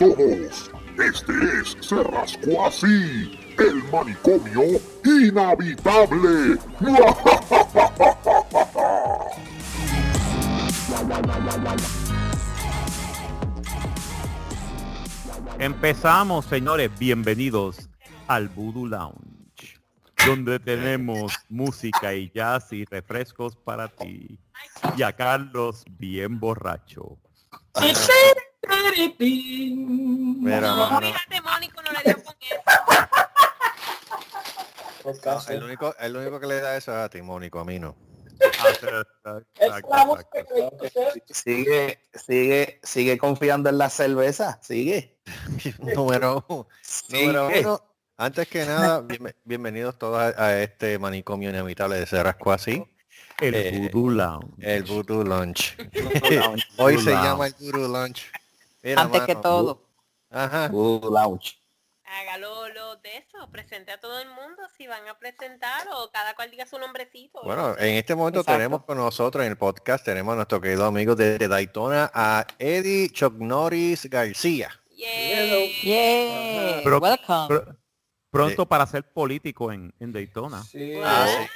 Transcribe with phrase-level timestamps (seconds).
[0.00, 0.72] todos.
[0.98, 6.58] Este es Se Rascó Así, el manicomio inhabitable.
[15.58, 16.90] Empezamos, señores.
[16.98, 17.90] Bienvenidos
[18.26, 19.78] al Voodoo Lounge,
[20.26, 24.40] donde tenemos música y jazz y refrescos para ti.
[24.96, 27.18] Y a Carlos bien borracho.
[29.18, 31.06] Mira, No, mano.
[31.06, 32.60] fíjate, Mónico, no le dio con eso.
[35.24, 37.78] No, el, único, el único que le da eso es a ti, Mónico, a mí
[37.78, 37.96] no.
[41.30, 45.18] Sigue, sigue, sigue confiando en la cerveza, sigue.
[45.94, 46.66] número, uno-
[47.10, 47.80] número uno,
[48.16, 52.82] antes que nada, bienve- bienvenidos todos a, a este manicomio inevitable de Cerrasco así,
[53.40, 54.54] El Eh, Voodoo Lounge.
[54.60, 55.76] el Voodoo Lunch.
[56.78, 58.30] Hoy se llama el Voodoo Lunch.
[58.82, 59.82] Mira, Antes que todo.
[60.30, 60.68] Ajá.
[60.68, 61.56] Lounge.
[62.04, 66.34] Hágalo lo de eso, presente a todo el mundo si van a presentar o cada
[66.34, 67.40] cual diga su nombrecito.
[67.44, 68.58] Bueno, en este momento Exacto.
[68.58, 72.44] tenemos con nosotros en el podcast, tenemos a nuestro querido amigo de, de Daytona, a
[72.58, 74.70] Eddie Chuck Norris García.
[74.90, 75.72] Yay.
[75.82, 76.80] Yeah.
[76.82, 77.48] Pero- Welcome.
[77.48, 77.76] Pr-
[78.30, 80.62] Pronto para ser político en, en Daytona.
[80.64, 81.46] Sí, Ah, sí.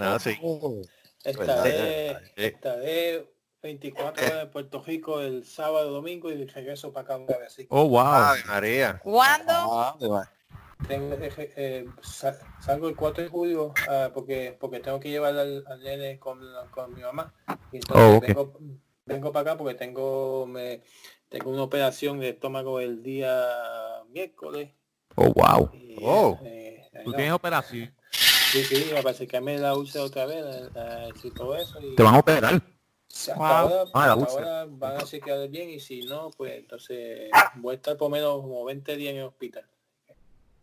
[0.00, 0.38] Ah, sí.
[1.24, 2.44] estaré, Sí.
[2.44, 7.48] estaré 24 horas en Puerto Rico el sábado, domingo y regreso para acá otra vez.
[7.48, 8.00] Así Oh, wow.
[8.06, 8.98] Ay, María.
[9.02, 9.52] ¿Cuándo?
[9.52, 9.96] Ah,
[10.88, 15.36] tengo, eh, eh, sa- salgo el 4 de julio ah, porque porque tengo que llevar
[15.36, 17.34] al, al nene con, con mi mamá.
[17.70, 18.58] Y entonces Oh, vengo,
[19.04, 20.82] vengo para acá porque tengo me,
[21.28, 23.46] tengo una operación de estómago el día
[24.08, 24.70] miércoles.
[25.16, 25.70] Oh, wow.
[25.74, 26.38] Y, Oh.
[26.44, 27.16] eh, ahí Tú no.
[27.16, 27.94] tienes operación.
[28.10, 31.78] Sí, sí, a me la úlcera otra vez la- la- y todo eso.
[31.80, 32.62] Y, Te van a operar.
[33.12, 33.44] Hasta Wow.
[33.46, 37.76] ahora, Ah, hasta ahora van a chequear bien y si no, pues entonces voy a
[37.76, 39.64] estar por menos como 20 días en el hospital.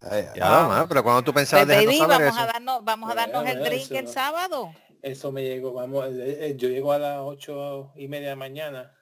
[0.02, 0.40] Ay, ay.
[0.40, 2.40] Ya más, pero cuando tú pensabas Pues, baby, vamos eso.
[2.40, 3.96] a darnos, vamos a darnos el drink eso.
[3.98, 4.72] el sábado.
[5.02, 8.36] Eso me llegó, vamos, eh, eh, yo llego a las ocho y media de la
[8.38, 8.94] mañana.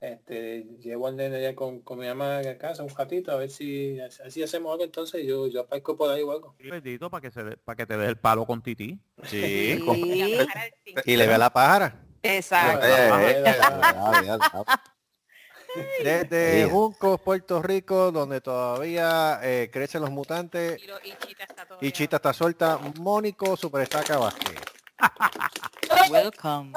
[0.00, 3.48] Este, llevo al nene ya con, con mi mamá a casa un ratito a ver
[3.50, 6.54] si así hacemos algo entonces yo yo aparezco por ahí o algo.
[6.58, 8.98] Bendito para que se para que te dé el palo con Titi.
[9.24, 9.80] Sí.
[9.82, 10.46] Sí.
[11.06, 12.02] Y le ve la pájara.
[12.26, 12.86] Exacto.
[12.86, 13.54] Eh, eh,
[15.76, 16.02] Eh.
[16.02, 16.70] Desde Sí.
[16.70, 20.82] Juncos, Puerto Rico, donde todavía eh, crecen los mutantes.
[20.82, 22.78] Y, lo- y Chita está todo Y Chita está suelta.
[22.98, 24.58] Mónico Superestaca Vázquez.
[26.10, 26.72] Welcome.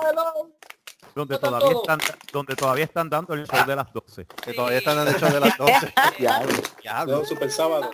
[1.16, 2.00] Donde todavía están
[2.34, 4.26] donde todavía están dando el show de las 12.
[4.44, 5.94] Que todavía están dando el show de las 12.
[6.20, 7.26] Diablo, Diablo.
[7.26, 7.90] Super sábado.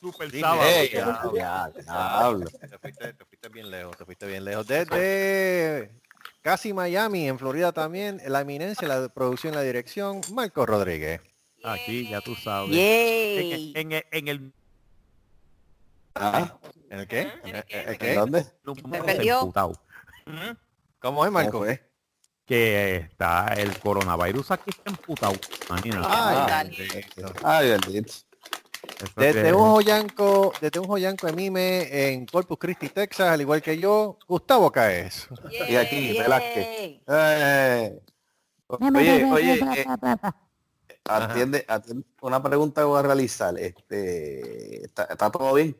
[0.00, 0.62] Super Sí, sábado.
[0.90, 2.46] diablo, diablo.
[2.50, 4.66] Te fuiste, te fuiste bien lejos, te fuiste bien lejos.
[4.66, 5.90] Desde
[6.44, 11.20] casi Miami, en Florida también, la eminencia, la producción y la dirección, Marco Rodríguez.
[11.64, 12.70] Aquí ya tú sabes.
[12.70, 13.72] Yay.
[13.74, 14.52] En, en- en el
[16.14, 16.54] Ah,
[16.90, 17.22] ¿En el qué?
[17.22, 17.80] ¿En ¿En el el, qué?
[17.80, 18.14] el ¿en qué?
[18.14, 18.46] dónde?
[18.86, 19.40] Me perdió.
[19.52, 19.72] ¿Cómo
[20.44, 20.56] es,
[21.00, 21.58] ¿Cómo Marco?
[21.58, 21.82] fue?
[22.46, 25.34] Que está el coronavirus aquí está emputado.
[25.70, 26.06] Imagínate.
[26.08, 26.76] Ay.
[27.42, 28.12] Ay, bendito.
[29.16, 33.78] Desde un joyanco, desde un joyanco de mime en Corpus Christi, Texas, al igual que
[33.78, 35.28] yo, Gustavo Caes.
[35.68, 36.18] Y aquí.
[36.18, 37.00] Velázquez.
[37.06, 38.00] Eh,
[38.68, 39.84] oye, oye, eh,
[41.04, 43.58] atiende, atiende, una pregunta que voy a realizar.
[43.58, 45.76] Este, ¿está, está todo bien?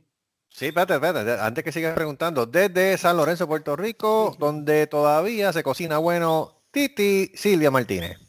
[0.49, 5.65] Sí, espérate, espérate, antes que sigas preguntando, desde San Lorenzo, Puerto Rico, donde todavía se
[5.65, 8.24] cocina bueno, Titi Silvia Martínez.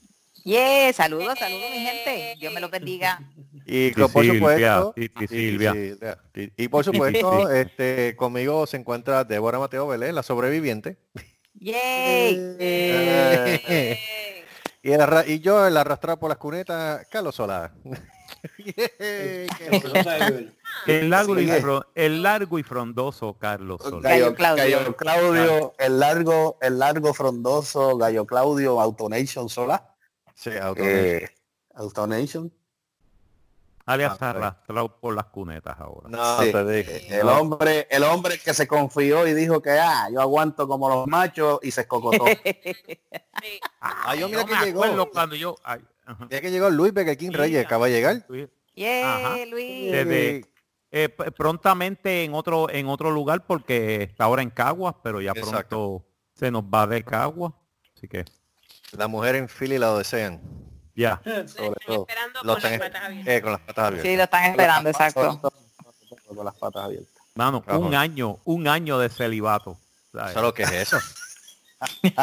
[0.45, 2.35] Yeah, saludos, saludos mi gente.
[2.39, 3.19] Dios me lo bendiga.
[3.67, 4.93] Y por Silvia, supuesto.
[6.55, 10.97] Y por supuesto, este, conmigo se encuentra Débora Mateo Vélez, la sobreviviente.
[11.55, 12.35] Yay.
[14.83, 17.73] Y, el y yo, el arrastrado por las cunetas, Carlos Solá.
[20.85, 21.51] El largo, y Sí.
[21.53, 24.07] fro- el largo y frondoso Carlos Solá.
[24.07, 24.63] Gallo Gallo, Claudio.
[24.77, 29.94] Gallo Claudio, el largo, el largo frondoso Gallo Claudio Autonation Sola.
[30.35, 31.27] Sí, auto- Eh,
[31.73, 32.53] Autonation.
[33.87, 36.09] Alias Ah, arrastrado por las cunetas ahora.
[36.09, 36.51] No, Sí.
[36.51, 37.19] te dije.
[37.19, 37.39] El no.
[37.39, 41.59] hombre, el hombre que se confió y dijo que ah, yo aguanto como los machos
[41.61, 42.25] y se escocotó.
[42.27, 42.35] Sí.
[43.79, 45.11] Ah, yo mira no que llegó.
[45.11, 45.55] cuando yo...
[45.63, 45.79] ay.
[46.29, 48.25] Ya que llegó Luis King Sí, Reyes, acaba de llegar.
[48.73, 49.45] Yeah, Ajá.
[49.45, 49.91] Luis.
[49.91, 50.45] Desde-
[50.91, 55.51] eh, prontamente en otro en otro lugar porque está ahora en Caguas, pero ya Exacto.
[56.01, 57.53] pronto se nos va de Caguas.
[57.95, 58.25] Así que
[58.97, 60.41] La mujer en Philly la desean.
[60.95, 61.21] ya.
[61.23, 62.05] Sobre Están todo.
[62.07, 63.33] esperando Lo con las están- patas abiertas.
[63.33, 64.09] Eh, con las patas abiertas.
[64.11, 65.21] Sí, lo están esperando, exacto.
[65.23, 67.23] Sobre todo Con las patas abiertas.
[67.35, 69.77] Mano, un año, un año de celibato.
[70.11, 70.33] ¿sabes?
[70.33, 70.97] ¿Sabes lo que es eso?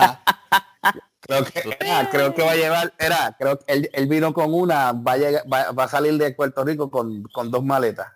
[1.20, 4.52] Creo que, era, creo que va a llevar, era, creo que él, él vino con
[4.52, 8.08] una, va a, llegar- va, va a salir de Puerto Rico con, con dos maletas.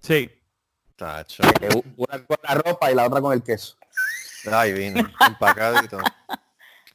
[0.00, 0.30] Sí.
[0.94, 1.42] Tacho.
[1.96, 3.74] Una con la ropa y la otra con el queso.
[4.52, 5.98] Ay, vino, empacadito.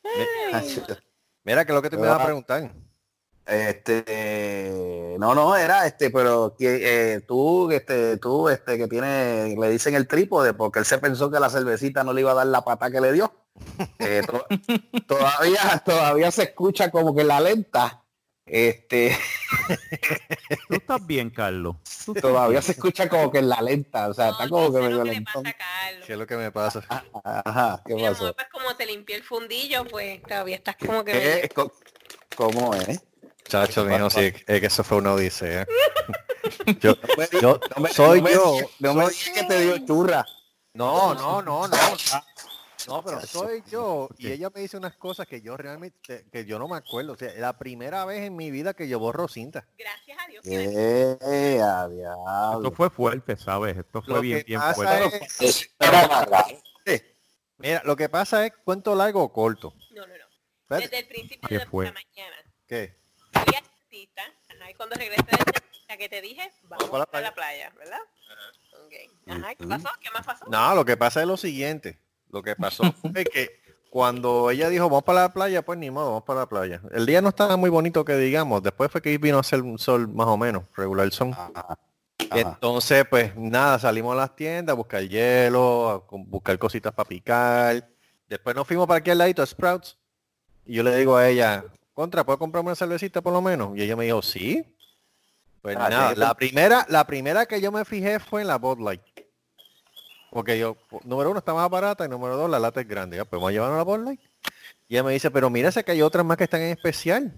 [0.04, 0.12] Mi-
[1.44, 2.72] Mira, que es lo que tú me a preguntar.
[3.46, 9.70] Este, no, no, era este, pero que eh, tú, este, tú, este, que tiene, le
[9.70, 12.48] dicen el trípode, porque él se pensó que la cervecita no le iba a dar
[12.48, 13.34] la pata que le dio.
[13.98, 14.46] Eh, to-
[15.08, 18.04] todavía, todavía se escucha como que la lenta.
[18.52, 19.16] Este,
[20.68, 21.76] Tú estás bien, Carlos.
[22.20, 22.64] Todavía bien.
[22.64, 25.04] se escucha como que en la lenta, o sea, No, está como que lo medio
[25.04, 25.44] lentón.
[26.06, 26.84] ¿Qué es lo que me pasa?
[27.24, 28.34] Ajá, ¿qué Mi amor, pasó?
[28.34, 31.12] pues como te limpié el fundillo, pues todavía estás como que...
[31.12, 31.50] ¿Qué?
[32.36, 33.02] ¿Cómo es?
[33.48, 35.66] Chacho mío, sí, es que eso fue una odisea.
[36.80, 38.56] Yo, No me- yo no me- soy no me- yo.
[38.80, 40.26] No me soy- digas que te dio churra.
[40.74, 41.78] No, no, no, no.
[42.90, 46.58] No, pero soy yo y ella me dice unas cosas que yo realmente, que yo
[46.58, 47.14] no me acuerdo.
[47.14, 49.68] O sea, la primera vez en mi vida que yo borro cinta.
[49.78, 50.44] Gracias a Dios.
[50.44, 51.88] que Eh, a
[52.56, 53.78] Esto fue fuerte, ¿sabes?
[53.78, 55.22] Esto fue Lo bien, bien fuerte.
[55.40, 57.04] es,
[57.58, 59.74] mira, lo que pasa es cuento largo o corto.
[59.92, 60.78] No, no, no.
[60.78, 61.86] Desde el principio ¿Qué de fue?
[61.86, 62.36] la mañana.
[62.68, 62.98] ¿Qué?
[63.32, 67.18] Fui al dentista, ajá, y cuando regresé del dentista que te dije, vamos para la
[67.20, 68.00] a la playa, ¿verdad?
[68.86, 68.94] Ok.
[69.28, 69.90] Ajá, ¿qué pasó?
[70.00, 70.46] ¿Qué más pasó?
[70.48, 72.00] No, lo que pasa es lo siguiente.
[72.30, 73.60] Lo que pasó fue que
[73.90, 76.82] cuando ella dijo vamos para la playa, pues ni modo, vamos para la playa.
[76.92, 78.62] El día no estaba muy bonito que digamos.
[78.62, 81.36] Después fue que vino a hacer un sol más o menos, regular son.
[82.32, 87.88] Entonces, pues nada, salimos a las tiendas a buscar hielo, a buscar cositas para picar.
[88.28, 89.98] Después nos fuimos para aquí al ladito a Sprouts.
[90.66, 93.76] Y yo le digo a ella, contra, ¿puedo comprarme una cervecita por lo menos?
[93.76, 94.64] Y ella me dijo, sí.
[95.64, 98.48] Pues Ah, nada, sí, la pues- primera, la primera que yo me fijé fue en
[98.48, 99.02] la Bud Light.
[100.32, 103.18] Porque yo, número uno, está más barata y número dos, la lata es grande.
[103.18, 104.22] Ya, pues vamos a llevarnos a la Light.
[104.88, 107.34] Y ella me dice, pero mírase que hay otras más que están en especial.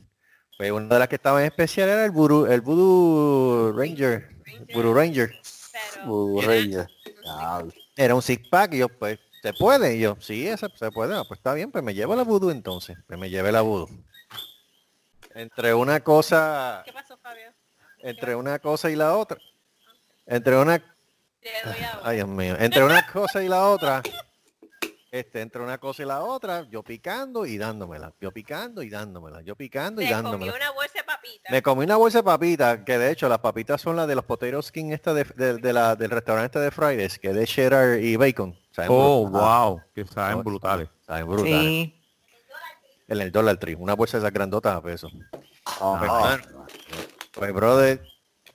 [0.57, 4.29] Pues una de las que estaba en especial era el Voodoo, el Voodoo Ranger.
[4.73, 5.31] Voodoo Ranger.
[6.45, 6.87] Reyes.
[7.23, 7.73] Diablo.
[7.95, 9.95] Era un six pack y yo, pues, ¿se puede?
[9.95, 11.15] Y yo, sí, ese se puede.
[11.15, 12.97] Ah, pues está bien, pues me llevo la voodoo entonces.
[13.07, 13.89] Pues me llevé la voodoo.
[15.33, 17.51] Entre una cosa, ¿qué pasó, Fabio?
[17.99, 19.37] entre una cosa y la otra.
[20.25, 20.83] Entre una.
[22.03, 24.01] Ay Dios mío, entre una cosa y la otra.
[25.11, 28.13] Este, entre una cosa y la otra, yo picando y dándomela.
[28.21, 29.41] Yo picando y dándomela.
[29.41, 30.55] Yo picando y Te comí dándomela.
[30.55, 31.51] una bolsa de papitas.
[31.51, 34.23] Me comí una bolsa de papitas, que de hecho las papitas son las de los
[34.23, 37.99] potato skin esta de, de- de la, del restaurante de Fridays, que es de cheddar
[37.99, 38.57] y bacon.
[38.71, 39.41] Saben Oh, brutal.
[39.69, 39.81] wow.
[39.93, 40.87] Que saben brutales.
[41.05, 41.59] Saben brutales.
[41.59, 42.01] Sí.
[43.09, 45.09] En el Dollar Tree, una bolsa de esas grandotas a peso.
[45.81, 46.65] Oh, Pues, oh.
[47.33, 48.01] pues, brother,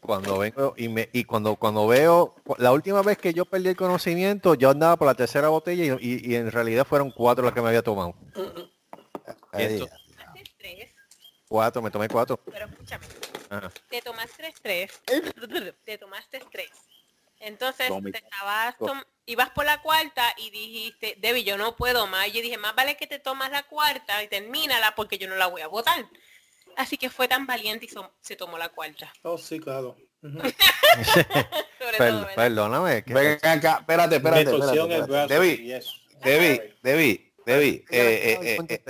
[0.07, 3.77] cuando vengo y me y cuando cuando veo la última vez que yo perdí el
[3.77, 7.53] conocimiento, yo andaba por la tercera botella y, y- y en realidad fueron cuatro las
[7.53, 8.15] que me había tomado.
[9.53, 9.87] Ay,
[10.59, 10.91] tres,
[11.49, 12.39] cuatro, me tomé cuatro.
[12.51, 13.07] pero escúchame.
[13.51, 13.71] Ajá.
[13.89, 14.91] Te tomaste tres.
[15.85, 16.71] Te tomaste tres.
[17.39, 18.13] Entonces Tommy.
[18.13, 22.29] te estabas tom- ibas por la cuarta y dijiste, Debbie, yo no puedo más.
[22.29, 25.37] Y yo dije, más vale que te tomas la cuarta y termínala porque yo no
[25.37, 26.07] la voy a botar.
[26.77, 29.13] Así que fue tan valiente y so- se tomó la cuarta.
[29.23, 29.97] Oh, sí, claro.
[30.23, 30.39] Ujú.
[31.79, 32.35] Sobre Per- todo, ¿verdad?
[32.37, 33.03] perdóname.
[33.05, 35.07] que- Ven acá, espérate, espérate, espérate, el espérate.
[35.11, 35.29] brazo.
[35.29, 35.87] Debbie, yes.
[36.23, 38.81] Debbie, Debbie, Debbie, eh, eh, cuento eh,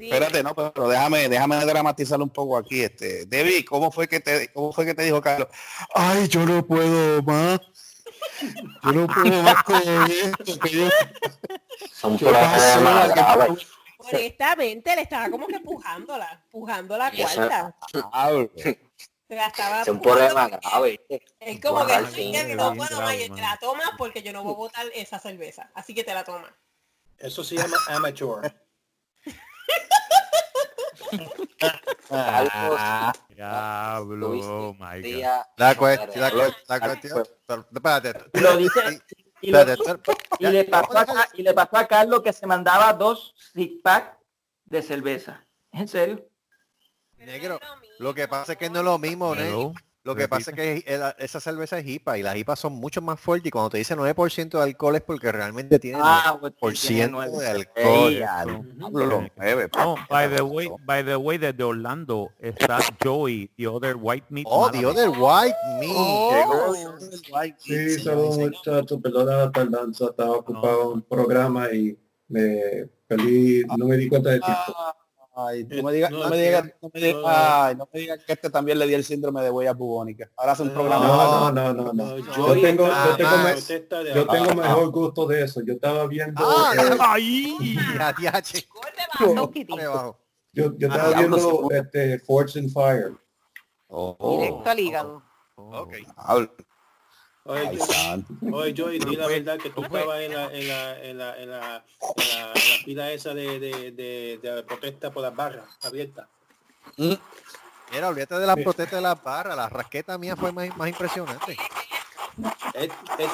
[0.00, 4.48] espérate, no, pero déjame, déjame dramatizar un poco aquí, este, Debbie, ¿cómo fue que te,
[4.52, 5.48] cómo fue que te dijo Carlos?
[5.94, 7.58] Ay, yo no puedo más.
[8.84, 9.76] Yo no puedo más con
[10.10, 10.58] esto.
[10.60, 10.88] que yo-
[11.92, 12.74] Son ¿Qué pasó?
[12.80, 13.66] problemas ¿Qué graves.
[13.98, 17.76] Honestamente, le estaba como que empujándola, empujando la cuarta.
[17.92, 18.50] Diablo.
[18.54, 21.00] Se la estaba Es un problema grave.
[21.40, 24.22] Es como que Borrar "Ay, que cinco, no puedo más, y te la tomas porque
[24.22, 25.70] yo no voy a botar esa cerveza.
[25.74, 26.50] Así que te la tomas.
[27.18, 28.54] Eso se llama amateur.
[32.10, 35.22] Ah, Diablo, oh my God.
[35.56, 36.30] La, cuest- la,
[36.80, 37.24] cuestión.
[37.74, 38.40] Espérate.
[38.40, 39.02] Lo dice
[39.40, 43.80] y, le pasó a, Ca- y le pasó a Carlos que se mandaba dos six
[43.82, 44.18] pack
[44.64, 45.44] de cerveza.
[45.72, 46.28] ¿En serio?
[47.16, 47.58] Negro.
[47.98, 49.72] Lo que pasa es que no es lo mismo, ¿no?
[50.08, 53.02] Lo que pasa es que el- esa cerveza es hipa y las hipas son mucho
[53.02, 56.54] más fuertes y cuando te dice 9% de alcohol es porque realmente tiene Ah, pues,
[56.58, 58.12] por ciento de alcohol.
[59.84, 64.46] Oh, by the way, by the way, desde Orlando está Joey, the other white meat.
[64.48, 65.92] Oh, the other white meat.
[66.30, 66.74] Llegó.
[67.58, 71.98] Sí, saludos muchachos, perdona la tardanza, estaba ocupado en un programa y
[72.28, 74.74] me perdí, no me di cuenta de tiempo.
[75.40, 77.28] Ay, no me digas, No, no me digas, no, no me digas, no.
[77.28, 80.28] ay, no me digas que este también le dio el síndrome de huella bubónica.
[80.36, 81.06] Ahora hace un No, programa.
[81.06, 82.18] No, no, no, no, no.
[82.18, 85.60] Yo tengo, yo tengo, me- yo tengo mejor gusto de eso.
[85.64, 87.02] Yo estaba viendo, Ah, eh, abajo.
[90.52, 93.12] Yo, yo estaba Ah, diablo, viendo este, Force and Fire.
[93.86, 95.22] Oh, Directo al hígado.
[95.54, 95.92] Ok.
[95.98, 96.50] diablo.
[97.48, 97.78] Oye,
[98.52, 101.50] oye, Joey, di la verdad que tú estabas en la, en la, en la, en
[101.50, 101.84] la,
[102.18, 105.64] en la, en la fila esa de, de, de, de la protesta por las barras
[105.82, 106.28] abiertas.
[106.98, 107.14] Mm,
[107.90, 108.62] Mira, olvídate de la Sí.
[108.62, 109.56] protesta de la barra.
[109.56, 111.56] La rasqueta mía fue más, más impresionante.
[112.74, 113.30] Es, es,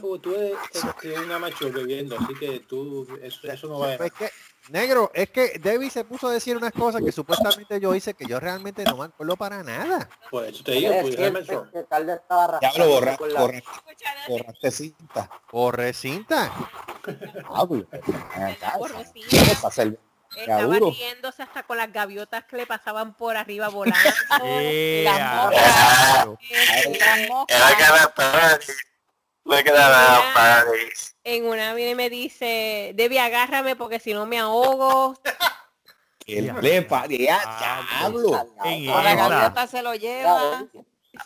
[0.00, 3.94] tú, tú eres este, un amateur bebiendo, así que tú, eso, eso no va a...
[3.94, 4.28] Es que,
[4.70, 8.26] negro, es que Debbie se puso a decir unas cosas que supuestamente yo hice que
[8.26, 10.08] yo realmente no me acuerdo para nada.
[10.30, 11.70] Por eso te digo, eres amateur.
[12.60, 13.62] Diablo, borra, borra,
[14.28, 15.30] borraste cinta.
[15.50, 16.52] Corre cinta.
[19.30, 19.98] Esa cerve-
[20.36, 23.96] Estaba riéndose hasta con las gaviotas que le pasaban por arriba volando.
[24.44, 25.74] Eh, Las ah, moscas.
[26.16, 26.38] claro.
[28.58, 28.72] Este,
[29.44, 29.74] Moscas.
[29.74, 30.64] Una-
[31.24, 35.18] en una viene y me dice, Debbie, agárrame porque si no me ahogo.
[36.24, 37.38] Que le paría,
[38.00, 38.46] diablo.
[38.64, 40.64] La gaviota se lo lleva.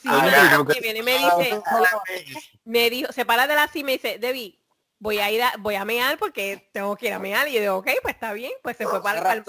[0.03, 1.63] Sí, no, y viene y me dice,
[2.65, 4.59] me dijo, se para de la silla y me dice, Debbie,
[4.99, 7.49] voy a ir a, voy a mear porque tengo que ir a mear.
[7.49, 9.45] Y yo digo, ok, pues está bien, pues se fue para, el.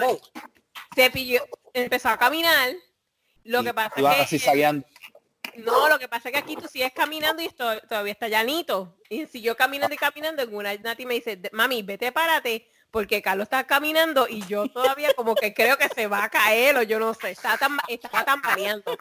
[0.95, 1.41] Se pilló,
[1.73, 2.73] empezó a caminar.
[3.43, 4.85] Lo que pasa es así que sabiando.
[5.57, 8.95] No, lo que pasa es que aquí tú sigues caminando y esto todavía está llanito.
[9.09, 10.43] Y siguió caminando y caminando.
[10.43, 15.13] En una Nati me dice, mami, vete, párate, porque Carlos está caminando y yo todavía
[15.13, 17.31] como que creo que se va a caer o yo no sé.
[17.31, 18.97] Está tan, estaba tambaleando.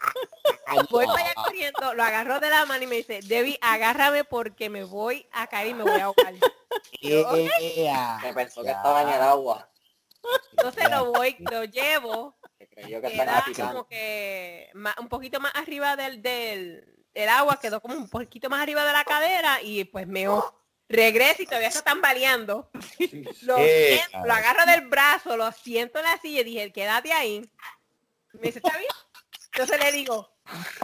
[0.90, 4.68] Voy para allá corriendo, lo agarró de la mano y me dice, Debbie, agárrame porque
[4.68, 6.34] me voy a caer y me voy a ahogar.
[7.02, 9.68] Me pensó que estaba en el agua.
[10.52, 13.72] Entonces lo voy, lo llevo Que creyó que queda estaba picando.
[13.72, 18.50] como que ma- un poquito más arriba del, del, del agua, quedó como un poquito
[18.50, 20.26] más arriba de la cadera y pues me
[20.88, 22.70] regreso y todavía se están baleando.
[23.42, 27.12] Lo, Eh, siento, lo agarro del brazo, lo siento en la silla y dije, quédate
[27.12, 27.48] ahí.
[28.32, 28.90] Me dice, ¿está bien?
[29.52, 30.36] Entonces le digo,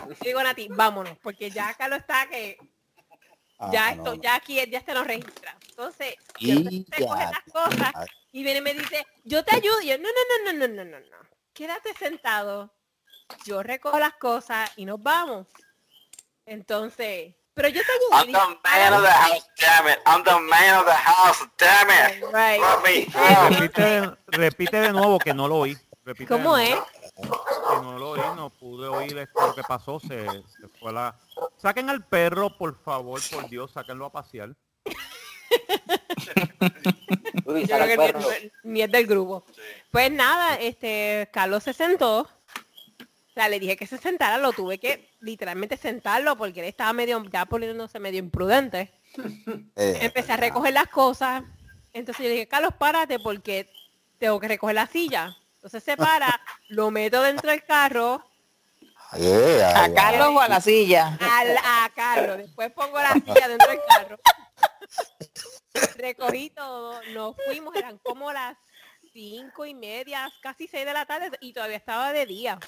[0.08, 2.58] le digo a Nati, vámonos, porque ya acá lo está que
[3.72, 4.22] ya Ah, esto, no, no.
[4.22, 5.56] ya aquí ya este nos registra.
[5.68, 8.06] Entonces, Y se coge ya, las cosas ya.
[8.32, 9.80] y viene y me dice, yo te ayudo.
[9.80, 11.33] Y yo, no, no, no, no, no, no, no, no.
[11.54, 12.74] Quédate sentado.
[13.46, 15.46] Yo recojo las cosas y nos vamos.
[16.46, 18.32] Entonces, pero yo te ayudo.
[18.36, 19.98] I'm the man of the house, damn it.
[20.04, 22.24] I'm the man of the house, damn it.
[22.32, 22.60] Right.
[23.14, 23.52] Out.
[23.52, 25.78] Repite, de- repite de nuevo que no lo oí.
[26.04, 26.74] Repite ¿Cómo es?
[27.14, 30.00] Que no lo oí, no pude oír esto, lo que pasó.
[30.00, 31.18] Se, se fue la...
[31.56, 34.54] Saquen al perro, por favor, por Dios, sáquenlo a pasear.
[37.44, 38.28] Uy, Yo sale creo que el perro.
[38.64, 39.44] ni, ni es del grupo.
[39.90, 42.20] Pues nada, este, Carlos se sentó.
[42.20, 46.92] O sea, le dije que se sentara, lo tuve que literalmente sentarlo porque él estaba
[46.92, 48.92] medio, ya poniéndose medio imprudente.
[49.76, 51.42] Eh, Empecé a recoger las cosas.
[51.92, 53.68] Entonces yo le dije, Carlos, párate porque
[54.18, 55.36] tengo que recoger la silla.
[55.56, 58.24] Entonces se para, lo meto dentro del carro,
[59.16, 61.16] ¿A Carlos o a la silla?
[61.20, 62.38] a Carlos.
[62.38, 64.18] Después pongo la silla dentro del carro.
[65.96, 68.56] Recogí todo, nos fuimos, eran como las
[69.12, 72.58] cinco y media, casi seis de la tarde y todavía estaba de día.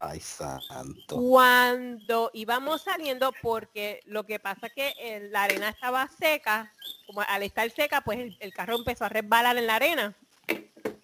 [0.00, 1.16] ay, santo.
[1.16, 6.72] Cuando íbamos saliendo, porque lo que pasa que la arena estaba seca,
[7.06, 10.16] como al estar seca, pues el, el carro empezó a resbalar en la arena.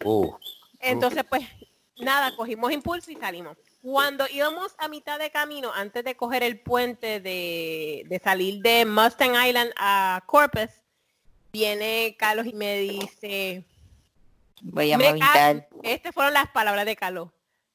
[0.05, 0.33] Uh,
[0.79, 1.47] Entonces, pues
[1.99, 3.57] nada, cogimos impulso y salimos.
[3.83, 8.85] Cuando íbamos a mitad de camino, antes de coger el puente de, de salir de
[8.87, 10.71] Mustang Island a Corpus,
[11.55, 13.65] viene Carlos y me dice,
[14.61, 17.31] Voy a cago, estas fueron las palabras de Carlos.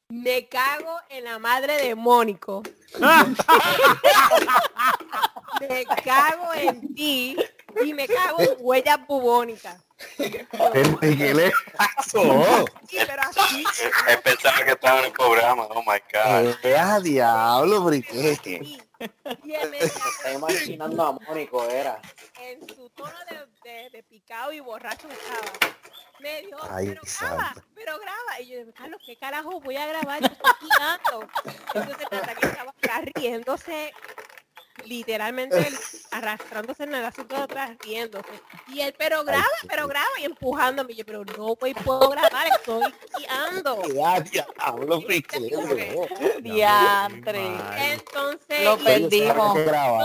[0.09, 2.61] Me cago en la madre de Mónico.
[5.61, 7.37] me cago en ti
[7.83, 9.81] y me cago en huellas bubónicas.
[10.17, 12.65] ¿Qué le pasó?
[12.87, 13.63] Sí, pero así,
[14.07, 15.63] Él pensaba que estaba en el programa.
[15.65, 16.55] Oh my God.
[16.63, 18.61] Eh, a diablo, briquete.
[19.79, 22.01] Está imaginando a Mónico, era.
[22.39, 25.73] en su tono de, de- de picado y borracho estaba.
[26.19, 27.61] Me dijo, Ay, pero graba, santo.
[27.75, 28.41] pero graba.
[28.41, 30.19] Y yo, Carlos, ¿qué carajo voy a grabar?
[30.21, 31.27] Yo estoy tirando.
[31.73, 33.93] Entonces Natalia estaba acá riéndose,
[34.85, 35.75] literalmente él
[36.11, 38.29] arrastrándose en el asunto de atrás, riéndose.
[38.67, 40.93] Y él, pero graba, pero graba y empujándome.
[40.93, 43.81] Y yo, pero no puedo grabar, estoy guiando.
[43.99, 46.41] Ya, diablo, briquete.
[46.41, 47.41] Diantre.
[47.91, 49.57] Entonces, Lo perdimos.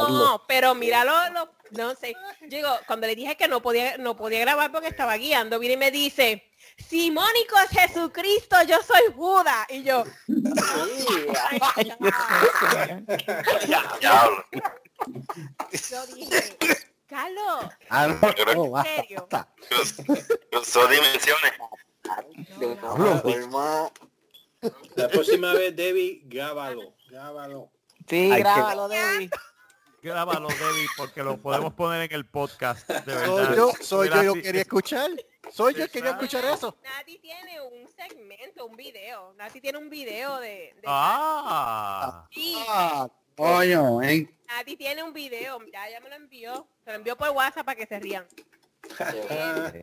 [0.08, 2.14] No, pero míralo, lo, no sé.
[2.48, 5.78] Digo, cuando le dije que no podía, no podía grabar porque estaba guiando, viene y
[5.78, 6.44] me dice,
[6.78, 9.66] si Mónico es Jesucristo, yo soy Judas.
[9.70, 10.04] Y yo,
[11.76, 11.86] "Ay,
[13.66, 13.82] ya".
[14.00, 14.44] Diablo.
[15.90, 16.56] yo dije,
[17.06, 19.28] Carlos, Ah, no, no, ¿en basta, serio?
[20.50, 21.52] Cruzó dimensiones.
[24.96, 27.70] La próxima vez, Debbie, grábalo, grábalo.
[28.08, 29.30] Sí, que- grábalo, Debbie.
[30.02, 32.86] Grábalo, Debbie, porque lo podemos poner en el podcast.
[32.88, 33.26] De verdad.
[33.26, 35.10] Soy yo, soy yo, yo quería escuchar.
[35.52, 36.24] Soy yo, quería Exacto.
[36.24, 36.76] escuchar eso.
[36.82, 39.32] Nati tiene un segmento, un video.
[39.34, 40.48] Nati tiene un video de...
[40.48, 44.28] de Ah, Sí, Ah, coño, eh.
[44.48, 45.58] Nati tiene un video.
[45.72, 46.66] Ya, ya me lo envió.
[46.84, 48.26] Se lo envió por WhatsApp para que se rían.
[48.82, 49.82] Entonces.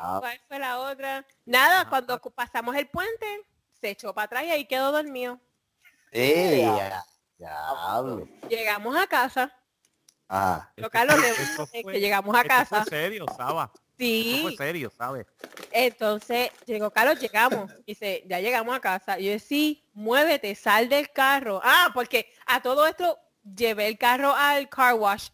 [0.00, 1.26] ¿cuál fue la otra?
[1.46, 3.26] Nada, cuando cu- pasamos el puente,
[3.80, 5.38] se echó para atrás y ahí quedó dormido.
[6.10, 7.04] Eh, ya.
[8.48, 9.52] Llegamos a casa.
[10.28, 10.72] Ajá.
[10.76, 11.16] Lo Carlos,
[11.72, 12.82] es que llegamos a casa.
[12.82, 13.70] fue serio, Saba.
[14.02, 14.56] Eso fue Sí.
[14.56, 15.26] serio, ¿sabes?
[15.70, 17.70] Entonces, llegó Carlos, llegamos.
[17.86, 19.18] Dice, ya llegamos a casa.
[19.18, 21.60] Y yo, sí, muévete, sal del carro.
[21.62, 25.28] Ah, porque a todo esto llevé el carro al car wash.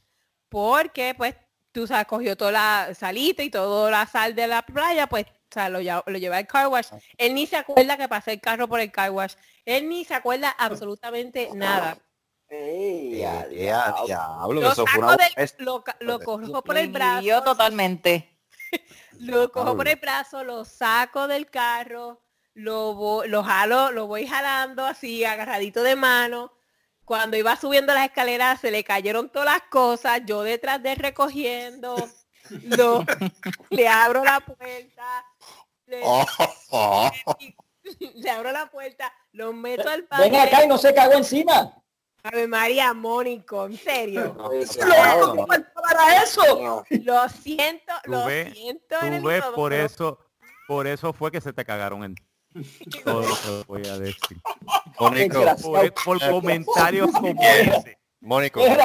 [0.49, 1.35] Porque, pues,
[1.73, 5.53] tú sabes, cogió toda la salita y toda la sal de la playa, pues, o
[5.53, 6.89] sea, lo, lo llevé al car wash.
[7.17, 9.35] Él ni se acuerda que pasé el carro por el car wash.
[9.65, 11.99] Él ni se acuerda absolutamente nada.
[12.51, 14.61] Ya, ya, diablo.
[14.63, 17.43] Lo Eso fue saco una del, lo, lo cojo por Lo el brazo.
[17.45, 18.38] totalmente.
[19.21, 22.23] Lo cojo por el brazo, lo saco del carro,
[22.55, 26.53] lo, vo- lo jalo, lo voy jalando así, agarradito de mano.
[27.05, 30.99] Cuando iba subiendo las escaleras se le cayeron todas las cosas, yo detrás de él
[30.99, 31.97] recogiendo,
[32.65, 33.05] lo-
[33.71, 35.25] le abro la puerta,
[35.87, 36.25] le, Oh,
[36.71, 37.11] oh.
[38.15, 40.69] le abro la puerta, lo meto al Ven acá y baño.
[40.69, 41.73] no se cagó encima.
[42.23, 44.35] Ave María Mónico, en serio.
[44.37, 46.85] ¡Loco, ¿qué para eso?
[47.05, 48.97] Lo siento, Tú lo siento
[49.55, 50.19] por eso,
[50.67, 52.15] por eso fue que se te cagaron en
[53.05, 54.39] todo lo que voy a decir.
[54.99, 57.99] Mónico, Por, por comentarios como ese.
[58.21, 58.85] Mónico, Era,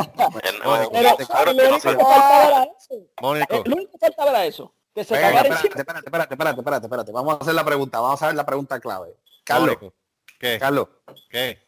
[0.63, 2.95] Mónico, era, lo único que faltaba era eso.
[3.19, 3.63] Mónico.
[3.65, 4.75] Lo único que faltaba era eso.
[4.93, 7.11] Que se Venga, espérate, espérate, espérate, espérate, espérate, espérate.
[7.11, 7.99] Vamos a hacer la pregunta.
[7.99, 9.15] Vamos a ver la pregunta clave.
[9.43, 9.95] Carlos, Mónico.
[10.39, 10.59] ¿Qué?
[10.59, 10.87] Carlos,
[11.29, 11.62] ¿Qué?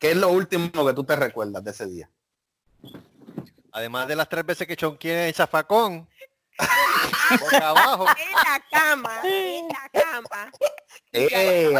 [0.00, 2.10] ¿Qué es lo último que tú te recuerdas de ese día?
[3.72, 6.08] Además de las tres veces que chonqué el zafacón,
[7.40, 10.52] boca abajo, En la cama, en la cama.
[11.12, 11.72] ¡Eh!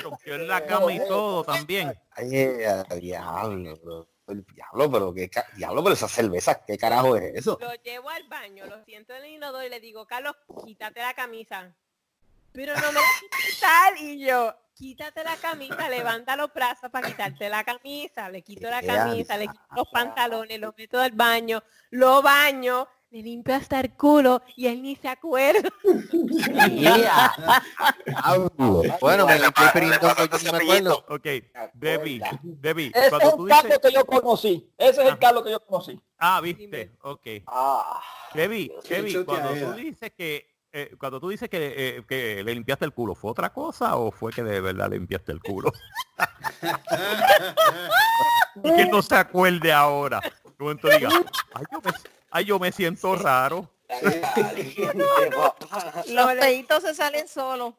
[0.00, 1.92] Rompió en la cama y todo también.
[2.16, 3.76] ¡Eh, diablo!
[3.82, 4.08] bro!
[4.26, 7.58] El diablo, pero qué diablo, pero esa cerveza, ¿qué carajo es eso?
[7.60, 11.12] Lo llevo al baño, lo siento en el inodoro y le digo, Carlos, quítate la
[11.12, 11.74] camisa.
[12.52, 17.06] Pero no me la quites quitar y yo, quítate la camisa, levanta los brazos para
[17.08, 21.62] quitarte la camisa, le quito la camisa, le quito los pantalones, lo meto al baño,
[21.90, 25.68] lo baño, le limpio hasta el culo y él ni se acuerda.
[29.00, 31.04] Bueno, me limpié el pirindongo, yo no me acuerdo.
[31.08, 31.26] Ok,
[31.74, 33.78] Debbie, Debbie, Ese es cuando el tú Carlos dices...
[33.80, 34.72] que yo conocí.
[34.78, 35.18] Ese es el Ah.
[35.20, 36.00] Carlos que yo conocí.
[36.18, 37.26] Ah, viste, ok.
[38.34, 40.53] Debbie, Qué Debbie, cuando tú dices que...
[40.76, 44.10] eh, cuando tú dices que, eh, que le limpiaste el culo, ¿fue otra cosa o
[44.10, 45.72] fue que de verdad le limpiaste el culo?
[48.56, 50.20] y que no se acuerde ahora.
[50.58, 51.14] Digas,
[51.54, 51.92] ay yo, me,
[52.32, 53.70] ay, yo me siento raro.
[56.08, 57.74] Los peitos se salen solos.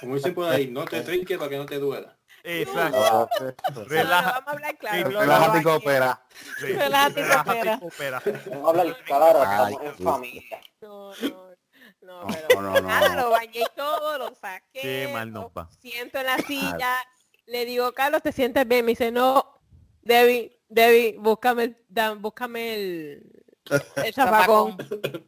[0.00, 2.14] Como dicen por ahí, no te trinques para que no te duela.
[2.44, 3.28] Exacto.
[3.86, 5.08] Relaja- vamos a hablar claro.
[5.10, 6.26] Relájate y coopera.
[6.60, 6.66] Sí.
[6.74, 8.22] Relájate y coopera.
[8.50, 10.60] Vamos a hablar claro, Ay, estamos en familia.
[10.82, 11.54] No, no,
[12.02, 13.22] no, No, pero no, no, nada, no.
[13.22, 14.80] lo bañé y todo, lo saqué.
[14.80, 15.68] Qué mal nos va.
[15.80, 16.96] Siento en la silla,
[17.46, 18.84] le digo, Carlos, ¿te sientes bien?
[18.84, 19.58] Me dice, no,
[20.02, 23.32] Debbie, Debbie, búscame el, da- búscame el,
[24.04, 24.76] el zafacón.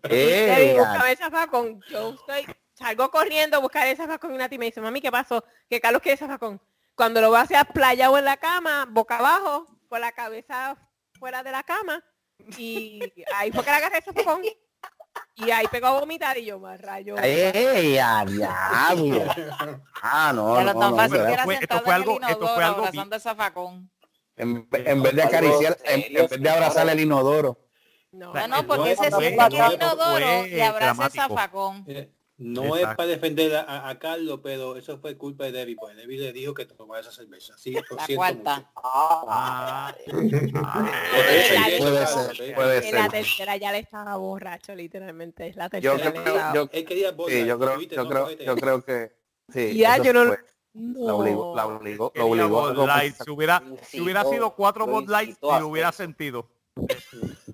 [0.03, 1.81] ¡Eh, Debbie, búscame el zafacón.
[1.89, 5.43] Yo estoy, salgo corriendo a buscar el zafacón y Nati me dice, mami, ¿qué pasó?
[5.71, 6.61] Que Carlos quiere zafacón.
[6.97, 10.77] Cuando lo va hacia playa o en la cama, boca abajo, con la cabeza
[11.19, 12.03] fuera de la cama,
[12.57, 13.01] y
[13.37, 14.43] ahí fue que le agarré zafacón.
[15.35, 17.15] Y ahí pegó a vomitar y yo me rayo.
[17.23, 19.25] ¡Eh, a diablo!
[20.03, 22.03] Ah, no, Pero no, tan no, fácil que era fue- esto sentado fue en el
[22.03, 23.91] algo- esto fue inodoro algo abrazando el zafacón.
[24.37, 27.59] En, en vez de acariciar, en, en vez de abrazar el inodoro.
[28.13, 31.87] No, No, porque ese fue- siente que el fue- inodoro y abraza el zafacón.
[32.39, 32.97] No es Exacto.
[32.99, 36.53] para defender a, a- Carlos, pero eso fue culpa de Debbie, porque Debbie le dijo
[36.53, 37.57] que tomara esa cerveza.
[37.57, 38.57] Sí, lo La siento cuarta.
[38.59, 38.71] mucho.
[38.85, 43.11] Ah, Puede Puede ser, ser, puede En la ser.
[43.11, 45.47] tercera ya le estaba borracho, literalmente.
[45.47, 46.11] Es la Yo tercera.
[46.11, 49.13] le creo, yo, Él quería Bud sí, yo creo, yo No, creo, yo creo que
[49.51, 49.75] sí.
[49.79, 50.45] Ya, yo no lo- fue.
[50.75, 53.25] La obligó, la obligó, lo quería obligó.
[53.25, 56.51] Si hubiera, si hubiera sido cuatro Bud Lights, y lo hubiera sentido.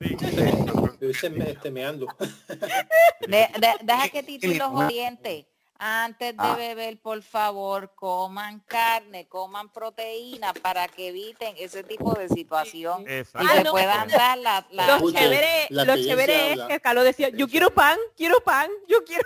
[0.00, 0.16] Sí.
[3.28, 5.46] De- de- deja que Titi los oriente.
[5.80, 6.56] Antes de Ah.
[6.56, 13.12] beber, por favor, coman carne, coman proteína para que eviten ese tipo de situación y
[13.12, 13.46] Exacto.
[13.48, 13.70] Ah, se no.
[13.70, 17.96] puedan dar la, la- Lo chévere, lo chévere es que Carlos decía, yo quiero pan,
[18.16, 19.22] quiero pan, yo quiero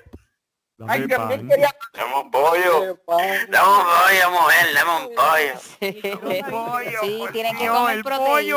[0.83, 1.49] Dame Ay, también pan.
[1.49, 2.81] quería Dame un pollo.
[2.81, 7.01] Dame un pollo, mujer, dame un pollo.
[7.01, 8.17] Sí, tienen que comer pollo.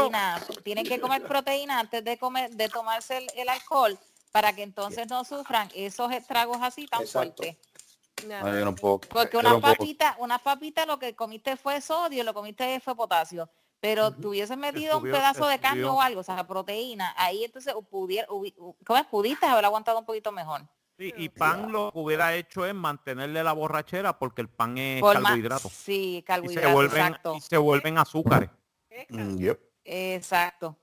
[0.09, 0.41] proteína.
[0.63, 3.99] Tienen que comer proteína antes de comer, de tomarse el, el alcohol
[4.31, 7.43] para que entonces no sufran esos estragos así tan Exacto.
[7.43, 7.57] fuertes.
[8.27, 9.01] No, yo no puedo.
[9.01, 9.75] Porque una no puedo.
[9.75, 13.47] papita, una papita lo que comiste fue sodio, lo comiste fue potasio.
[13.79, 17.75] Pero tú hubieses metido un pedazo de carne o algo, o sea, proteína, ahí entonces
[17.91, 19.05] pudiera, ¿cómo es?
[19.05, 20.63] pudiste haber aguantado un poquito mejor.
[20.97, 25.01] Sí, y pan lo que hubiera hecho es mantenerle la borrachera porque el pan es
[25.01, 25.69] Por carbohidrato.
[25.69, 27.35] Sí, Y carbohidratos, se vuelven, exacto.
[27.35, 28.49] y se vuelven azúcares.
[29.09, 29.59] Mm, yep.
[29.83, 30.77] Exacto.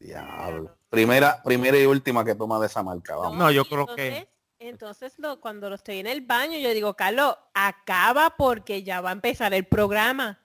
[0.00, 0.76] Diablo.
[0.90, 3.38] Primera, primera y última que toma de esa marca, vamos.
[3.38, 4.28] No, yo y creo entonces, que-
[4.58, 9.10] Entonces, lo, cuando lo estoy en el baño, yo digo, Carlos, acaba porque ya va
[9.10, 10.40] a empezar el programa.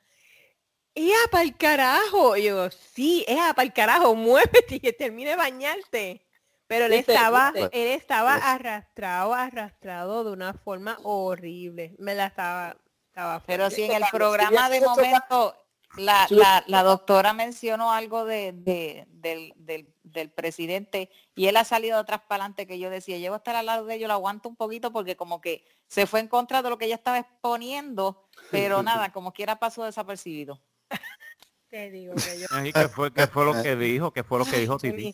[0.94, 2.36] ¡Ea, para el carajo!
[2.36, 4.14] Y yo, sí, ¡ea, para el carajo!
[4.14, 6.26] Muévete y que termine de bañarte.
[6.71, 7.69] Pero él Viste, estaba, viste.
[7.84, 11.95] él estaba arrastrado, arrastrado de una forma horrible.
[11.99, 15.53] Me la estaba, estaba Pero si en el programa de momento
[15.97, 21.65] la, la, la doctora mencionó algo de, de- del, del, del presidente y él ha
[21.65, 24.13] salido atrás para adelante que yo decía, llevo a estar al lado de ellos, lo
[24.13, 27.19] aguanto un poquito porque como que se fue en contra de lo que ella estaba
[27.19, 30.62] exponiendo, pero nada, como quiera pasó desapercibido.
[31.69, 34.12] Te digo que yo- ¿Qué fue, qué fue lo que dijo?
[34.13, 35.13] ¿Qué fue lo que dijo Titi?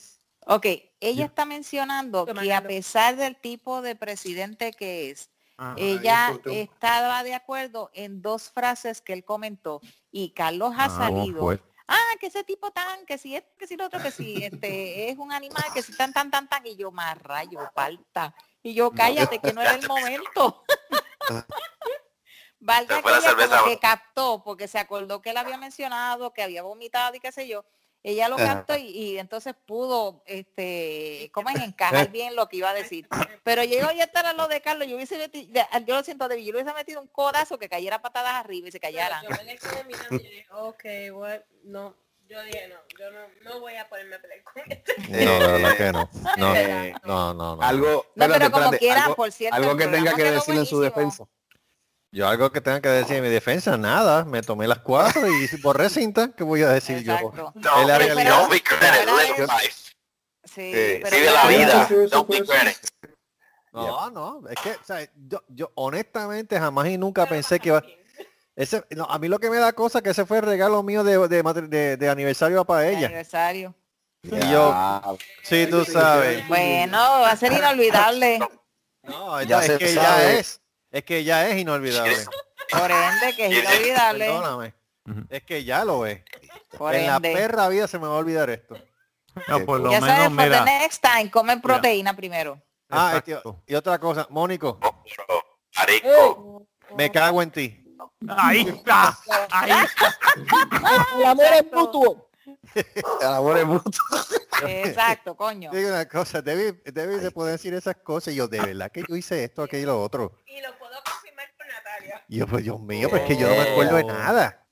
[0.49, 0.65] Ok,
[0.99, 5.29] ella está mencionando que a pesar del tipo de presidente que es,
[5.59, 9.81] Ah, ella estaba de acuerdo en dos frases que él comentó
[10.11, 13.65] y Carlos ha ah, ¿cómo salido ah, que ese tipo tan, que si este, que
[13.65, 16.63] si lo otro, que si este es un animal, que si tan, tan, tan, tan,
[16.67, 18.35] y yo más rayo, falta.
[18.61, 20.63] Y yo, cállate, que no era el momento.
[22.59, 23.57] Valga Se que ella cerveza.
[23.59, 27.31] como que captó, porque se acordó que él había mencionado, que había vomitado y qué
[27.31, 27.65] sé yo.
[28.03, 32.69] Ella lo captó y, y entonces pudo, este, como es encajar bien lo que iba
[32.69, 33.07] a decir.
[33.43, 35.51] Pero llegó ya estar a lo de Carlos, yo hubiese metido,
[35.85, 38.79] yo lo siento, David, yo hubiese metido un codazo que cayera patadas arriba y se
[38.79, 39.21] callara.
[39.23, 41.39] Yo me le quedé mirando y dije, ok, what?
[41.63, 41.95] no,
[42.29, 44.91] yo dije, no, yo no, no voy a ponerme a pelear con esto.
[45.09, 46.09] No, de verdad que no.
[46.37, 47.61] No, Eh, no, no, no.
[47.61, 50.55] Algo, No, pero como espérate, quiera, algo, por cierto, algo el que tenga que decir
[50.55, 51.25] en su defensa.
[52.11, 54.23] Yo algo que tenga que decir en mi defensa, nada.
[54.25, 56.31] Me tomé las cuatro y borré cinta.
[56.31, 57.33] ¿Qué voy a decir Exacto.
[57.35, 57.51] yo?
[57.55, 58.37] Don't, Es la Pero- realidad.
[58.39, 59.73] don't be credit, pero- live life.
[60.43, 61.87] Sí, Sí, pero la vida.
[61.87, 62.43] Sí, Don't be sí.
[62.43, 62.77] credit.
[63.73, 67.83] No, no, es que, o sea, yo, yo honestamente jamás y nunca pensé que iba...
[68.55, 71.03] Ese, no, a mí lo que me da cosa que ese fue el regalo mío
[71.03, 73.05] de, de, de- de aniversario para de ella.
[73.05, 73.75] aniversario.
[74.23, 76.47] Y yo, sí, tú sabes.
[76.47, 78.39] Bueno, va a ser inolvidable.
[79.03, 80.39] No, Ya es se que ya sabe.
[80.39, 80.59] es.
[80.91, 82.15] Es que ya es inolvidable.
[82.71, 84.25] Por ende, que es inolvidable.
[84.25, 84.73] Perdóname.
[85.29, 86.21] Es que ya lo es.
[86.77, 87.33] Por en la ende.
[87.33, 88.75] perra vida se me va a olvidar esto.
[89.47, 90.65] No, por lo Ya menos, sabes, for mira.
[90.65, 92.59] the next time, comen proteína primero.
[92.89, 93.63] Ah, y, exacto.
[93.67, 94.79] y otra cosa, Mónico,
[95.77, 96.67] Marico.
[96.95, 97.83] me cago en ti.
[98.27, 99.17] Ahí está.
[99.51, 100.17] Ahí está.
[101.17, 102.26] El amor es mutuo.
[102.75, 103.99] El amor es bruto.
[104.67, 105.71] Exacto, coño.
[105.71, 109.03] Digo una cosa, David, David se puede decir esas cosas y yo, de verdad que
[109.07, 110.33] yo hice esto, aquello y lo otro.
[110.45, 112.25] Y lo puedo confirmar con Natalia.
[112.27, 114.67] Y yo, pues Dios mío, pues que yo no me acuerdo de nada.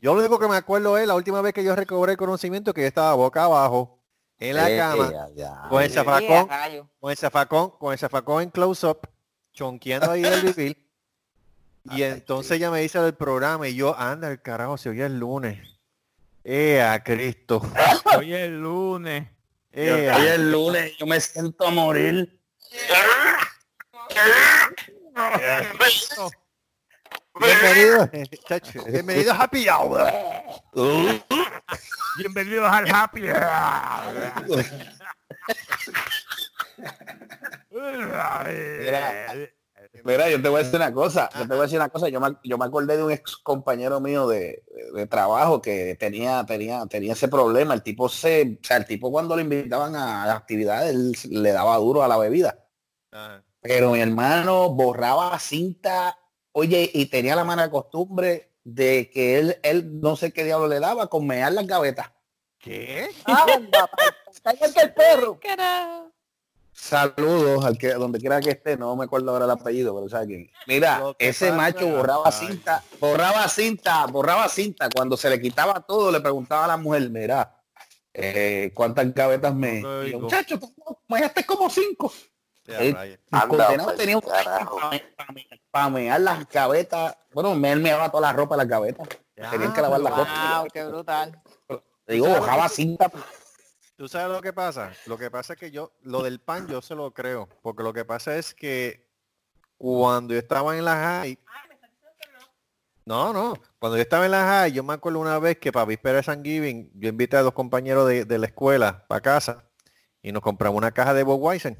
[0.00, 2.74] Yo lo único que me acuerdo es la última vez que yo recobré el conocimiento
[2.74, 4.02] que yo estaba boca abajo
[4.38, 5.68] en la eh, cama ya.
[5.68, 6.48] con el zafacón,
[6.98, 9.08] con el zafacón, con el zafacón en close up,
[9.52, 10.78] chonqueando ahí el vivir.
[11.84, 15.18] Y entonces ella me dice del programa y yo, anda el carajo, se oye el
[15.18, 15.71] lunes.
[16.44, 17.62] Eh, a Cristo.
[18.16, 19.28] Hoy es lunes.
[19.74, 22.38] Hoy es lunes, yo me siento a morir.
[27.38, 28.10] bienvenido,
[28.46, 30.12] chacho, bienvenido a Happy Hour.
[32.18, 33.22] Bienvenidos al Happy.
[40.04, 42.08] Mira, yo te voy a decir una cosa, yo te voy a decir una cosa,
[42.08, 45.94] yo me, yo me acordé de un ex compañero mío de, de- de trabajo que
[45.96, 49.94] tenía, tenía, tenía ese problema, el tipo se, o sea, el tipo cuando lo invitaban
[49.94, 52.64] a las actividades, él le daba duro a la bebida.
[53.10, 53.44] Ajá.
[53.60, 56.18] Pero mi hermano borraba cinta,
[56.52, 60.80] oye, y tenía la mala costumbre de que él, él no sé qué diablo le
[60.80, 62.10] daba con mear las gavetas.
[62.58, 63.08] ¿Qué?
[63.26, 65.38] Igual que el perro.
[65.40, 66.11] Carajo.
[66.72, 70.26] Saludos al que donde quiera que esté, no me acuerdo ahora el apellido, pero sabe
[70.26, 70.50] quién.
[70.66, 72.32] Mira, ese pasa- macho borraba Ay.
[72.32, 74.88] cinta, borraba cinta, borraba cinta.
[74.94, 77.54] Cuando se le quitaba todo, le preguntaba a la mujer, mira,
[78.14, 79.82] eh, ¿cuántas gavetas me?
[80.10, 80.20] Yo.
[80.20, 80.74] Muchacho, tú
[81.08, 82.12] me dejaste como cinco.
[82.64, 82.96] Ya, el
[83.48, 84.22] condenado tenía un
[85.70, 87.16] para mear las gavetas.
[87.32, 89.08] Bueno, me él me daba toda la ropa en las gavetas.
[89.34, 90.58] Tenían que lavar la ropa.
[90.60, 91.42] Wow, qué brutal.
[92.06, 93.10] Digo, bajaba cinta.
[93.96, 94.92] ¿Tú sabes lo que pasa?
[95.06, 97.92] Lo que pasa es que yo, lo del pan yo se lo creo, porque lo
[97.92, 99.06] que pasa es que
[99.76, 101.38] cuando yo estaba en la high,
[103.04, 105.86] no, no, cuando yo estaba en la high, yo me acuerdo una vez que para
[105.86, 109.64] víspera de San Giving, yo invité a dos compañeros de, de la escuela para casa
[110.22, 111.76] y nos compramos una caja de Budweiser.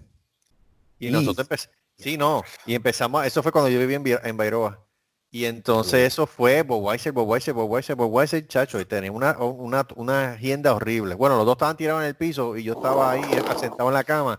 [0.99, 4.37] Y Y- nosotros empezamos, sí, no, y empezamos, eso fue cuando yo vivía en, en
[4.37, 4.85] Bairoa.
[5.35, 10.75] Y entonces eso fue Budweiser, Budweiser, Budweiser, Budweiser, chacho, y tenía una, una, una agenda
[10.75, 11.15] horrible.
[11.15, 13.95] Bueno, los dos estaban tirados en el piso y yo estaba ahí eh, sentado en
[13.95, 14.39] la cama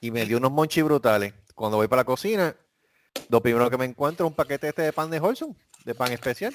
[0.00, 1.34] y me dio unos monchis brutales.
[1.54, 2.56] Cuando voy para la cocina,
[3.28, 6.10] lo primero que me encuentro es un paquete este de pan de Holson, de pan
[6.10, 6.54] especial.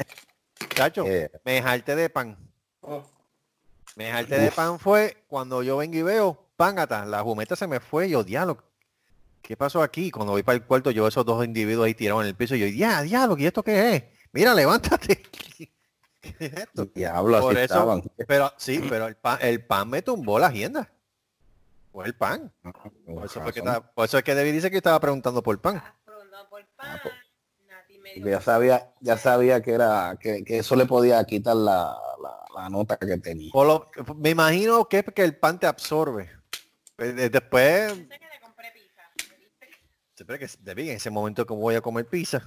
[0.74, 1.30] Chacho, Eh.
[1.44, 2.36] me jalté de pan.
[2.82, 3.04] Oh,
[3.96, 7.80] Me jalté de pan fue cuando yo vengo y veo, pángata, la jumeta se me
[7.80, 8.58] fue y yo, diablo,
[9.48, 10.12] ¿qué pasó aquí?
[10.12, 12.56] Cuando voy para el cuarto, yo veo esos dos individuos ahí tirados en el piso
[12.56, 14.04] y yo, ya, diablo, ¿y esto qué es?
[14.32, 15.22] Mira, levántate.
[16.22, 16.86] ¿Qué es esto?
[16.86, 18.04] Diablo, así Por eso, estaban.
[18.28, 20.92] pero sí, pero el pan, el pan me tumbó la agenda.
[21.92, 22.52] Fue el pan.
[23.06, 25.60] Por eso, fue que estaba- por eso es que David dice que estaba preguntando por
[25.62, 25.82] pan.
[26.50, 27.00] Por pan.
[27.04, 27.14] pues.
[27.88, 31.56] Me Porque dijo, ya sabía, ya sabía que era, que, que eso le podía quitar
[31.56, 33.52] la, la, la nota que tenía.
[33.52, 36.30] Por lo- me imagino que es que el pan te absorbe.
[36.98, 39.02] Eh, Después, "Sé que le compré pizza.
[39.30, 39.70] ¿me viste?".
[40.16, 42.42] Siempre que David, en ese momento como voy a comer pizza.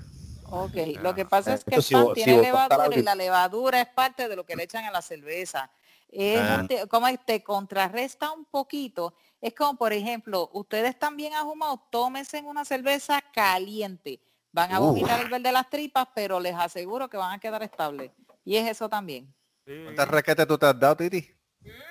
[0.50, 4.28] Ok, lo que pasa es que el pan tiene levadura y la levadura es parte
[4.28, 5.70] de lo que le echan a la cerveza.
[6.10, 6.64] Es Ah.
[6.66, 9.14] te- como te contrarresta un poquito.
[9.42, 14.18] Es como, por ejemplo, ustedes bien ahumados, tómense una cerveza caliente.
[14.50, 14.84] Van a Uh.
[14.86, 18.10] vomitar el verde de las tripas, pero les aseguro que van a quedar estables.
[18.42, 19.32] Y es eso también.
[19.66, 21.30] ¿Cuántas raquetas tú te has dado, Titi?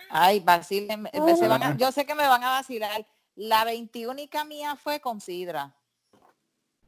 [0.10, 3.06] Ay, vacilen, me- se van a- yo sé que me van a vacilar.
[3.38, 4.16] La 21
[4.48, 5.74] mía fue con sidra.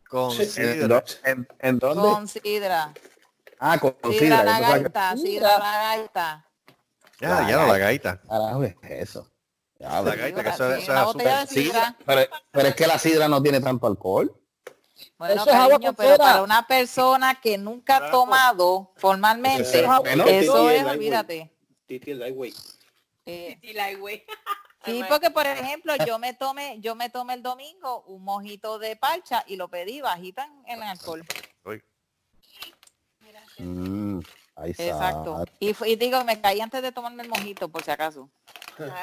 [0.10, 0.42] Con Sí.
[0.44, 1.04] ¿En, sidra.
[1.24, 2.02] en- en dónde?
[2.02, 2.94] Con sidra.
[3.60, 4.44] ah, con, Sidra sidra.
[4.44, 6.46] la gaita, sidra la gaita.
[7.22, 8.22] Ya, ya no la gaita.
[8.22, 9.30] Carajo, es eso.
[9.78, 11.48] Ya, La gaita, que eso, es azúcar.
[11.48, 11.96] sidra.
[12.06, 14.36] pero, pero es que la sidra no tiene tanto alcohol.
[15.18, 19.62] Bueno, Eso es agua cariño, con pero para una persona que nunca ha tomado formalmente,
[19.62, 19.98] Eso es cera.
[20.04, 20.86] es, Lightweight.
[20.88, 21.54] olvídate.
[21.86, 22.56] Titi lightweight.
[24.86, 28.96] Sí, porque por ejemplo, yo me tomé, yo me tomé el domingo un mojito de
[28.96, 31.26] parcha y lo pedí bajita en, en alcohol.
[33.58, 33.99] Mm,
[34.60, 34.84] ahí está.
[34.84, 35.46] Exacto.
[35.60, 38.30] Y, digo, me caí antes de tomarme el mojito, por si acaso.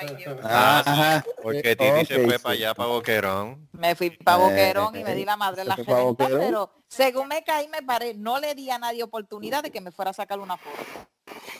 [0.00, 0.38] Ay, Dios.
[0.42, 1.22] Ah.
[1.42, 2.42] Porque Titi se fue sí.
[2.42, 3.68] para allá, para Boquerón.
[3.72, 6.00] Me fui para Eh, Boquerón y me di la madre en la ¿se fue pa'
[6.00, 6.40] reventa, Boquerón?
[6.46, 9.90] pero según me caí me paré, no le di a nadie oportunidad de que me
[9.92, 10.76] fuera a sacar una foto.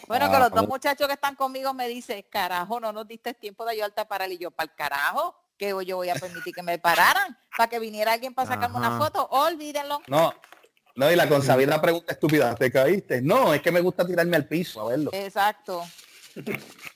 [0.09, 0.69] Bueno, que Ah, los dos bueno.
[0.69, 4.31] muchachos que están conmigo me dicen, carajo, no nos diste tiempo de ayudarte a parar.
[4.33, 7.79] Y yo, para el carajo, que yo voy a permitir que me pararan para que
[7.79, 9.27] viniera alguien para sacarme una foto.
[9.31, 10.01] Olvídenlo.
[10.07, 10.33] No,
[10.97, 13.21] no, y la consabida pregunta estúpida, ¿te caíste?
[13.23, 15.11] No, es que me gusta tirarme al piso a verlo.
[15.13, 15.83] Exacto.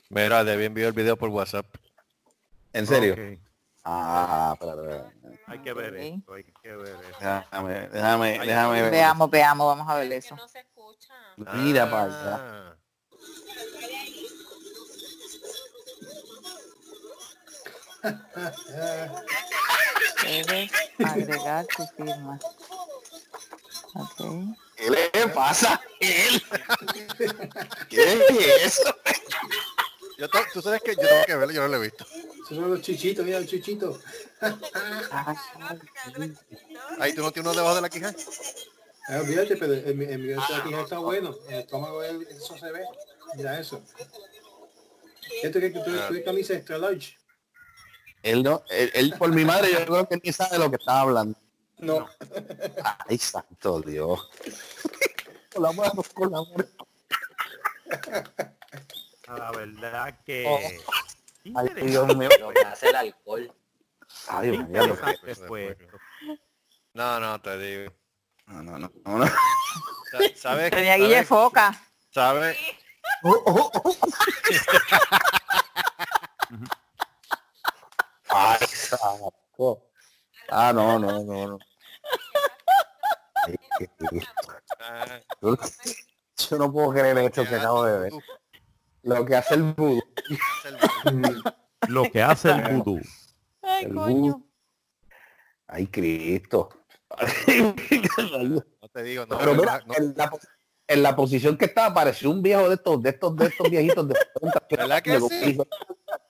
[0.09, 1.67] Mira, Debbie envió el video por WhatsApp.
[2.73, 3.15] ¿En serio?
[3.85, 5.11] Ah, pero, pero,
[5.47, 6.01] Hay que ver Ok.
[6.01, 7.19] esto, hay que ver esto.
[7.21, 8.91] déjame, déjame, déjame ver.
[8.91, 10.37] Veamos, veamos, vamos a ver Que eso.
[10.37, 11.15] no se escucha.
[11.37, 12.37] Mira para allá.
[12.37, 12.77] Ah.
[20.23, 20.71] Debes
[21.05, 22.39] agregar tu firma.
[23.95, 24.57] Ok.
[24.77, 26.43] ¿Qué le pasa a él?
[27.89, 28.95] ¿Qué es eso?
[30.19, 32.05] Yo to- tú sabes que yo tengo que verlo, yo no lo he visto.
[32.45, 34.01] Esos son los chichitos, mira los chichitos.
[36.99, 38.15] Ahí tú no tienes uno debajo de la quija.
[39.09, 41.35] Ah, olvídate, pero el, el, el mío está bueno.
[41.49, 42.85] El estómago, el- eso se ve.
[43.35, 43.83] Mira eso.
[45.43, 47.17] Esto que tú tienes camisa extra large.
[48.23, 50.77] Él no, él, él por mi madre yo creo que ni sabe de lo que
[50.77, 51.39] estaba hablando.
[51.81, 52.09] No.
[53.09, 54.29] Ay, santo Dios.
[55.53, 56.65] Con la mano, con la mano.
[59.27, 60.47] La verdad que...
[60.47, 60.79] Ay,
[61.43, 62.29] Interesante Dios mío.
[62.39, 63.53] Lo que hace el alcohol.
[64.29, 64.97] Ay, Dios mío.
[66.95, 67.93] No, no, te digo.
[68.47, 68.93] No, no, no.
[69.05, 69.27] no, no.
[69.27, 70.71] Sa- ¿Sabes?
[70.71, 71.29] Tenía Guille ¿Sabes?
[71.29, 71.83] Foca.
[72.11, 72.57] ¿Sabes?
[78.29, 79.91] Ay, saco.
[80.51, 81.59] Ah, no, no, no, no.
[83.47, 83.69] Ay, qué triste.
[83.70, 83.70] Ah,
[85.41, 85.57] Yo
[86.51, 88.13] yo no puedo creer esto que acabo de ver.
[89.03, 90.03] Lo que hace el vudú.
[91.89, 93.01] Lo que hace el vudú.
[93.63, 94.43] Ay, El coño.
[95.67, 96.69] Ay, Cristo.
[98.81, 99.39] No te digo, no.
[99.39, 99.95] Pero no, mira, no.
[99.95, 100.31] en, la,
[100.89, 104.09] en la posición que estaba pareció un viejo de estos, de estos, de estos viejitos
[104.09, 105.57] de 70 ¿Verdad que sí?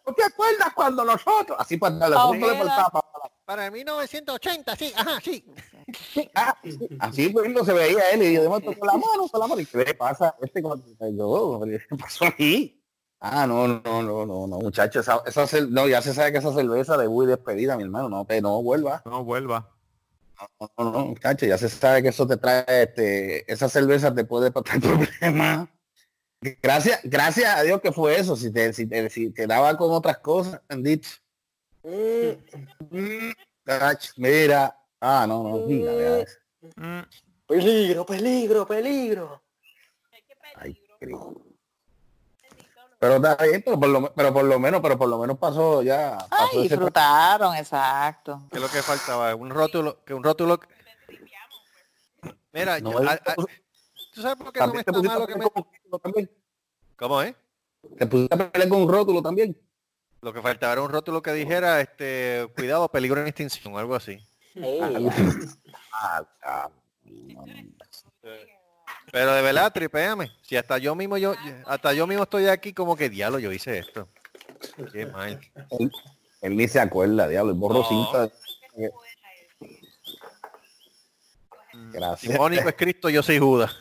[0.06, 1.56] ¿No te acuerdas cuando nosotros?
[1.58, 5.44] Así para darle Ah, le faltaba para- para el 1980, sí, ajá, sí.
[6.36, 6.56] Ah,
[7.00, 9.60] así pues se veía él y yo de con la mano, con la mano.
[9.60, 11.60] ¿Y qué le pasa este cuando yo?
[11.64, 12.80] ¿Qué pasó ahí?
[13.18, 16.54] Ah, no, no, no, no, no, muchachos, esa, esa no, ya se sabe que esa
[16.54, 19.02] cerveza de muy despedida, mi hermano, no te no vuelva.
[19.04, 19.68] No vuelva.
[20.60, 24.22] No, no, no, muchacho, ya se sabe que eso te trae, este, esa cerveza te
[24.22, 24.80] puede traer
[25.18, 25.68] problemas.
[26.62, 29.90] Gracias, gracias a Dios que fue eso, si te, si te, si te daba con
[29.90, 31.08] otras cosas, bendito.
[31.08, 31.29] Mm, cacho,
[34.16, 35.58] mira, ah, no, no.
[36.76, 37.00] Mm,
[37.46, 39.42] Peligro, peligro, peligro.
[40.56, 41.42] Ay, Cristo.
[42.98, 45.82] Pero está bien, pero por lo, pero por lo menos, pero por lo menos pasó
[45.82, 46.18] ya.
[46.18, 48.42] Ay, Pasó ese- disfrutaron, exacto.
[48.50, 49.34] ¿Qué es lo que faltaba?
[49.34, 50.60] Un rótulo, que un rótulo.
[52.52, 53.46] Mira, No, yo- a- a- tú-
[54.12, 55.44] ¿tú sabes por qué no me está a malo que me...
[55.44, 56.30] con un rótulo también.
[56.96, 57.34] ¿Cómo es?
[57.98, 59.58] Te pusiste a pelear con un rótulo también.
[60.22, 64.18] Lo que faltaba era un rótulo que dijera, este, cuidado, peligro en extinción, algo así.
[69.12, 70.30] Pero de verdad, tripéame.
[70.42, 71.34] Si hasta yo mismo, yo,
[71.66, 74.08] hasta yo mismo estoy aquí como que diablo, yo hice esto.
[74.92, 75.40] Qué mal.
[75.78, 75.90] él,
[76.42, 77.88] él ni se acuerda, diablo, el borro No.
[77.88, 78.28] cinta.
[78.76, 78.88] Si
[81.92, 82.38] Gracias.
[82.38, 83.74] Mónico es Cristo, yo soy Judas.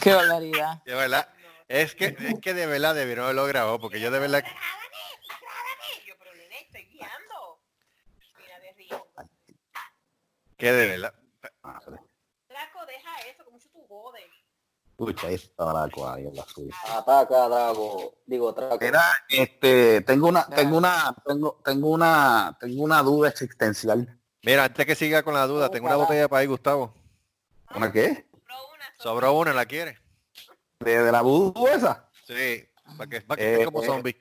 [0.00, 0.82] Qué barbaridad.
[0.84, 1.28] De verdad.
[1.68, 4.44] Es que, es que de verdad debieron haberlo grabado, porque yo de verdad...
[6.06, 7.60] Yo, pero nene, estoy guiando.
[8.38, 9.06] Mira de río.
[10.56, 11.14] Que de verdad.
[11.62, 11.96] Madre.
[12.48, 14.24] Flaco, deja eso, que mucho tú jodes.
[14.90, 16.74] Escucha, ahí está la cual, la suya.
[16.88, 18.14] Ataca, Drago.
[18.24, 18.78] Digo, Drago.
[18.80, 24.18] Mira, este, tengo una, tengo una, tengo, tengo una, tengo una duda existencial.
[24.42, 26.94] Mira, antes que siga con la duda, tengo una botella para ahí, Gustavo.
[27.74, 28.26] ¿Una qué?
[28.98, 29.98] Sobró una, ¿la quiere?
[30.80, 32.08] ¿De, de la vudú esa?
[32.26, 32.64] Sí,
[32.96, 33.86] para que, para que Eh, esté como eh.
[33.86, 34.16] zombie.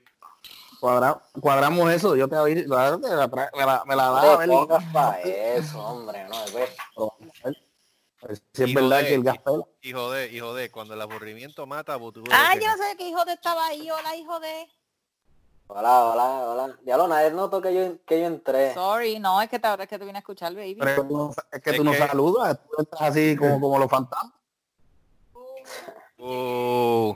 [0.79, 4.37] Cuadra- cuadramos eso, yo te voy me la, me la, me la da a te
[4.39, 6.27] ver, pongas pa' eso, hombre.
[6.27, 6.45] No,
[8.53, 9.63] si es Hijo verdad de- que el gas pela.
[9.81, 13.23] Hijo de, hijo de, cuando el aburrimiento mata, tú Ay, yo no sé qué hijo
[13.25, 13.89] de estaba ahí.
[13.89, 14.67] Hola, hijo de.
[15.67, 16.79] Hola, hola, hola.
[16.83, 18.73] Diablo, nadie notó que yo, que yo entré.
[18.73, 20.75] Sorry, no, es que te, es que te vine a escuchar, baby.
[20.75, 24.33] Pero es que Es tú no que- saludas, tú entras así como, como los fantasmas.
[26.27, 27.15] Uh,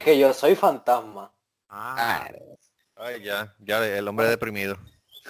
[0.00, 1.32] Que yo soy fantasma.
[1.68, 2.28] Ah,
[2.96, 4.76] ay, ya, ya, el hombre deprimido.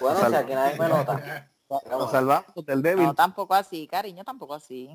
[0.00, 1.50] Bueno, Sal- si aquí nadie me nota.
[1.90, 3.06] Nos salvamos del débil.
[3.06, 4.88] No, tampoco así, cariño, tampoco así.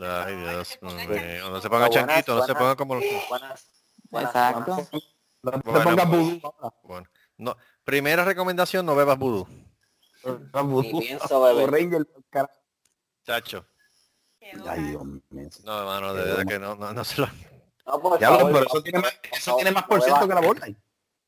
[0.00, 1.50] Ay, Dios mío.
[1.50, 3.04] No se ponga Buenas, chanquito, no se ponga como los...
[3.28, 3.68] Buenas.
[4.10, 4.30] Buenas.
[4.34, 4.76] Exacto.
[5.42, 6.08] No te pongas pues.
[6.08, 6.54] vudú.
[6.84, 7.06] Bueno,
[7.36, 7.56] no.
[7.84, 9.46] Primera recomendación, no bebas vudú.
[10.80, 11.68] Ni pienso beber.
[11.68, 12.46] O.
[13.26, 13.66] Chacho.
[14.68, 15.48] Ay, Dios mío.
[15.64, 17.28] No, hermano, de verdad que no, no, no se lo...
[17.86, 20.34] No, por Ya lo, favor, pero eso tiene más, eso tiene más por ciento que
[20.34, 20.66] la bola.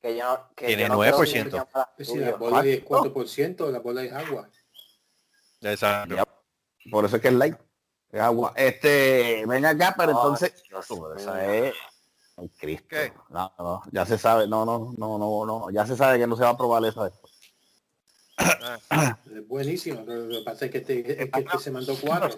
[0.00, 1.22] Que yo, no- que Tiene yo no creo 9%.
[1.24, 4.48] que se llama Sí, la bola es 4%, la bola es agua.
[5.62, 6.14] Exacto.
[6.14, 6.24] Ya.
[6.90, 7.56] Por eso es que es light.
[8.10, 8.52] Es agua.
[8.54, 10.62] Este, ven acá, pero entonces.
[10.68, 11.74] Dios esa es.
[12.36, 12.86] Ay, Cristo.
[12.88, 13.12] ¿Qué?
[13.30, 14.46] No, no, ya se sabe.
[14.46, 15.70] No, no, no, no, no.
[15.70, 17.23] Ya se sabe que no se va a probar esa después.
[18.36, 22.36] Es buenísima, pero lo que pasa es que este, es que este se mandó cuatro.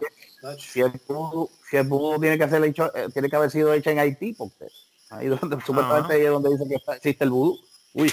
[0.58, 3.72] Si el vudú, si el vudú tiene que ser hecho, eh, tiene que haber sido
[3.72, 4.66] hecha en Haití, porque
[5.10, 7.58] ahí donde supuestamente ahí es donde dice que existe el vudú.
[7.94, 8.12] Uy.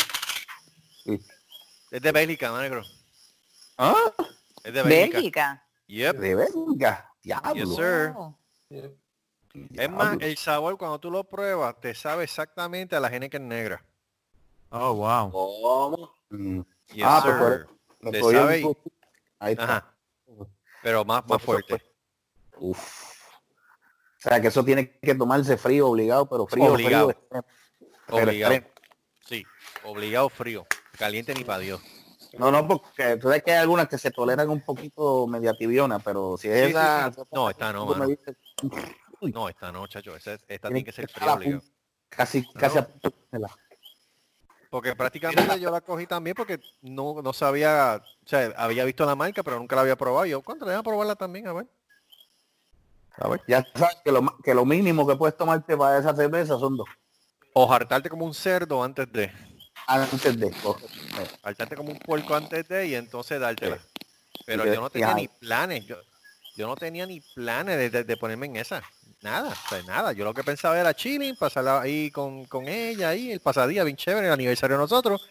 [1.92, 2.84] Es de Bélgica, negro.
[3.78, 3.96] ¿Ah?
[4.64, 5.18] Es de Bélgica.
[5.18, 5.68] Bélgica.
[5.88, 6.18] Yep.
[6.18, 7.12] De verga.
[7.22, 7.54] Diablo.
[7.54, 8.14] Yes, sir.
[8.16, 8.36] Oh.
[9.76, 13.42] Es más, el sabor cuando tú lo pruebas te sabe exactamente a la que es
[13.42, 13.84] negra.
[14.72, 15.32] oh, wow.
[15.32, 16.16] ¿Cómo?
[16.30, 16.62] Mm.
[16.94, 17.68] Yes, Ah, pues, sir.
[17.68, 17.73] Le
[18.12, 18.78] Sabe un-
[19.40, 19.64] Ahí está.
[19.78, 19.96] Ajá.
[20.82, 21.82] Pero más, más fuerte.
[22.58, 22.80] Uf.
[22.80, 27.10] O sea que eso tiene que tomarse frío, obligado, pero frío, Obligado.
[27.10, 27.46] frío.
[28.08, 28.54] Pero Obligado.
[28.54, 28.76] extremo.
[29.26, 29.46] Sí,
[29.84, 30.66] obligado frío.
[30.98, 31.82] Caliente ni para Dios.
[32.38, 36.00] No, no, porque tú sabes que hay algunas que se toleran un poquito media tibiona,
[36.00, 37.12] pero si es Sí, esa...
[37.14, 37.22] sí.
[37.32, 38.08] No, esta no, mano.
[38.08, 38.36] dices,
[39.22, 40.16] No, esta no, chacho.
[40.16, 41.62] Esta, esta tiene que ser fría obligado.
[42.10, 42.82] Casi, casi a
[43.32, 43.40] de
[44.74, 49.14] Porque prácticamente yo la cogí también porque no, no sabía, o sea, había visto la
[49.14, 50.26] marca, pero nunca la había probado.
[50.26, 51.46] Yo, ¿cuánto le voy a probarla también?
[51.46, 51.68] A ver.
[53.18, 53.42] A ver.
[53.48, 56.90] Ya sabes que lo, que lo mínimo que puedes tomarte para esa cerveza son dos.
[57.54, 59.32] O hartarte como un cerdo antes de.
[59.86, 60.52] Antes de...
[61.44, 63.78] Hartarte como un puerco antes de y entonces dártela.
[64.44, 65.86] Pero yo no tenía ni planes.
[65.86, 65.98] Yo,
[66.56, 68.82] yo no tenía ni planes de, de- de ponerme en esa.
[69.24, 70.12] Nada, o sea, nada.
[70.12, 73.96] Yo lo que pensaba era chilling, pasarla ahí con, con ella, ahí, el pasadía, bien
[73.96, 75.28] chévere, el aniversario de nosotros.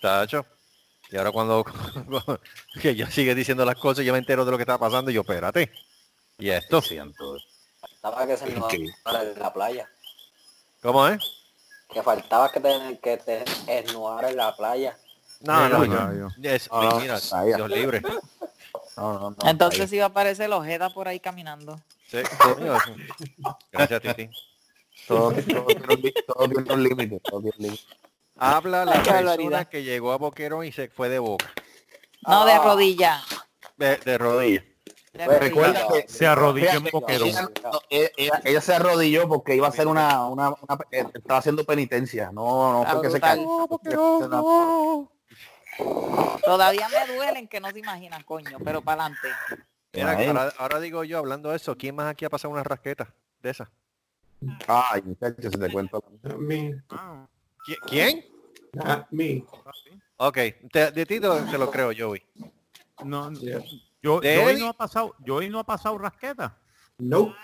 [0.00, 0.46] Tacho.
[1.10, 1.64] Y ahora cuando
[2.80, 5.14] que yo sigue diciendo las cosas, yo me entero de lo que está pasando y
[5.14, 5.72] yo, espérate.
[6.38, 7.36] Y esto, Siento.
[8.00, 9.88] Faltaba que se nos en la playa.
[10.80, 11.18] ¿cómo es?
[11.92, 14.96] Que faltaba que te, que te en la playa.
[15.40, 16.50] No, no, Mira, yo- yo.
[16.50, 17.18] es- No, no, mira.
[17.56, 18.00] Dios libre.
[18.96, 21.80] No, no, no, Entonces iba a aparecer el Ojeda por ahí caminando.
[22.12, 22.74] Sí, coño,
[23.72, 24.28] Gracias, Titi.
[25.08, 27.20] todo, todo tiene un li- todo tiene un límite.
[27.20, 27.82] todo tiene un límite.
[28.36, 31.50] Habla la persona que llegó a Boquerón y se fue de boca.
[32.26, 33.22] No, de rodilla.
[33.78, 34.62] De, de rodillas.
[34.64, 35.38] de Pues rodilla.
[35.40, 37.28] recuerda que Se arrodilló en Boquerón.
[37.28, 41.38] Ella, no, ella- ella- se arrodilló porque iba a hacer una, una, una- eh, estaba
[41.38, 42.30] haciendo penitencia.
[42.30, 43.66] No, no porque se cayó.
[46.44, 49.28] Todavía me duelen que no se imaginan, coño, pero para adelante.
[49.94, 53.14] Mira, ahora, ahora digo yo, hablando de eso, ¿quién más aquí ha pasado una rasqueta
[53.42, 53.70] de esa?
[54.66, 56.02] Ay, muchachos, se te cuento.
[56.90, 57.26] Ah,
[57.66, 58.24] ¿Qui- ¿Quién?
[58.72, 59.44] Not me.
[60.16, 60.38] Ok,
[60.72, 62.22] te- de ti te lo, te lo creo, Joey.
[63.04, 63.60] No, Yeah.
[64.02, 66.56] yo, ¿De Joey no ha pasado, Joey no ha pasado rasqueta.
[66.98, 67.36] Nope.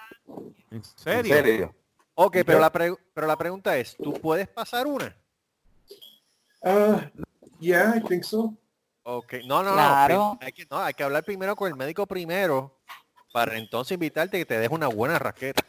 [0.70, 1.34] ¿En ¿En serio?
[1.34, 1.74] serio?
[2.14, 5.14] Ok, pero la, pre- pero la pregunta es, ¿tú puedes pasar una?
[6.62, 6.98] Uh,
[7.60, 8.56] yeah, I think so.
[9.10, 10.14] Ok, no, no, Claro.
[10.14, 12.78] no, hay que, no, hay que hablar primero con el médico primero
[13.32, 15.64] para entonces invitarte que te deje una buena rasqueta.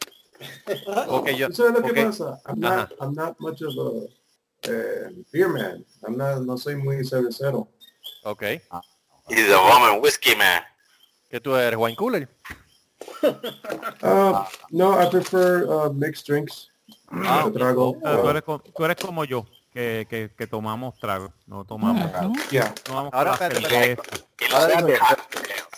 [1.08, 2.42] Porque yo, ¿Tú sabes lo que porque- pasa?
[2.46, 5.86] I'm not, I'm not much of a eh, beer man.
[6.06, 7.70] I'm not, no soy muy cervecero.
[8.24, 8.44] ok,
[9.30, 10.62] He's a rum and whiskey man.
[11.30, 12.28] que tú eres wine cooler.
[13.24, 16.68] Uh, no, I prefer uh, mixed drinks.
[17.10, 20.97] Ah, trago, Ah, tú, uh, eres, co- tú eres como yo, que, que, que tomamos
[20.99, 21.34] trago.
[21.45, 22.34] No tomamos trago.
[22.51, 22.74] yeah.
[22.84, 23.97] Tomamos Ahora, espérate,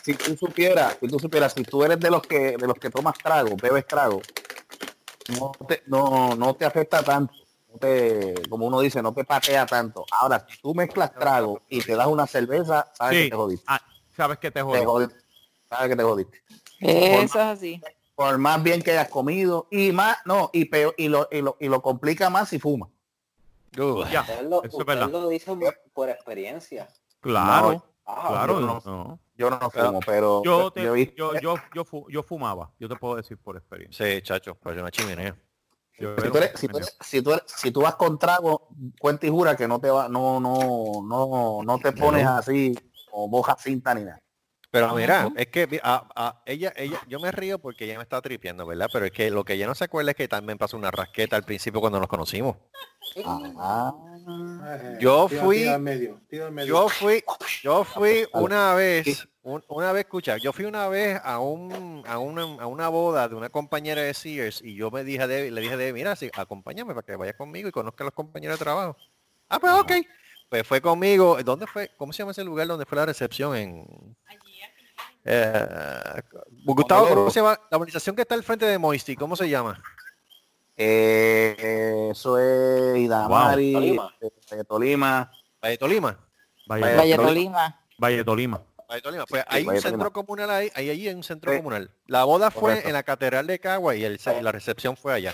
[0.03, 2.89] si tú supieras, si tú supieras, si tú eres de los que de los que
[2.89, 4.21] tomas trago, bebes trago,
[5.39, 7.33] no te, no, no te afecta tanto.
[7.71, 10.05] No te, como uno dice, no te patea tanto.
[10.19, 13.65] Ahora, si tú mezclas trago y te das una cerveza, sabes que te jodiste.
[13.67, 13.81] ah,
[14.15, 14.83] sabes que te Te jodí.
[14.83, 15.15] jodiste.
[15.69, 16.41] Sabes que te jodiste.
[16.79, 17.81] Eso es así.
[18.15, 21.55] Por más bien que hayas comido y más, no, y peor, y lo, y lo,
[21.61, 22.89] y lo complica más si fuma.
[23.77, 25.51] Uh, Ya, Usted lo, eso es usted lo dice
[25.93, 26.87] por experiencia.
[27.19, 28.53] Claro, Ah, claro.
[28.53, 29.19] yo No, no- no.
[29.35, 32.95] Yo no fumo, pero Yo, te- yo, yo, yo, yo, fu- yo fumaba, yo te
[32.95, 34.05] puedo decir por experiencia.
[34.05, 35.35] sí, chacho, pues una chimenea.
[35.97, 38.67] Yo si tú, eres- si, tú eres- si, tú eres- si tú vas con trago,
[38.99, 42.75] cuenta y jura que no te va, no, no, no, no te pones así
[43.09, 44.19] como boja cinta ni nada.
[44.71, 48.03] Pero mira, es que vi- a- a- ella, ella, yo me río porque ella me
[48.03, 48.87] está tripeando, ¿verdad?
[48.91, 51.35] Pero es que lo que ella no se acuerda es que también pasó una rasqueta
[51.35, 52.55] al principio cuando nos conocimos.
[53.57, 53.93] Ah,
[54.99, 56.67] Yo fui- tira al medio, tira al medio.
[56.73, 57.23] Yo fui,
[57.63, 62.17] yo fui una vez, un- una vez, escucha, yo fui una vez a un, a
[62.19, 65.51] una, a una boda de una compañera de Sears y yo me dije a Debbie,
[65.51, 68.13] le dije a Debbie, mira, sí, acompáñame para que vayas conmigo y conozca a los
[68.13, 68.95] compañeros de trabajo.
[69.49, 69.91] Ah, pues ok.
[70.49, 71.37] Pues fue conmigo.
[71.43, 71.89] ¿Dónde fue?
[71.97, 73.55] ¿Cómo se llama ese lugar donde fue la recepción?
[73.55, 73.85] En
[75.25, 76.21] eh,
[76.65, 77.59] Gustavo, ¿cómo se llama?
[77.69, 79.81] La organización que está al frente de Moisty, ¿cómo se llama?
[80.77, 84.15] eh, eso es Idamari, Tolima.
[84.19, 85.31] este, Tolima.
[85.61, 86.17] Valle Tolima.
[86.67, 87.27] Valle, Vaya- Valle Tolima.
[87.27, 87.81] Tolima.
[87.99, 88.63] Valle Tolima.
[88.89, 89.25] Valle Tolima.
[89.27, 90.09] Pues hay un centro Tolima.
[90.11, 91.57] comunal ahí, hay allí un centro Sí.
[91.57, 91.91] comunal.
[92.07, 92.87] La boda fue Correcto.
[92.87, 95.33] en la catedral de Cagua y el, la recepción fue allá.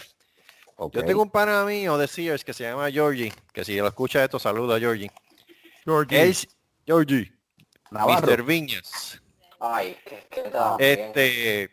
[0.92, 4.24] Yo tengo un pana mío de Sears que se llama Georgie, que si lo escucha
[4.24, 5.12] esto, saluda a Georgie.
[5.86, 6.48] Georgie.
[6.86, 7.32] Georgie,
[7.90, 8.28] Navarro.
[8.28, 8.44] Mr.
[8.44, 9.22] Viñas.
[9.60, 10.52] Ay, que, que.
[10.80, 11.64] Este,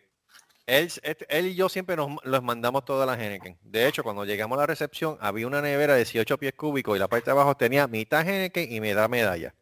[0.66, 3.58] él, este- él y yo siempre nos los mandamos todas las Henneken.
[3.62, 6.98] De hecho, cuando llegamos a la recepción, había una nevera de 18 pies cúbicos y
[6.98, 9.54] la parte de abajo tenía mitad Henneken y mitad medalla.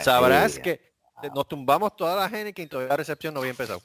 [0.00, 0.94] Sabrás que
[1.34, 3.80] nos tumbamos todas las Henneken y todavía la recepción no había empezado.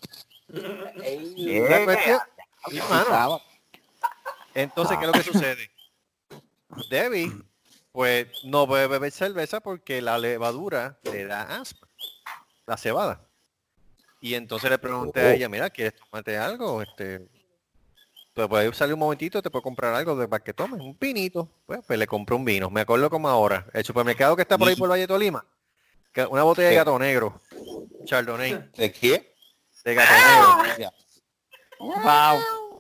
[1.04, 2.20] Ey, cuestión-
[2.90, 3.42] mano.
[4.54, 5.72] Entonces, ¿qué es lo que sucede?
[6.90, 7.32] Debbie,
[7.92, 11.88] pues no puede beber cerveza porque la levadura le da asma,
[12.66, 13.29] la cebada.
[14.22, 16.82] Y entonces le pregunté a ella, mira, ¿quieres tomarte algo?
[16.82, 17.28] Este,
[18.34, 21.50] pues puedes salir un momentito, te puedo comprar algo de, para que tomes, un pinito.
[21.66, 23.66] Pues, pues le compré un vino, me acuerdo como ahora.
[23.74, 25.46] El supermercado que está por ahí por Valle de Tolima,
[26.12, 26.78] que- una botella de Sí.
[26.78, 27.42] gato negro,
[28.06, 29.36] Chardonnay, ¿De qué?
[29.86, 30.78] de gato negro.
[30.78, 30.92] Ya.
[31.80, 32.40] Wow.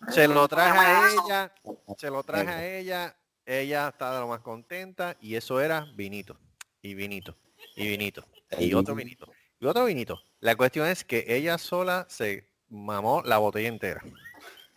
[0.09, 1.53] Se lo traje a ella,
[1.97, 3.15] se lo traje a ella,
[3.45, 6.37] ella estaba lo más contenta y eso era vinito,
[6.81, 7.37] y vinito,
[7.75, 8.25] y vinito,
[8.57, 10.19] y otro vinito, y otro vinito.
[10.39, 14.01] La cuestión es que ella sola se mamó la botella entera.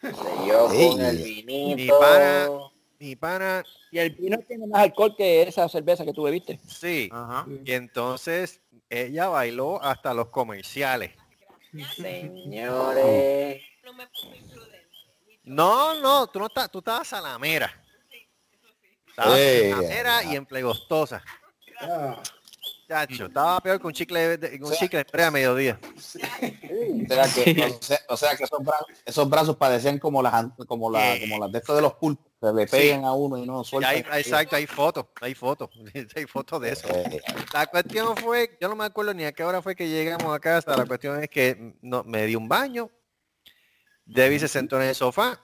[0.00, 0.10] se
[0.48, 1.98] yo con el vinito.
[1.98, 2.48] pana,
[2.98, 6.58] mi pana, Y el vino tiene más alcohol que esa cerveza que tú bebiste.
[6.66, 7.08] sí.
[7.12, 7.46] Ajá.
[7.64, 8.60] Y entonces
[8.90, 11.12] ella bailó hasta los comerciales.
[11.96, 13.62] Señores.
[13.84, 14.88] No me pongo imprudente.
[15.44, 17.72] No, no, tú no estás, tú estabas salamera.
[19.08, 19.70] Estabas Ey.
[19.70, 21.22] salamera y emplegostosa.
[21.80, 22.22] Ah,
[22.92, 25.80] Chacho, estaba peor que un chicle, de- un chicle spray a mediodía.
[25.82, 30.46] O sea que, o sea, o sea que esos brazos, esos brazos parecían como las
[30.66, 32.76] como la, como las de estos de los pulpos, se le Sí.
[32.76, 33.94] pegan a uno y no sueltan.
[34.10, 35.70] hay- exacto, hay fotos, hay fotos,
[36.16, 36.86] hay fotos de eso.
[36.88, 37.20] Eh,
[37.54, 40.38] La cuestión fue, yo no me acuerdo ni a qué hora fue que llegamos a
[40.38, 42.90] casa, la cuestión es que no, me di un baño,
[44.04, 45.40] Debbie se sentó en el sofá,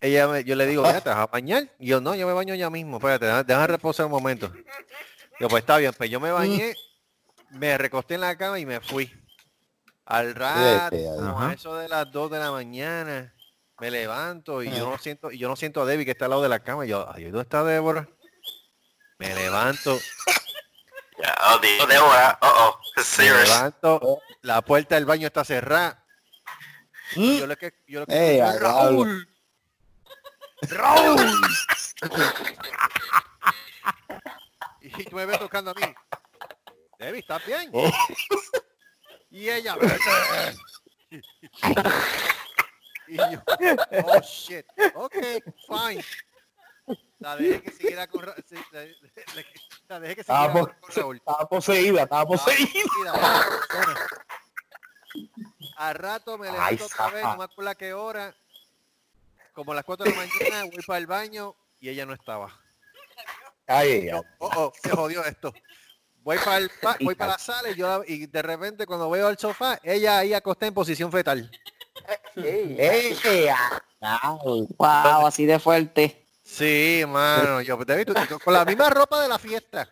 [0.00, 1.68] ella me- yo le digo, mira, ¿te vas a bañar?
[1.78, 4.50] Y yo, no, yo me baño ya mismo, espérate, deja, deja reposar un momento.
[5.40, 6.76] Yo, pues está bien, pues yo me bañé,
[7.48, 9.10] me recosté en la cama y me fui.
[10.04, 13.34] Al rato, como a eso de las 2 de la mañana,
[13.78, 16.32] me levanto y yo no siento, y yo no siento a Debbie que está al
[16.32, 16.84] lado de la cama.
[16.84, 18.06] Y yo, ay, ¿dónde está Débora?
[19.18, 19.98] Me levanto,
[21.22, 22.38] Ya, oh, digo, Débora.
[22.42, 22.80] Oh, oh.
[23.16, 26.04] me levanto, la puerta del baño está cerrada.
[27.16, 29.04] Y yo lo que, yo lo que Ey, escucho es, a diablo.
[29.04, 29.28] Raúl,
[30.68, 31.40] Raúl.
[35.00, 35.82] y tú me ves tocando a mí.
[36.98, 37.70] Debbie, ¿estás bien?
[39.30, 39.76] y ella.
[43.08, 43.42] y yo,
[44.04, 44.66] oh shit.
[44.94, 45.16] Ok,
[45.66, 46.04] fine.
[47.18, 48.34] La dejé que siguiera con la,
[50.00, 51.16] dejé que siguiera con Raúl.
[51.16, 53.44] estaba poseída, estaba poseída.
[55.76, 58.34] A rato me levanto otra vez, no me acuerdo a qué hora.
[59.52, 62.52] Como a las 4 de la mañana, voy para el baño y ella no estaba.
[63.72, 64.24] Ay, ay, Oh,
[64.56, 65.52] oh, se jodió esto.
[66.22, 69.28] Voy para el pa- voy para la sala y yo y de repente cuando veo
[69.28, 71.50] al sofá, ella ahí acostada en posición fetal.
[74.76, 76.26] Wow, así de fuerte.
[76.44, 79.88] Sí, mano, yo David, tú- tú- con la misma ropa de la fiesta.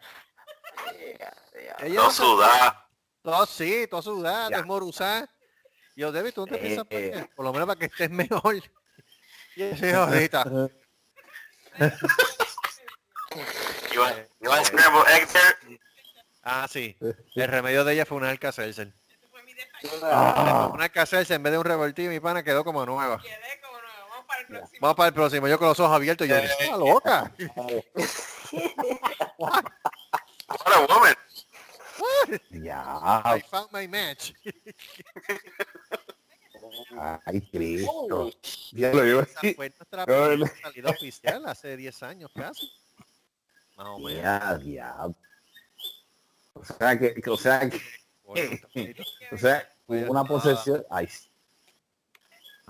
[1.79, 2.89] Ella No sudá.
[3.22, 5.31] todo sí, todo desmoruzada.
[5.95, 7.11] Y yo, David, tú no te Eh, piensas eh.
[7.12, 7.31] bañar?
[7.35, 8.57] por lo menos para que estés mejor.
[9.57, 10.45] Y ese ahorita.
[13.99, 15.78] You want, you want scrambled eggs there?
[16.44, 16.96] Ah, sí.
[17.34, 18.92] El remedio de ella fue un alcacelser.
[20.03, 20.70] Ah.
[20.72, 23.20] Un alcacelser en vez de un revoltillo, mi pana quedó como nueva.
[23.20, 24.09] Quedé como nuevo.
[24.09, 24.78] Vamos para el próximo.
[24.80, 25.49] Vamos para el próximo.
[25.49, 27.32] Yo con los ojos abiertos, yo dije, "Está loca.
[29.38, 29.64] What
[30.74, 31.14] a woman.
[32.51, 34.32] Ya, I found my match.
[37.26, 38.30] ay, Cristo.
[39.57, 42.72] Fue nuestra primera salida oficial hace 10 años casi.
[43.79, 44.22] Más o menos.
[44.22, 45.14] Ya, diablo.
[46.55, 47.81] O sea que, o sea que,
[49.33, 50.85] o sea, una posesión.
[50.91, 51.09] Ay,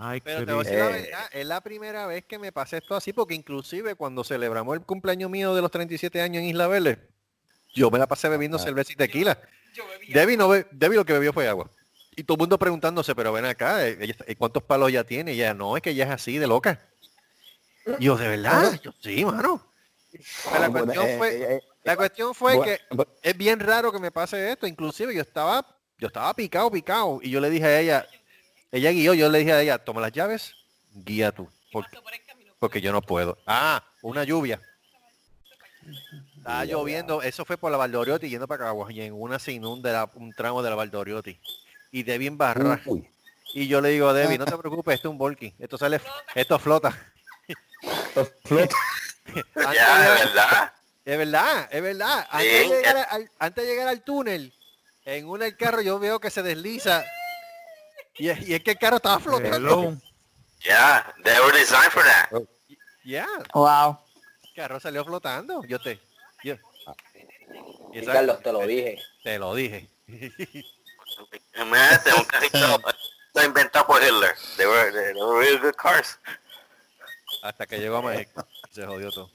[0.00, 1.02] Ay, Pero te voy a decir la Eh.
[1.02, 4.82] verdad, es la primera vez que me pasé esto así, porque inclusive cuando celebramos el
[4.84, 7.08] cumpleaños mío de los 37 años en Isla Verde,
[7.74, 9.40] yo me la pasé bebiendo cerveza y tequila.
[10.08, 11.68] Debbie, no be- Debbie lo que bebió fue agua.
[12.14, 15.32] Y todo el mundo preguntándose, pero ven acá, eh, eh, ¿cuántos palos ya tiene?
[15.32, 16.80] Y ella, no, es que ella es así de loca.
[17.98, 18.78] Y yo, ¿de verdad?
[18.82, 19.64] Yo, sí, mano.
[20.44, 23.60] Pero la cuestión eh, fue, eh, eh, la cuestión fue bueno, que bu- es bien
[23.60, 24.66] raro que me pase esto.
[24.66, 25.64] Inclusive yo estaba,
[25.98, 27.20] yo estaba picado, picado.
[27.22, 28.08] Y yo le dije a ella,
[28.72, 30.54] ella guió, yo le dije a ella, toma las llaves,
[30.92, 31.48] guía tú.
[31.72, 31.98] Porque,
[32.58, 33.38] porque yo no puedo.
[33.46, 34.60] Ah, una lluvia.
[36.38, 39.92] Estaba lloviendo, eso fue por la Valdoriotti yendo para Caguas y en una se inunda
[39.92, 41.38] la- un tramo de la Valdoriotti.
[41.92, 42.80] Y Debbie en barra.
[42.86, 43.08] uy,
[43.54, 45.54] Y yo le digo a Debbie, no te preocupes, esto es un volky.
[45.58, 46.00] Esto sale,
[46.34, 46.96] esto flota.
[47.46, 48.76] esto flota.
[49.54, 50.72] Antes Ya, de- de verdad.
[51.04, 52.26] es verdad, es verdad.
[52.30, 52.68] Antes, de Sí.
[52.68, 54.54] llegar al, antes de llegar al túnel,
[55.04, 57.04] en una el carro yo veo que se desliza.
[58.16, 59.56] Y, es- y es que el carro estaba flotando.
[59.56, 59.96] Hello.
[60.64, 62.30] Yeah, they were designed for that.
[63.04, 63.98] Ya, Wow.
[64.42, 65.62] el carro salió flotando.
[65.64, 66.00] Yo te...
[66.44, 66.56] Yo,
[67.92, 68.98] y Carlos, te lo dije.
[69.22, 69.88] Te lo dije.
[71.56, 72.58] Imagínate, un carrito
[73.28, 74.34] está inventado por Hitler.
[74.56, 76.18] They were, they were really good cars.
[77.42, 78.46] Hasta que llegó a México.
[78.70, 79.30] Se jodió todo.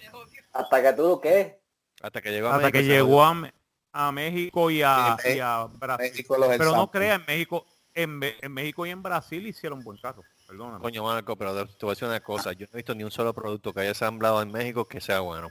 [0.54, 1.60] Hasta que tú, ¿qué?
[2.02, 2.78] Hasta que llegó a Hasta México.
[2.80, 3.52] que llegó a,
[3.94, 6.10] a México y a, Sí, y a Brasil.
[6.12, 9.98] México los Pero no creas, en México, en, en México y en Brasil hicieron buen
[9.98, 10.24] carro.
[10.48, 10.82] Perdóname.
[10.82, 12.52] Coño, Marco, pero te voy a decir una cosa.
[12.54, 15.20] Yo no he visto ni un solo producto que haya ensamblado en México que sea
[15.22, 15.50] bueno.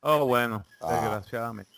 [0.00, 0.92] Oh, bueno, Ah.
[0.94, 1.70] desgraciadamente.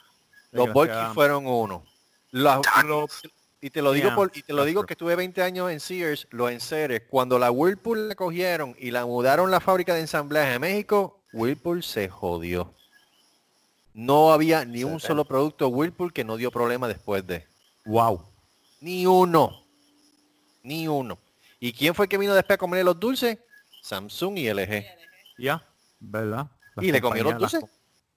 [0.50, 1.14] Los Desgraciadamente.
[1.14, 1.84] fueron uno.
[2.30, 3.22] Los- Los-
[3.60, 5.80] y te lo digo Yeah, por, y te lo digo que estuve 20 años en
[5.80, 7.02] Sears, los enseres.
[7.10, 11.82] Cuando la Whirlpool la cogieron y la mudaron la fábrica de ensamblaje a México, Whirlpool
[11.82, 12.74] se jodió.
[13.94, 17.46] No había ni un solo producto Whirlpool que no dio problema después de.
[17.84, 18.22] wow.
[18.80, 19.64] Ni uno.
[20.62, 21.18] Ni uno.
[21.58, 23.38] ¿Y quién fue el que vino después a comer los dulces?
[23.82, 24.84] Samsung y LG.
[25.36, 25.64] Ya,
[25.98, 26.46] ¿verdad?
[26.76, 27.70] Las y le comió los las dulces.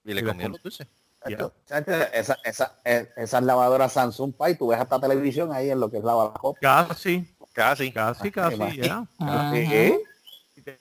[0.05, 0.87] Y le comió com- los dulces.
[1.23, 5.79] Chacho, chacho, Esa, esa, eh, esas lavadoras Samsung Pai, tú ves hasta televisión ahí en
[5.79, 6.59] lo que es lava la copa.
[6.61, 7.91] Casi, Casi.
[7.91, 8.85] casi, casi, imagino.
[8.85, 9.07] ya.
[9.19, 9.51] Ajá.
[9.51, 9.57] Sí.
[9.59, 10.01] Y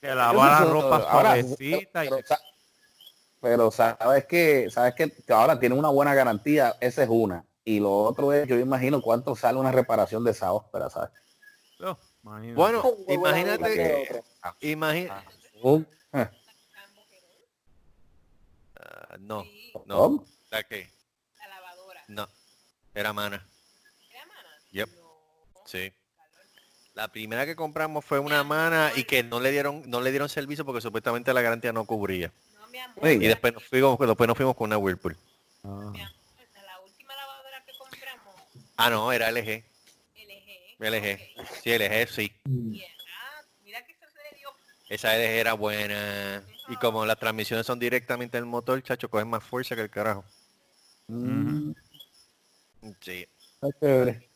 [0.01, 2.21] lava la ropa suavecita y pero,
[3.39, 7.79] pero sabes que sabes que, que ahora tiene una buena garantía esa es una Y
[7.79, 11.11] lo otro es, yo imagino cuánto sale una reparación de esa ópera, ¿sabes?
[12.23, 12.53] Imagínate.
[12.55, 15.25] Bueno, imagínate, que imagina,
[15.61, 16.29] Un- eh,
[18.83, 19.45] Ah, no,
[19.85, 20.25] no.
[20.49, 20.91] ¿la qué?
[21.39, 22.03] La lavadora.
[22.07, 22.27] No,
[22.93, 23.47] era mana.
[24.09, 24.49] ¿Era mana?
[24.71, 24.89] Yep.
[24.89, 25.63] No.
[25.65, 25.93] Sí.
[27.01, 30.29] La primera que compramos fue una mana y que no le dieron, no le dieron
[30.29, 32.31] servicio porque supuestamente la garantía no cubría.
[32.59, 33.09] No, mi amor.
[33.09, 35.17] Y después nos fuimos, después nos fuimos con una Whirlpool.
[35.63, 35.67] Ah.
[35.91, 36.13] mi amor,
[36.63, 38.35] La última lavadora que compramos,
[38.77, 39.63] Ah, no, era LG.
[40.15, 40.77] LG.
[40.77, 41.19] LG.
[41.63, 42.31] Sí, LG, sí.
[42.45, 42.93] Y era-
[43.63, 44.49] mira que eso se dio.
[44.87, 46.43] Esa LG era buena.
[46.67, 50.23] Y como las transmisiones son directamente del motor, chacho, cogen más fuerza que el carajo.
[51.07, 51.71] Mm,
[52.99, 53.27] Sí.
[53.55, 54.29] está chévere.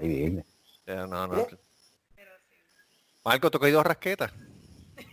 [0.00, 0.44] Ahí viene.
[0.84, 1.46] No, no.
[3.26, 4.32] Marco, ¿tú has dos rasquetas?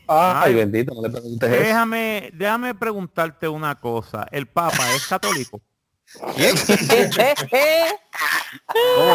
[0.07, 0.53] Ay, Ay.
[0.53, 1.64] bendito, no le preguntes eso.
[1.64, 4.28] Déjame, déjame preguntarte una cosa.
[4.32, 5.59] ¿El Papa es católico?
[6.22, 6.34] ¿Cómo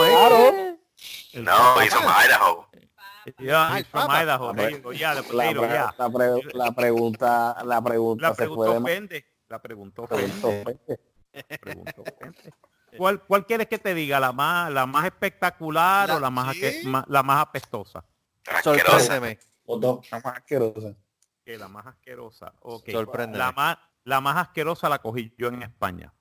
[0.05, 0.75] es?
[1.33, 2.69] El No, from Idaho.
[3.49, 4.13] Ah, el.
[4.23, 4.53] Idaho.
[4.53, 5.15] La, yeah.
[5.97, 8.71] la pre- la pregunta, la pregunta La se puede.
[8.73, 9.25] La ofende.
[12.97, 14.19] ¿Cuál, ¿Cuál quieres que te diga?
[14.19, 16.57] ¿La más, la más espectacular La- o la más,
[17.07, 18.05] la más apestosa?
[18.63, 19.39] Sorpréndeme.
[19.67, 20.11] O dos.
[20.11, 20.95] La más asquerosa.
[21.45, 22.53] Que la más asquerosa.
[22.63, 23.39] Sorpréndeme.
[23.39, 26.13] La más, la más asquerosa la cogí yo en España.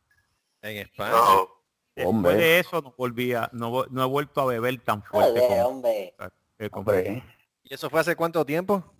[0.61, 1.11] En España.
[1.11, 1.49] No.
[1.95, 2.35] Después Hombre.
[2.35, 6.15] de eso no volvía, no, no he vuelto a beber tan fuerte como, hombre.
[6.59, 7.23] eh, como- Hombre,
[7.63, 8.93] ¿Y eso fue hace cuánto tiempo?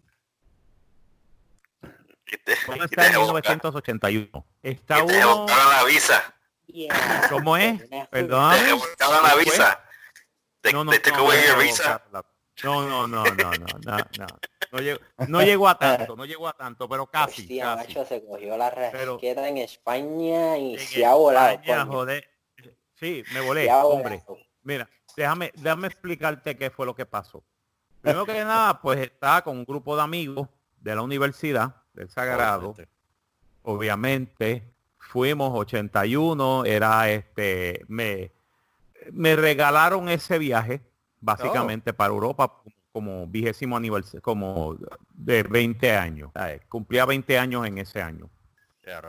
[2.26, 4.46] Está te en dejó- 1981.
[4.64, 6.36] Está te uno, botaron la visa.
[6.66, 7.28] Yeah.
[7.30, 7.88] ¿cómo es?
[7.88, 8.28] Te la
[10.74, 10.98] No, no, no, no,
[11.64, 12.04] visa.
[12.64, 13.52] No, no, no, no, no,
[13.86, 14.28] no, no.
[14.72, 17.88] No llegó, no llegó a tanto, no llegó a tanto, pero casi, Hostia, casi.
[17.88, 21.52] macho, se cogió la rasqueta en España y En se ha volado.
[21.52, 21.92] España, coño.
[21.92, 22.30] joder.
[22.96, 24.24] Sí, me volé, hombre.
[24.64, 27.44] Mira, déjame, déjame explicarte qué fue lo que pasó.
[28.02, 30.50] Primero que nada, pues estaba con un grupo de amigos
[30.82, 32.76] de la universidad del Sagrado.
[33.64, 38.32] Obviamente, fuimos 81, era este, me,
[39.12, 40.82] me regalaron ese viaje,
[41.20, 42.62] básicamente para Europa,
[42.92, 44.76] como vigésimo aniversario, como
[45.10, 46.32] de 20 años.
[46.34, 46.62] ¿sabes?
[46.68, 48.30] Cumplía 20 años en ese año.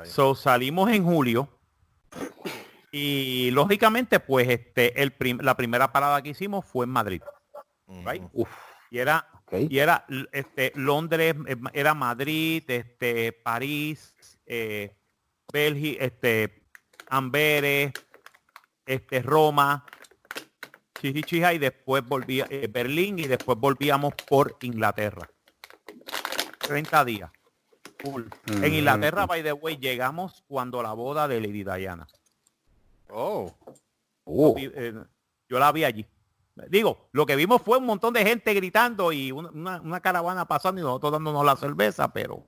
[0.07, 1.49] So, salimos en julio
[2.91, 7.23] y lógicamente pues este el prim- la primera parada que hicimos fue en Madrid
[8.05, 8.23] right?
[8.23, 8.31] Ujú.
[8.43, 8.49] uf,
[8.91, 9.27] y era
[9.71, 14.15] y era este Londres eh, era Madrid este París
[14.47, 14.97] eh,
[15.53, 16.65] Bélgica este
[17.11, 17.93] Amberes
[18.87, 19.85] este Roma
[21.01, 25.29] Chichichija y después volvía eh, Berlín y después volvíamos por Inglaterra
[26.61, 27.31] 30 días.
[28.05, 28.65] En Mm.
[28.65, 32.07] Inglaterra, by the way, llegamos cuando la boda de Lady Diana.
[33.11, 33.55] Oh.
[34.55, 34.95] Vi- eh,
[35.49, 36.07] yo la vi allí.
[36.69, 40.45] Digo, lo que vimos fue un montón de gente gritando y una, una- una caravana
[40.47, 42.45] pasando y nosotros dándonos la cerveza, pero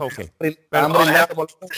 [0.00, 0.30] okay.
[0.70, 0.88] Pero-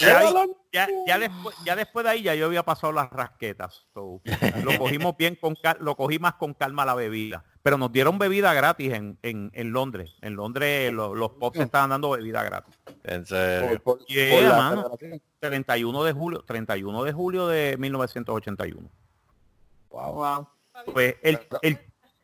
[0.01, 0.27] Ya, ahí-
[0.73, 3.87] ya, ya después, ya después de ahí ya yo había pasado las rasquetas.
[3.93, 4.21] So,
[4.65, 7.45] lo cogimos bien con cal- lo cogí más con calma la bebida.
[7.63, 10.15] Pero nos dieron bebida gratis en, en, en Londres.
[10.23, 12.75] En Londres lo- los pops estaban dando bebida gratis.
[13.05, 13.81] En serio.
[13.83, 14.77] por- por- Yeah, por la mano.
[14.99, 15.23] celebración.
[15.41, 18.89] 31 de julio, 31 de julio de 1981.
[19.91, 20.13] Wow.
[20.15, 20.49] Wow.
[20.93, 21.79] Pues el, el-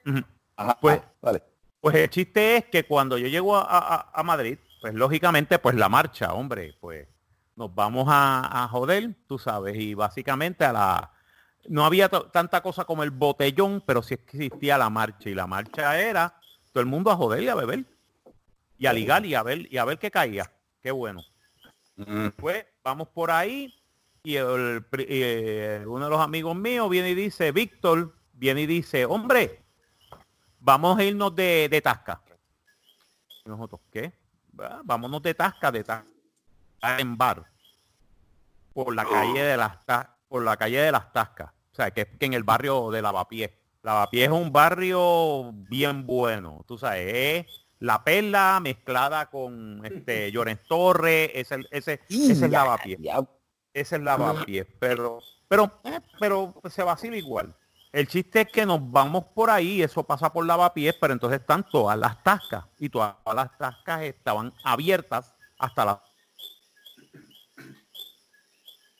[0.07, 0.21] ujú.
[0.57, 1.43] Ajá, Pues- dale.
[1.81, 5.77] pues el chiste es que cuando yo llego a, a- a Madrid, pues lógicamente pues
[5.77, 7.09] la marcha, hombre, pues
[7.57, 11.13] nos vamos a, a joder, tú sabes, y básicamente a la
[11.71, 15.99] no había tanta cosa como el botellón, pero sí existía la marcha y la marcha
[15.99, 16.39] era
[16.71, 17.87] todo el mundo a joder y a beber
[18.77, 20.53] y a ligar y a ver y a ver qué caía.
[20.83, 21.23] Qué bueno.
[21.97, 23.75] Mm, Pues vamos por ahí
[24.23, 29.07] y el eh, uno de los amigos míos viene y dice, Víctor, viene y dice,
[29.07, 29.63] hombre,
[30.61, 32.21] vamos a irnos de, de Tasca.
[33.47, 34.13] Y nosotros, ¿qué?
[34.59, 36.15] "Va, Vámonos de Tasca, de Tasca
[36.99, 37.45] en bar.
[38.73, 39.79] Por la calle de las
[40.29, 41.51] por la calle de las Tascas.
[41.73, 43.51] O sea, que es que en el barrio de Lavapiés.
[43.83, 46.65] Lavapiés es un barrio bien bueno.
[46.67, 52.99] Tú sabes, es la perla mezclada con este Llorens Torres, ese, ese, ese es Lavapiés.
[53.01, 53.21] Ya,
[53.73, 54.67] Ese es Lavapiés.
[54.79, 57.55] Pero, pero, eh, pero se vacila igual.
[57.95, 61.63] El chiste es que nos vamos por ahí, eso pasa por Lavapiés, pero entonces están
[61.63, 66.03] todas las tascas y todas las tascas estaban abiertas hasta la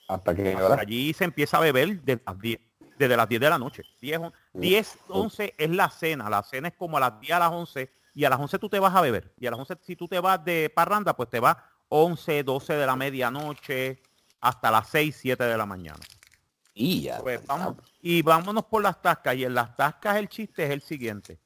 [0.07, 2.61] hasta que hasta allí se empieza a beber de las 10,
[2.97, 3.83] desde las 10 de la noche.
[4.01, 6.31] 10, on- 10, 11 es la cena.
[6.31, 8.69] La cena es como a las 10 a las 11 y a las 11 tú
[8.69, 9.35] te vas a beber.
[9.41, 11.57] Y a las 11 si tú te vas de parranda, pues te vas
[11.89, 14.01] 11, 12 de la medianoche
[14.41, 15.99] hasta las 6, 7 de la mañana.
[16.75, 17.21] Y ya.
[17.21, 19.37] Pues vamos, y vámonos por las tascas.
[19.37, 21.39] Y en las tascas el chiste es el siguiente.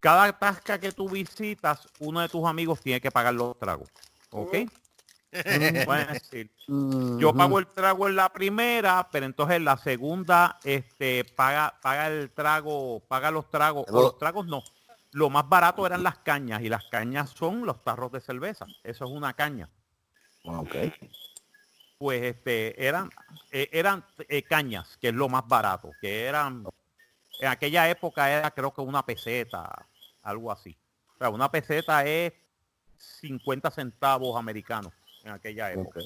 [0.00, 3.88] Cada tasca que tú visitas, uno de tus amigos tiene que pagar los tragos.
[4.30, 4.56] ¿Ok?
[6.12, 11.78] Decir, yo pago el trago en la primera, pero entonces en la segunda este, paga,
[11.80, 13.84] paga el trago, paga los tragos.
[13.90, 14.64] O los tragos no.
[15.12, 18.66] Lo más barato eran las cañas y las cañas son los tarros de cerveza.
[18.82, 19.68] Eso es una caña.
[20.44, 20.74] Ok.
[22.00, 23.10] Pues este eran
[23.52, 26.64] eh, eran eh, cañas, que es lo más barato, que eran
[27.40, 29.86] en aquella época era creo que una peseta,
[30.22, 30.74] algo así.
[31.14, 32.32] O sea, una peseta es
[33.20, 34.94] 50 centavos americanos
[35.24, 36.00] en aquella época.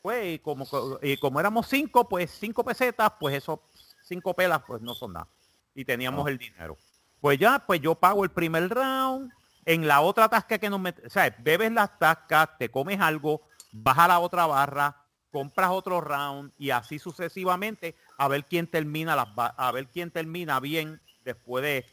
[0.00, 0.64] Pues y como,
[1.02, 3.58] y como éramos cinco, pues cinco pesetas, pues esos
[4.04, 5.26] cinco pelas pues no son nada.
[5.74, 6.76] Y teníamos el dinero.
[7.20, 9.32] Pues ya, pues yo pago el primer round.
[9.64, 13.42] En la otra tasca que nos met- o sea, bebes las tascas, te comes algo,
[13.72, 14.96] vas a la otra barra,
[15.30, 20.58] compras otro round y así sucesivamente a ver quién termina las a ver quién termina
[20.60, 21.86] bien después de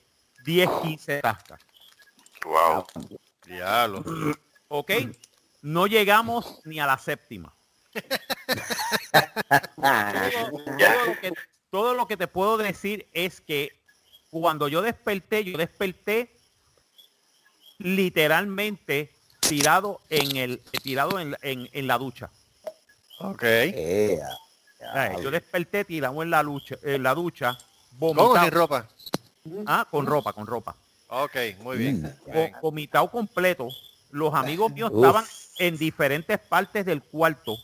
[0.45, 1.59] 10, 15 tascas.
[2.43, 2.85] Wow.
[3.45, 4.03] Diablo.
[4.69, 4.91] ¿Ok?
[5.61, 7.53] No llegamos ni a la séptima.
[7.91, 8.01] todo,
[9.75, 11.33] todo lo que,
[11.69, 13.71] todo lo que te puedo decir es que
[14.29, 16.35] cuando yo desperté, yo desperté
[17.79, 22.29] literalmente tirado en el tirado en, en- en la ducha.
[23.19, 23.43] Ok.
[23.43, 24.19] Eh,
[24.93, 27.57] Ay, Yo desperté tirado en la lucha, en la ducha,
[27.99, 28.43] ¿Cómo vomitado.
[28.45, 28.87] sin ropa?
[29.65, 30.75] Ah, con ropa, con ropa.
[31.09, 32.17] Ok, muy bien.
[32.27, 33.69] Vo- vomitado completo.
[34.11, 35.03] Los amigos míos Uf.
[35.03, 35.25] estaban
[35.59, 37.57] en diferentes partes del cuarto.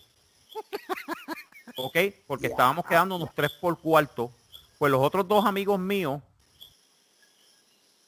[1.78, 1.98] ¿Ok?
[2.28, 4.32] Porque estábamos quedando unos tres por cuarto.
[4.78, 6.22] Pues los otros dos amigos míos,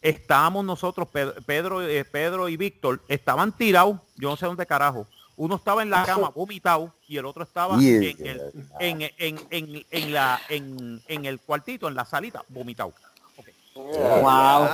[0.02, 5.08] estábamos nosotros, Pedro, Pedro, eh, Pedro y Víctor, estaban tirados, yo no sé dónde carajo.
[5.38, 8.09] Uno estaba en la cama vomitado y el otro estaba Yeah.
[8.09, 12.93] en, el, en, en, en, en la, en, en el cuartito, en la salita, vomitado.
[13.75, 14.65] Wow.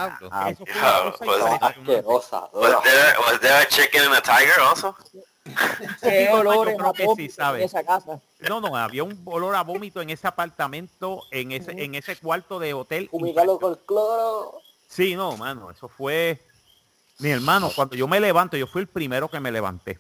[0.50, 1.66] Eso fue una cosa impresionante.
[1.66, 2.50] Asquerosa.
[2.54, 4.96] Was there, was there a chicken and a tiger also?
[6.02, 7.66] Qué Yo olores creo a que sí, vómito en ¿sabes?
[7.66, 8.22] esa casa.
[8.48, 12.60] No, no, había un olor a vómito en ese apartamento, en ese, en ese cuarto
[12.60, 13.08] de hotel.
[13.10, 14.62] Fumigalo con cloro.
[14.88, 16.40] Sí, no, mano, eso fue.
[17.18, 19.98] Mi hermano, cuando yo me levanto, yo fui el primero que me levanté.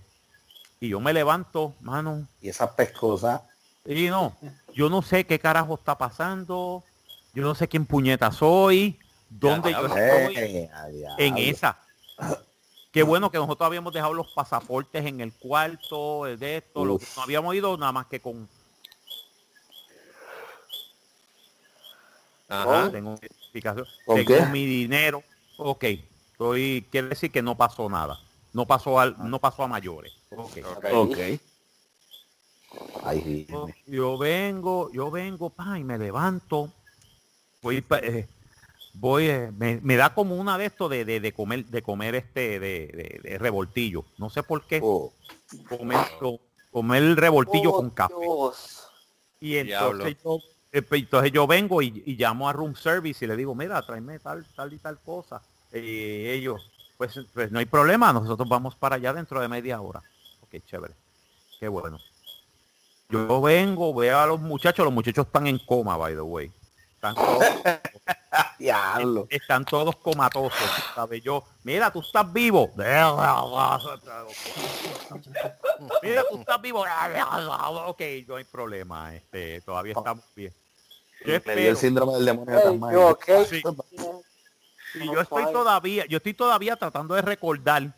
[0.83, 3.43] Y yo me levanto, mano, Y esas pescosas.
[3.85, 4.35] y no,
[4.73, 6.83] yo no sé qué carajo está pasando,
[7.35, 8.97] yo no sé quién puñeta soy,
[9.29, 10.69] dónde yo estoy, Eh,
[11.19, 11.77] en esa.
[12.91, 16.95] Qué bueno que nosotros habíamos dejado los pasaportes en el cuarto, eh, de esto, lo-
[16.95, 17.15] Uf.
[17.15, 18.49] no habíamos ido nada más que con
[22.49, 22.89] Ajá.
[22.91, 24.45] tengo identificación, ¿Con tengo qué?
[24.47, 25.23] mi dinero,
[25.57, 25.83] ok,
[26.31, 28.19] estoy, quiere decir que no pasó nada,
[28.53, 30.57] no pasó al, no pasó a mayores, ok.
[30.93, 31.17] Ok.
[33.03, 33.47] Ay, sí.
[33.49, 36.69] Yo- Yo vengo, yo vengo, pa, y me levanto,
[37.61, 38.27] voy, eh,
[38.93, 42.15] voy, eh, me, me da como una de esto de, de, de comer, de comer
[42.15, 45.11] este, de, de- de revoltillo, no sé por qué, Oh,
[45.67, 46.39] comer, co-
[46.71, 48.15] comer el revoltillo Oh, con café.
[48.19, 48.87] Dios.
[49.41, 50.39] Y entonces yo,
[50.71, 53.81] eh, pues, entonces yo vengo y, y llamo a room service y le digo, mira,
[53.85, 55.41] tráeme tal, tal y tal cosa.
[55.73, 56.70] Y ellos,
[57.01, 60.03] pues, pues no hay problema, nosotros vamos para allá dentro de media hora.
[60.41, 60.93] Ok, chévere.
[61.59, 61.97] Qué bueno.
[63.09, 66.51] Yo vengo, veo a los muchachos, los muchachos están en coma, by the way.
[66.93, 67.43] Están todos,
[69.31, 71.23] están todos comatosos, ¿sabes?
[71.23, 72.69] Yo, mira, tú estás vivo.
[72.77, 73.15] Mira,
[76.29, 76.85] tú estás vivo.
[77.87, 79.15] Ok, no hay problema.
[79.15, 80.53] Este, todavía estamos bien.
[81.21, 81.75] Yo dio el espero.
[81.75, 83.45] síndrome del demonio de Hey, okay?
[83.45, 83.63] Sí.
[84.95, 87.93] Y No yo estoy todavía, yo estoy todavía tratando de recordar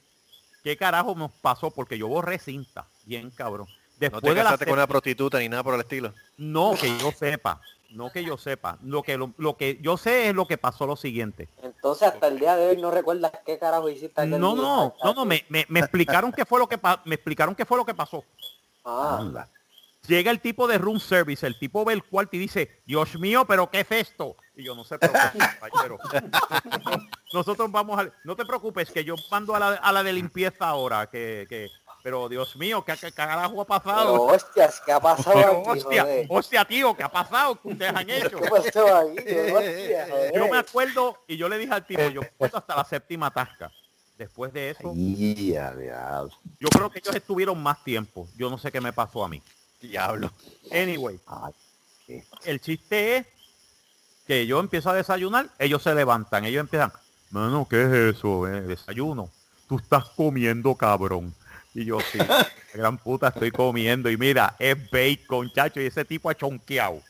[0.64, 3.68] qué carajo nos pasó porque yo borré cinta, bien cabrón.
[3.68, 6.14] No Después te de la casaste con una prostituta ni nada por el estilo.
[6.38, 8.78] no que yo sepa, no que yo sepa.
[8.84, 11.48] Lo que lo, lo que yo sé es lo que pasó lo siguiente.
[11.62, 14.40] Entonces hasta el día de hoy no recuerdas qué carajo hiciste No, día.
[14.40, 17.78] no, no, no, me, me, me explicaron qué fue lo que me explicaron qué fue
[17.78, 18.24] lo que pasó.
[18.84, 19.48] Ah, Anda.
[20.08, 23.46] Llega el tipo de room service, el tipo ve el cuarto y dice, Dios mío,
[23.46, 24.36] pero ¿qué es esto?
[24.56, 25.98] Y yo no sé, pero, caballero,
[27.34, 30.68] nosotros vamos a, no te preocupes, que yo mando a la, a la de limpieza
[30.68, 31.70] ahora, que, que,
[32.04, 34.22] pero Dios mío, ¿qué, qué carajo ha pero pasado?
[34.24, 36.28] hostias, ¿qué ha pasado Pero, aquí, hostia, joder?
[36.30, 37.60] hostia, tío, ¿qué ha pasado?
[37.60, 38.38] ¿Qué ustedes han hecho?
[38.40, 39.18] ¿Qué pasó aquí?
[39.54, 42.84] Hostia, Yo me acuerdo, y yo le dije al tipo, yo me acuerdo hasta la
[42.86, 43.72] séptima tasca.
[44.18, 48.28] Después de eso, yo creo que ellos estuvieron más tiempo.
[48.38, 49.42] Yo no sé qué me pasó a mí.
[49.82, 50.32] Diablo.
[50.72, 53.28] Anyway, Ay, el chiste es
[54.26, 56.92] que yo empiezo a desayunar, ellos se levantan, ellos empiezan,
[57.32, 58.48] mano, ¿qué es eso?
[58.48, 58.62] eh?
[58.62, 59.30] Desayuno.
[59.68, 61.34] Tú estás comiendo, cabrón.
[61.74, 62.20] Y yo sí,
[62.74, 64.10] gran puta estoy comiendo.
[64.10, 67.02] Y mira, es bacon, chacho, y ese tipo ha chonqueado.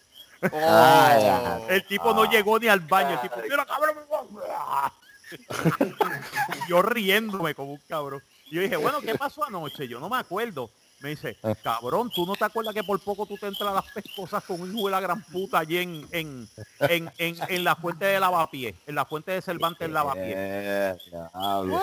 [0.52, 1.66] Oh.
[1.70, 3.12] El tipo no llegó ni al baño.
[3.12, 3.96] El tipo, mira, cabrón.
[6.70, 8.22] yo riéndome como un cabrón.
[8.46, 9.88] Y yo dije, bueno, ¿qué pasó anoche?
[9.88, 10.70] Yo no me acuerdo.
[11.04, 13.92] Me dice, cabrón, ¿tú no te acuerdas que por poco tú te entras a las
[13.92, 16.50] pescosas con un hijo de la gran puta allí en, en,
[16.80, 18.74] en, en, en la fuente de lavapié?
[18.88, 20.34] En la fuente de Cervantes lavapié.
[20.34, 21.78] Eh, diablo.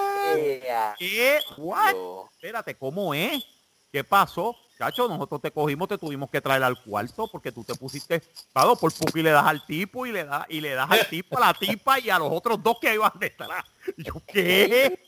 [0.99, 1.39] ¿Qué?
[1.59, 1.95] ¿What?
[2.33, 3.45] Espérate, ¿cómo es?
[3.93, 4.57] ¿Qué pasó?
[4.79, 8.23] Chacho, nosotros te cogimos, te tuvimos que traer al cuarto porque tú te pusiste
[8.55, 11.07] claro, por poco y le das al tipo y le das y le das al
[11.11, 13.67] tipo, a la tipa y a los otros dos que iban detrás.
[13.99, 14.99] Y Yo, ¿qué?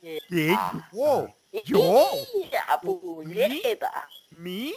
[0.00, 0.56] ¿Qué?
[1.52, 3.22] Yo, yo,
[4.36, 4.74] ¿Mi?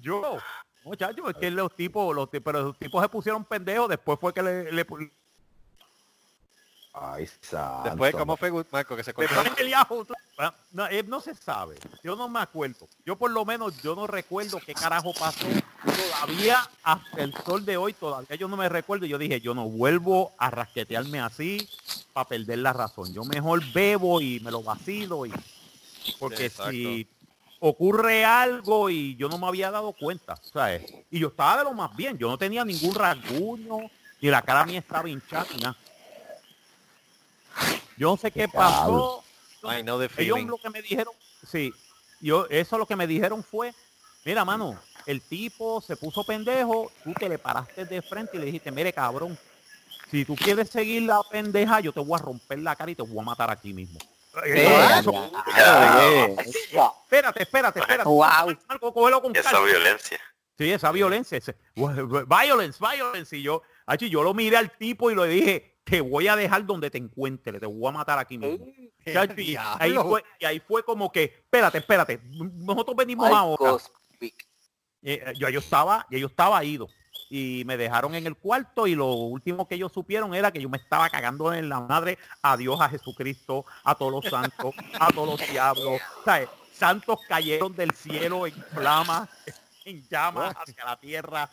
[0.00, 0.38] Yo.
[0.84, 4.42] Muchachos, es que los tipos, los, pero los tipos se pusieron pendejos, después fue que
[4.42, 5.10] le, le, pu-
[6.92, 7.88] Ay, santo.
[7.88, 9.34] Después, ¿cómo fue, Marco, que se cortó?
[10.38, 11.76] ah, no, eh, no se sabe.
[12.04, 12.86] Yo no me acuerdo.
[13.04, 15.46] Yo por lo menos yo no recuerdo qué carajo pasó.
[15.84, 19.06] Todavía hasta el sol de hoy, todavía yo no me recuerdo.
[19.06, 21.68] Yo dije, yo no vuelvo a rasquetearme así
[22.12, 23.12] para perder la razón.
[23.12, 25.32] Yo mejor bebo y me lo vacilo y
[26.18, 26.70] porque Exacto.
[26.72, 27.08] si
[27.60, 30.84] ocurre algo y yo no me había dado cuenta, ¿sabes?
[31.10, 33.90] Y yo estaba de lo más bien, yo no tenía ningún rasguño,
[34.20, 35.76] ni la cara mía estaba hinchada, ni nada.
[37.96, 39.22] Yo no sé qué pasó.
[39.62, 41.14] I know the Ellos lo que me dijeron,
[41.46, 41.72] sí,
[42.20, 43.72] yo, eso lo que me dijeron fue,
[44.24, 48.46] mira, mano, el tipo se puso pendejo, tú te le paraste de frente y le
[48.46, 49.38] dijiste, mire, cabrón,
[50.10, 53.02] si tú quieres seguir la pendeja, yo te voy a romper la cara y te
[53.02, 53.98] voy a matar aquí mismo.
[57.04, 58.08] Espérate, espérate, espérate.
[58.08, 58.56] Wow.
[59.34, 59.66] Esa calma.
[59.66, 60.20] violencia.
[60.58, 61.38] Sí, esa violencia.
[61.38, 63.36] Ese, violence, violence.
[63.36, 66.64] Y yo, achi, yo lo miré al tipo y le dije, te voy a dejar
[66.64, 68.66] donde te encuentre, te voy a matar aquí mismo.
[69.36, 73.76] Y, ahí fue, y ahí fue como que, espérate, espérate, nosotros venimos ahora.
[75.02, 76.88] Eh, yo, yo estaba, yo estaba ido.
[77.30, 80.68] Y me dejaron en el cuarto y lo último que ellos supieron era que yo
[80.68, 85.10] me estaba cagando en la madre a Dios, a Jesucristo, a todos los santos, a
[85.10, 86.00] todos los diablos.
[86.24, 86.48] ¿sabes?
[86.72, 89.28] Santos cayeron del cielo en flamas,
[89.84, 91.48] en llamas hacia la tierra.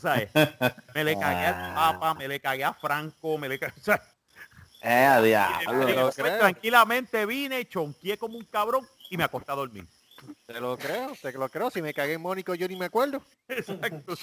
[0.00, 0.30] ¿sabes?
[0.94, 3.80] Me le cagué al Papa, me le cagué a Franco, me le cagué.
[3.80, 4.02] ¿sabes?
[4.82, 5.86] Eh, Y diablo.
[6.06, 9.86] después tranquilamente vine, chonqué como un cabrón y me acosté a dormir.
[10.46, 11.70] Te lo creo, te lo creo.
[11.70, 13.22] Si me cagué en Mónico, yo ni me acuerdo.
[13.48, 14.14] Exacto.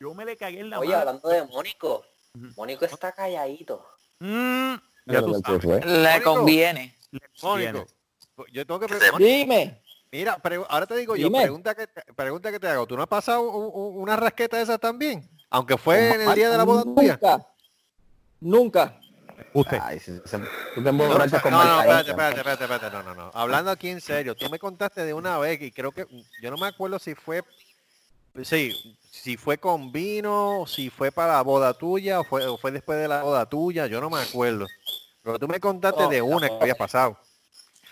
[0.00, 1.00] Yo me le cagué en la Oye, madre.
[1.00, 2.04] hablando de Mónico.
[2.56, 3.84] Mónico está calladito.
[4.20, 4.74] Mm,
[5.06, 5.84] ya tú sabes.
[5.84, 6.96] Le conviene.
[7.10, 7.86] le Mónico,
[8.52, 9.18] yo tengo que preguntar.
[9.18, 9.82] Dime.
[10.10, 11.42] Mira, pre- ahora te digo yo, Dime.
[11.42, 12.86] pregunta que, te- pregunta que te hago.
[12.86, 15.28] ¿Tú no has pasado una rasqueta de esa también?
[15.50, 17.18] Aunque fue en el día de la boda tuya.
[17.20, 17.46] Nunca.
[18.40, 19.00] Nunca.
[19.52, 19.78] Usted.
[19.82, 20.36] Ay, si- si-
[20.74, 21.36] tú te No, no, no, espérate,
[22.10, 23.30] espérate, espérate, espérate, no, no, no.
[23.34, 26.06] Hablando aquí en serio, tú me contaste de una vez y creo que,
[26.42, 27.42] yo no me acuerdo si fue,
[28.44, 32.70] sí, si fue con vino, si fue para la boda tuya o fue, o fue
[32.70, 34.66] después de la boda tuya, yo no me acuerdo.
[35.22, 37.10] Pero tú me contaste No, de una que había pasado.
[37.10, 37.18] No,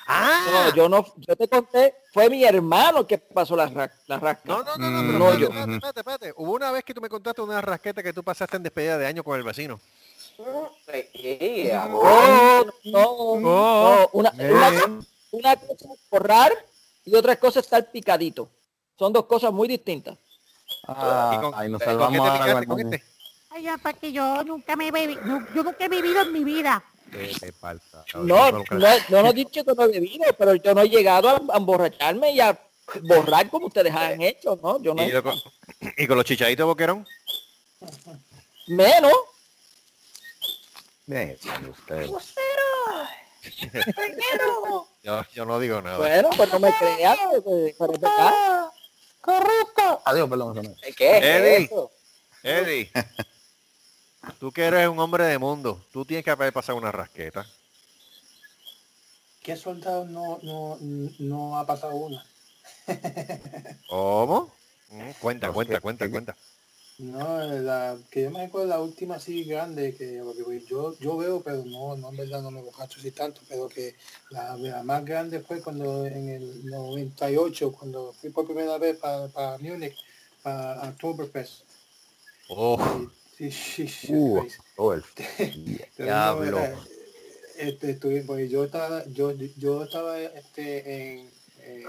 [0.09, 4.43] Ah, yo no, yo te conté, fue mi hermano que pasó la, ra- la rasca.
[4.45, 5.19] no, no, no, no, Mm.
[5.19, 5.49] No, espérate, yo.
[5.49, 6.33] espérate, espérate, espérate.
[6.37, 9.07] Hubo una vez que tú me contaste una rasqueta que tú pasaste en despedida de
[9.07, 9.81] año con el vecino.
[11.17, 16.53] Sí, No, no, Oh, no, una, una, una cosa es borrar
[17.05, 18.49] y otra cosa es estar picadito.
[18.99, 20.17] Son dos cosas muy distintas.
[20.89, 23.03] Ah, ¿Y con- ay, nos eh, ¿con qué salvamos te con este?
[23.51, 25.23] Ay, ya, para que yo nunca me he bebido,
[25.55, 26.83] yo nunca he vivido en mi vida.
[27.11, 28.05] ¿Qué te pasa?
[28.15, 31.29] No, no, no, no he dicho que no he bebido, pero yo no he llegado
[31.29, 32.59] a, a emborracharme y a
[33.03, 34.81] borrar como ustedes han hecho, ¿no?
[34.83, 35.35] Yo no ¿Y, lo con,
[35.97, 37.07] y con los chichaditos boquerón?
[38.69, 39.13] menos.
[41.07, 41.37] Bien,
[41.71, 42.11] usted.
[45.03, 45.99] Yo, yo no digo nada.
[45.99, 47.77] Bueno, pues no me creas, pues,
[49.27, 50.01] verdad.
[50.05, 50.77] Adiós, perdón.
[50.97, 51.65] ¿Qué es Eddie.
[51.65, 51.91] eso?
[52.43, 52.91] Eddie,
[54.41, 57.45] tú que eres un hombre de mundo, tú tienes que haber pasado una rasqueta.
[59.43, 60.79] ¿Qué soldado no, no,
[61.21, 62.25] no ha pasado una?
[63.89, 64.55] ¿Cómo?
[64.89, 66.37] Mm, Cuenta, cuenta, ¿qué- cuenta, cuenta.
[66.99, 71.19] No, la que yo me acuerdo la última así grande que porque pues, yo yo
[71.19, 73.95] veo pero no no en verdad no me bocacho así tanto pero que
[74.31, 79.29] la, la más grande fue cuando en el 98 cuando fui por primera vez para
[79.29, 79.95] para Múnich
[80.43, 81.65] para Oktoberfest.
[82.49, 82.79] Oh,
[83.37, 85.05] sí, sí, sí, Uh, pues, oh, el-
[85.99, 86.63] diablo.
[87.59, 91.31] este, estuve- porque yo estaba yo yo estaba este en,
[91.61, 91.85] eh,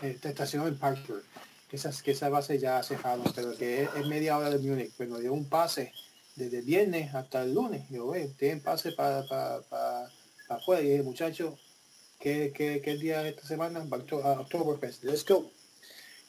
[0.00, 1.24] esta estación en Parkburg
[1.68, 4.92] que esas que esa base ya cerraron pero que es, es media hora de Múnich
[4.96, 5.92] pero dio un pase
[6.36, 10.08] desde el viernes hasta el lunes yo ve tienen pase para para para
[10.48, 11.58] afuera y dije muchacho
[12.20, 13.84] ¿qué, qué, qué día de esta semana?
[13.84, 15.04] Back to- a Oktoberfest.
[15.04, 15.50] Let's go.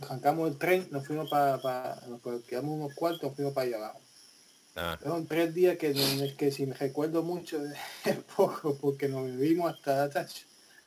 [0.02, 4.02] Arrancamos el tren, nos fuimos para, nos quedamos unos cuartos, nos fuimos para allá abajo.
[4.76, 4.98] Ah.
[5.02, 5.94] Fueron tres días que,
[6.38, 7.60] que si me recuerdo mucho
[8.06, 10.28] es poco, porque nos vivimos hasta, hasta,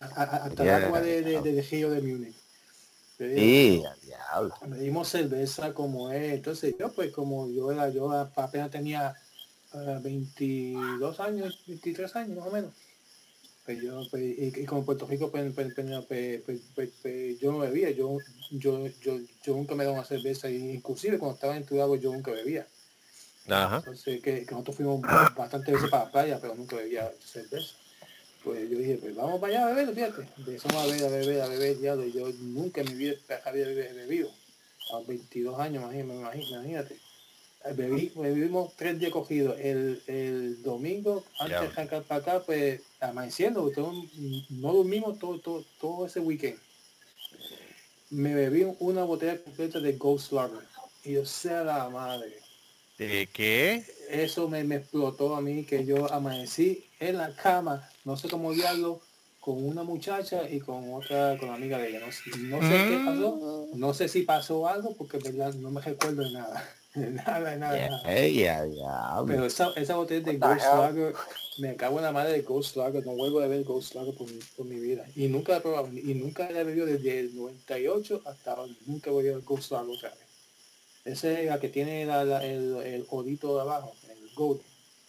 [0.00, 0.76] hasta Yeah.
[0.78, 2.36] el agua de, de, de, de Río de Múnich.
[3.28, 4.54] Sí, al diablo.
[4.66, 6.34] me dimos cerveza como es.
[6.34, 9.14] Entonces yo pues como yo era, yo apenas tenía
[9.72, 12.72] ah, 22 años, 23 años más o menos.
[13.64, 17.52] Pues yo, pues, y, y como en Puerto Rico pues, pues, pues, pues, pues, yo
[17.52, 18.16] no bebía, yo,
[18.52, 22.12] yo, yo, yo nunca me daba una cerveza, y inclusive cuando estaba en Tugabo yo
[22.12, 22.66] nunca bebía.
[23.48, 23.76] Ajá.
[23.76, 25.00] Entonces que, que nosotros fuimos
[25.36, 27.74] bastantes veces para la playa, pero nunca bebía cerveza.
[28.44, 30.26] Pues yo dije, pues vamos para allá a beber, fíjate.
[30.38, 32.06] Empezamos a beber, a beber, a beber, diablo.
[32.06, 34.30] Yo nunca en mi vida había bebido.
[34.90, 36.38] A los 22 años, imagínate.
[36.40, 36.94] imagínate.
[37.64, 39.58] Eh, Bebí, bebimos tres días cogidos.
[39.60, 43.70] El, el domingo, antes de arrancar para acá, pues amaneciendo,
[44.48, 46.58] no dormimos todo, todo, todo ese weekend.
[48.08, 50.66] Me bebí una botella completa de Ghost Lager.
[51.04, 52.40] Y yo sea la madre
[53.06, 53.82] ¿De qué?
[54.10, 58.52] eso me, me explotó a mí que yo amanecí en la cama, no sé cómo
[58.52, 59.00] diablo,
[59.40, 62.00] con una muchacha y con otra, con la amiga de ella.
[62.00, 65.70] No, sé- no sé qué pasó, no sé si pasó algo porque en verdad no
[65.70, 66.68] me recuerdo de nada.
[66.94, 68.02] De nada, de nada, de nada.
[69.24, 70.64] Pero esa, esa botella de Ghost?
[70.76, 71.14] Lager,
[71.58, 74.28] me cago en la madre de Ghost Lager, no vuelvo a beber Ghost Lager por
[74.28, 75.06] mi, por mi vida.
[75.14, 78.72] Y nunca la he probado, y nunca la he bebido desde el 98 hasta ahora,
[78.86, 80.18] nunca he bebido Ghost Lager otra vez.
[81.04, 84.60] Esa es la que tiene la- la- el, el odito de abajo, el gold.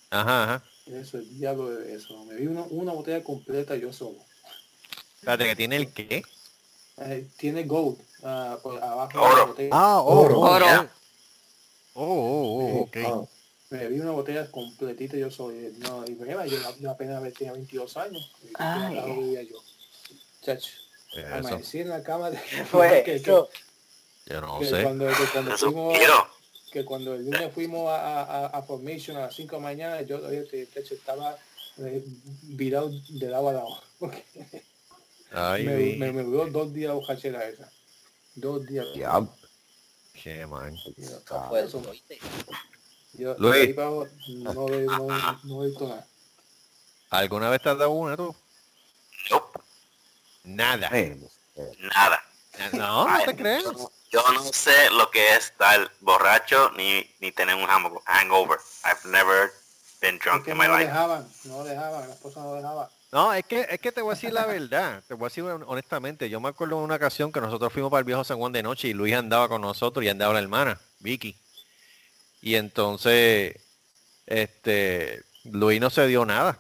[0.10, 0.64] Ajá, ajá.
[0.88, 2.26] Eso, el diablo de eso.
[2.26, 4.18] Me vi una, una botella completa yo solo.
[5.16, 6.24] Espérate, que tiene el qué?
[6.98, 9.38] Eh, tiene gold ah, por abajo de Oro.
[9.38, 9.70] la botella.
[9.74, 10.40] Ah, Oro.
[10.40, 10.66] oro.
[10.66, 10.92] Yeah.
[11.94, 12.98] Oh, oh, oh, ok.
[13.06, 13.22] Ah,
[13.70, 15.56] Me vi una botella completita yo solo.
[15.80, 18.32] No, y bueno, yo, yo apenas tenía 22 años.
[18.44, 19.02] Y Ay.
[19.20, 19.58] vivía yo.
[20.42, 20.72] Chacho,
[21.16, 22.38] Eso, amanecí en la cama de...
[22.66, 23.50] Fue que, que- eso.
[24.32, 24.84] Yo no que sé.
[24.84, 25.98] cuando, que cuando fuimos...
[26.72, 30.02] que cuando el lunes fuimos a, a, a Formation a las 5 de la mañana,
[30.04, 31.38] yo todavía te, te- estaba
[31.80, 32.04] eh,
[32.44, 33.84] virado de lado a lado.
[35.34, 37.70] Ay, me, me, me duró dos días bojachera esa.
[38.36, 38.86] Dos días.
[38.94, 39.34] Diablo.
[40.14, 40.78] Qué man.
[43.14, 43.78] Yo, Luis.
[43.78, 45.08] abajo no, ve- no,
[45.44, 46.08] no he visto nada.
[47.10, 48.34] ¿Alguna vez te has dado una tú?
[49.30, 49.60] Nope,
[50.46, 50.90] Nada.
[51.80, 52.24] Nada.
[52.74, 53.66] No, no te crees.
[54.12, 58.60] Yo no- no sé lo que es estar borracho ni, ni tener un hang- hangover.
[58.84, 59.52] I've never
[60.02, 60.86] been drunk in no my life.
[60.86, 62.90] dejaban, no dejaban, la esposa no dejaba.
[63.14, 65.04] No, es que, es que te voy a decir la verdad.
[65.08, 66.30] Te voy a decir hon- honestamente.
[66.30, 68.64] Yo me acuerdo de una ocasión que nosotros fuimos para el viejo San Juan de
[68.64, 71.38] noche y Luis andaba con nosotros y andaba la hermana, Vicky.
[72.42, 73.56] Y entonces,
[74.26, 76.58] este, Luis no se dio nada.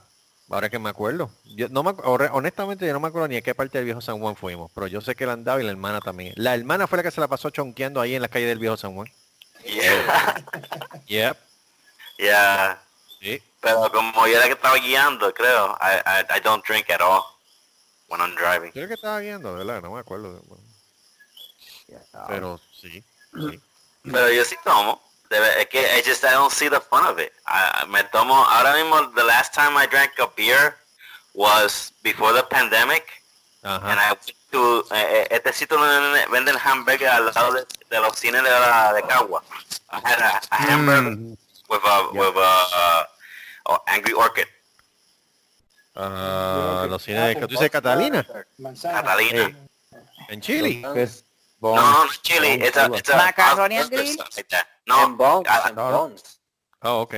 [0.51, 1.31] Ahora que me acuerdo.
[1.45, 1.91] Yo no me,
[2.31, 4.85] honestamente yo no me acuerdo ni a qué parte del viejo San Juan fuimos, pero
[4.87, 6.33] yo sé que él andaba y la hermana también.
[6.35, 8.75] La hermana fue la que se la pasó chonqueando ahí en la calle del viejo
[8.75, 9.07] San Juan.
[9.63, 10.45] Yeah.
[11.07, 11.37] Yep.
[12.17, 12.81] yeah.
[13.21, 13.41] Sí.
[13.61, 17.23] Pero como yo era que estaba guiando, creo, I, I, I don't drink at all
[18.09, 18.71] when I'm driving.
[18.71, 19.81] Creo que estaba viendo, ¿verdad?
[19.81, 20.41] No me acuerdo.
[22.27, 23.03] Pero sí.
[23.33, 23.61] sí.
[24.03, 25.01] Pero yo sí tomo.
[25.31, 27.31] Debe- Es que I just I don't see the fun of it.
[27.47, 30.75] I, I- me tomo, ahora mismo, the last time I drank a beer
[31.33, 33.03] was before the pandemic.
[33.63, 33.89] uh -huh.
[33.91, 37.99] And I went to, eh, eh, este sitio donde venden hamburger al lado de, de
[38.01, 39.41] los cines de, la, de Cagua.
[39.93, 41.37] I had a, a hamburger Mm.
[41.69, 43.03] with a, with a, uh,
[43.71, 44.47] oh, Angry Orchid.
[45.95, 48.25] Ah, los cines de, ¿tú dices Catalina?
[48.57, 49.01] Manzana.
[49.01, 49.51] Catalina.
[50.29, 50.81] En Chile.
[50.93, 51.03] ¿qué
[51.69, 51.75] es?
[51.75, 52.57] No, Bon- no, no, chili.
[52.57, 54.67] bon- It's a, it's a Macaroni and hamburger, like that.
[54.87, 55.97] No, En Bones, ah, en no, no.
[55.99, 56.39] Bones.
[56.83, 57.15] Oh, ok.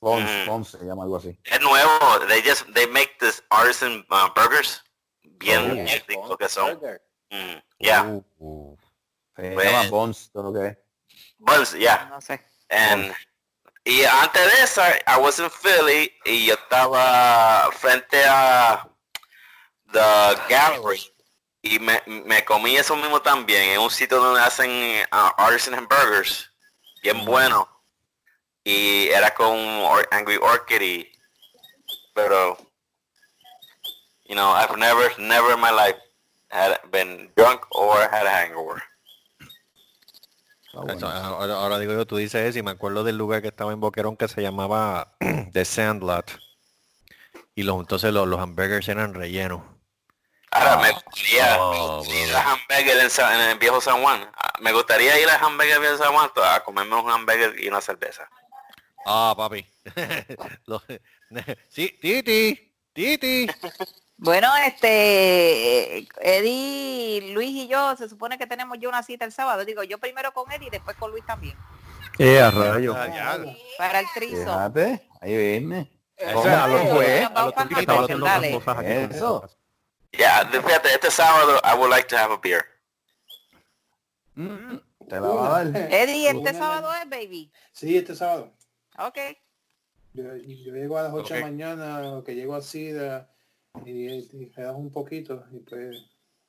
[0.00, 0.46] Bons, Mm.
[0.46, 1.38] Bons se llama algo así.
[1.44, 2.26] es nuevo.
[2.28, 4.82] They just, they make this artisan uh, burgers.
[5.38, 5.74] Bien, Oh.
[5.74, 6.80] bien ricos Bones que son.
[7.30, 8.02] Mm, yeah.
[8.04, 8.76] Uh, uh.
[9.36, 10.78] Se Pues- llama Bons, todo lo que es.
[11.38, 12.06] Buns, yeah.
[12.10, 12.40] No sé.
[12.70, 13.14] And,
[13.84, 18.88] y antes de eso, I was in Philly y yo estaba frente a
[19.92, 21.00] The Gallery
[21.66, 24.70] y me, me comí eso mismo también en un sitio donde hacen
[25.10, 26.50] uh, artisan and burgers
[27.02, 27.66] bien bueno
[28.62, 31.12] y era con Or- Angry Orchid y
[32.12, 32.58] pero
[34.26, 35.98] you know I've never never in my life
[36.50, 38.82] had been drunk or had a hangover
[40.76, 40.94] Ah, bueno.
[40.94, 43.72] Eso, ahora, ahora digo yo, tú dices eso y me acuerdo del lugar que estaba
[43.72, 45.14] en Boquerón que se llamaba
[45.52, 46.32] The Sandlot.
[47.54, 49.62] Y los, entonces los, los hamburgers eran rellenos.
[50.54, 52.36] Ahora me gustaría Oh, ir brother.
[52.36, 52.98] a hamburger
[53.34, 54.30] en, el viejo San Juan.
[54.36, 57.68] Ah, Me gustaría ir a hamburger en viejo San Juan a comerme un hamburger y
[57.68, 58.28] una cerveza.
[59.06, 59.66] Ah, papi.
[61.68, 63.48] Sí, Titi, Titi.
[64.16, 69.64] Bueno, este, Eddie, Luis y yo, se supone que tenemos yo una cita el sábado.
[69.64, 71.58] Digo, yo primero con Eddie y después con Luis también.
[72.18, 72.94] Eh, a rayo.
[73.76, 74.44] Para el trizo.
[74.44, 75.90] Fíjate, ahí viene.
[76.16, 77.28] Eso a lo fue.
[80.18, 82.64] Yeah, fíjate, este sábado I would like to have a beer.
[84.36, 84.76] Mm,
[85.08, 85.92] Te la va a dar.
[85.92, 87.52] Eddie, este sábado es, baby.
[87.72, 88.52] Sí, este sábado.
[88.98, 89.18] Ok.
[90.12, 93.24] Yo, yo llego a las 8 de la mañana, que llego así de,
[93.84, 95.44] y, y quedas un poquito.
[95.52, 95.96] Y pues,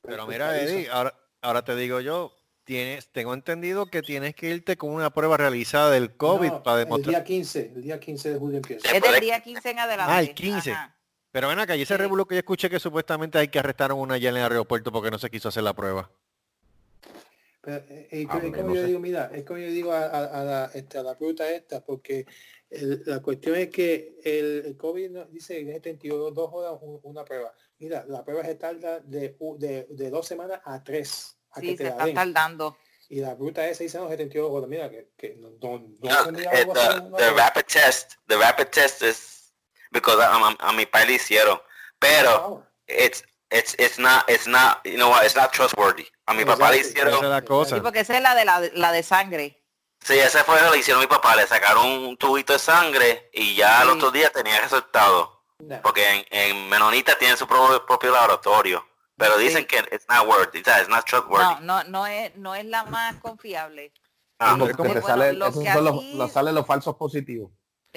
[0.01, 0.59] Pero pues, mira.
[0.59, 5.09] Eddie, ahora, ahora te digo yo, tienes, tengo entendido que tienes que irte con una
[5.11, 7.15] prueba realizada del COVID No, para el demostrar.
[7.15, 8.91] día 15, el día 15 de julio empieza.
[8.95, 10.13] Es del día 15 en adelante.
[10.13, 10.71] Ah, el 15.
[10.71, 10.94] Ajá.
[11.35, 11.97] Pero ven acá, y ese Sí.
[11.97, 14.89] revuelo que yo escuché que supuestamente hay que arrestar a una allá en el aeropuerto
[14.89, 16.09] porque no se quiso hacer la prueba.
[17.59, 18.87] Pero, eh, eh, Ah, es como no yo sé.
[18.87, 21.83] digo, mira, es como yo digo a, a- a la, este, a la fruta esta,
[21.83, 22.25] porque
[22.69, 27.01] el- la cuestión es que el, el COVID no- dice que es 72 horas un-
[27.03, 27.51] una prueba.
[27.79, 31.35] Mira, la prueba se tarda de, de, de dos semanas a tres.
[31.51, 32.15] A Sí, que te se la está den.
[32.15, 32.77] tardando.
[33.09, 34.69] Y la fruta esa dice no, 72 horas.
[34.69, 38.13] Mira, que, que no, no, no No, tendría eh, algo así the, en rapid test,
[38.27, 39.34] the rapid test is
[39.91, 41.61] because a, a- a mi país le hicieron,
[41.99, 42.71] pero Hour.
[42.87, 46.05] it's it's it's not it's not you know what it's not trustworthy.
[46.27, 46.99] A mi papá le Exacto.
[46.99, 47.81] Esa es hicieron, la Sí, cosa.
[47.81, 49.61] porque esa es la de la, la de sangre.
[50.01, 52.59] sí, ese fue lo que le hicieron a mi papá, le sacaron un tubito de
[52.59, 53.93] sangre y ya al Sí.
[53.95, 55.81] otro día tenía resultado, Nah.
[55.81, 58.85] porque en, en Menonita tienen su propio, propio laboratorio,
[59.17, 59.65] pero dicen Sí.
[59.67, 61.63] que it's not worthy, it's not trustworthy.
[61.63, 63.93] No, no, no es, no es la más confiable.
[64.39, 66.95] Ah, Porque Porque, te bueno, sale- lo que son los, aquí- los- salen los falsos
[66.97, 67.51] positivos.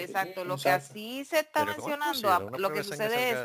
[0.05, 3.38] Exacto, lo que así se está Pero ¿cómo es mencionando, lo que sucede es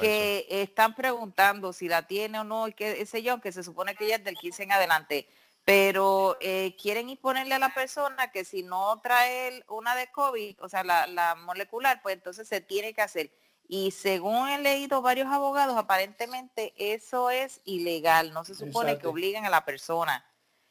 [0.00, 3.94] que están preguntando si la tiene o no, y que ese yo, que se supone
[3.94, 5.28] que ya es del 15 en adelante,
[5.64, 10.68] pero eh, quieren imponerle a la persona que si no trae una de COVID, o
[10.68, 13.30] sea, la, la molecular, pues entonces se tiene que hacer.
[13.66, 19.46] Y según he leído varios abogados, aparentemente eso es ilegal, no se supone que obliguen
[19.46, 20.22] a la persona.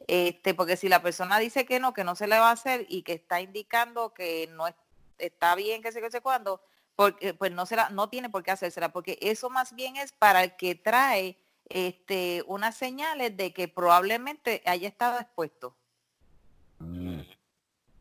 [0.06, 2.86] Este, porque si la persona dice que no, que no se le va a hacer
[2.88, 4.74] y que está indicando que no es-
[5.18, 6.60] está bien, que sé que sé cuándo,
[6.96, 10.12] porque pues no se la, no tiene por qué hacérsela, porque eso más bien es
[10.12, 11.38] para el que trae
[11.68, 15.74] este unas señales de que probablemente haya estado expuesto.
[16.78, 17.20] Mm.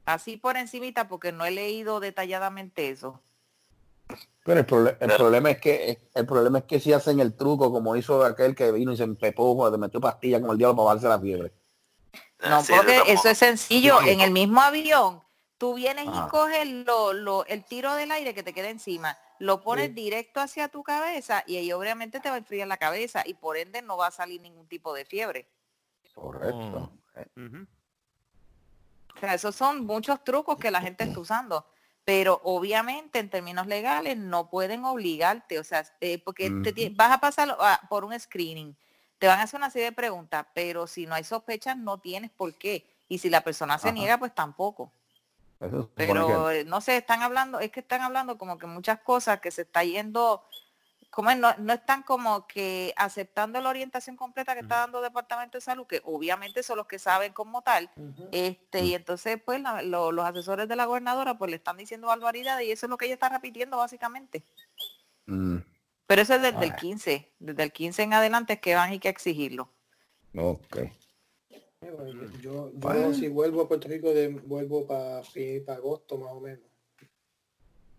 [0.05, 3.21] Así por encimita, porque no he leído detalladamente eso.
[4.43, 7.71] Pero el, prole- el problema es que el problema es que si hacen el truco
[7.71, 10.89] como hizo aquel que vino y se empepó, se metió pastillas como el diablo para
[10.89, 11.53] darse la fiebre.
[12.49, 13.99] No, sí, porque eso es sencillo.
[14.01, 14.09] Sí.
[14.09, 15.23] En el mismo avión,
[15.57, 16.25] tú vienes Ajá.
[16.27, 19.93] y coges lo, lo- el tiro del aire que te queda encima, lo pones Sí.
[19.93, 23.57] directo hacia tu cabeza y ahí obviamente te va a enfriar la cabeza y por
[23.57, 25.47] ende no va a salir ningún tipo de fiebre.
[26.13, 26.91] Correcto.
[27.37, 27.67] Ujú.
[29.15, 31.65] O sea, esos son muchos trucos que la gente está usando.
[32.05, 37.19] Pero obviamente en términos legales no pueden obligarte, o sea, eh, porque te vas a
[37.21, 38.75] pasar ah, por un screening,
[39.19, 42.29] te van a hacer una serie de preguntas, pero si no hay sospechas no tienes
[42.31, 42.85] por qué.
[43.07, 43.93] Y si la persona se Ajá.
[43.95, 44.91] niega, pues tampoco.
[45.63, 48.99] Eso Pero que- eh, no sé, están hablando, es que están hablando como que muchas
[48.99, 50.43] cosas que se está yendo,
[51.09, 55.05] como es, no, no están como que aceptando la orientación completa que está dando el
[55.05, 57.89] Departamento de Salud, que obviamente son los que saben como tal,
[58.31, 62.07] este, y entonces pues la- lo- los asesores de la gobernadora pues le están diciendo
[62.07, 64.43] barbaridades y eso es lo que ella está repitiendo básicamente.
[65.27, 65.57] Mm,
[66.07, 66.77] Pero eso es desde el Ay.
[66.77, 69.69] 15, desde el 15 en adelante es que van y que exigirlo.
[70.35, 70.77] ok.
[71.83, 73.13] Eh, bueno, yo, yo, yo Bueno.
[73.13, 75.21] si vuelvo a Puerto Rico, de, vuelvo para
[75.67, 76.65] agosto más o menos.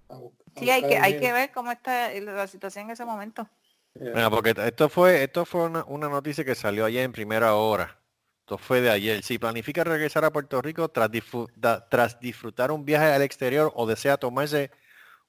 [0.08, 3.04] A bu- a Sí, hay que, hay que ver cómo está la situación en ese
[3.04, 3.48] momento.
[3.94, 4.12] Yeah.
[4.14, 7.98] Mira, porque esto fue, esto fue una, una noticia que salió ayer en primera hora.
[8.40, 9.22] Esto fue de ayer.
[9.22, 13.72] Si planifica regresar a Puerto Rico tras, disfru- da- tras disfrutar un viaje al exterior
[13.74, 14.70] o desea tomarse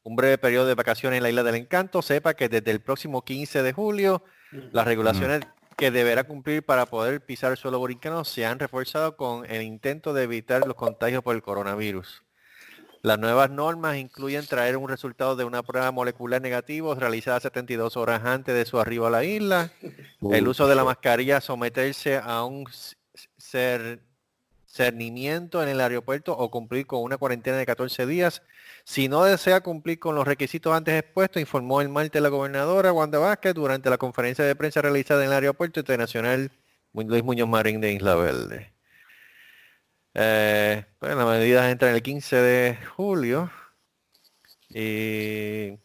[0.04, 3.24] un breve periodo de vacaciones en la Isla del Encanto, sepa que desde el próximo
[3.24, 4.24] 15 de julio
[4.72, 5.42] las regulaciones
[5.78, 10.14] que deberá cumplir para poder pisar el suelo borincano se han reforzado con el intento
[10.14, 12.24] de evitar los contagios por el coronavirus.
[13.02, 18.24] Las nuevas normas incluyen traer un resultado de una prueba molecular negativo realizada 72 horas
[18.26, 19.72] antes de su arribo a la isla,
[20.32, 22.66] el uso de la mascarilla, someterse a un
[23.38, 24.00] cer-
[24.66, 28.42] cernimiento en el aeropuerto o cumplir con una cuarentena de 14 días.
[28.86, 33.18] Si no desea cumplir con los requisitos antes expuestos, informó el martes la gobernadora Wanda
[33.18, 36.52] Vázquez durante la conferencia de prensa realizada en el Aeropuerto Internacional
[36.94, 38.74] Luis Muñoz Marín de Isla Verde.
[40.14, 43.52] Eh, las medidas entran el 15 de julio
[44.70, 45.80] y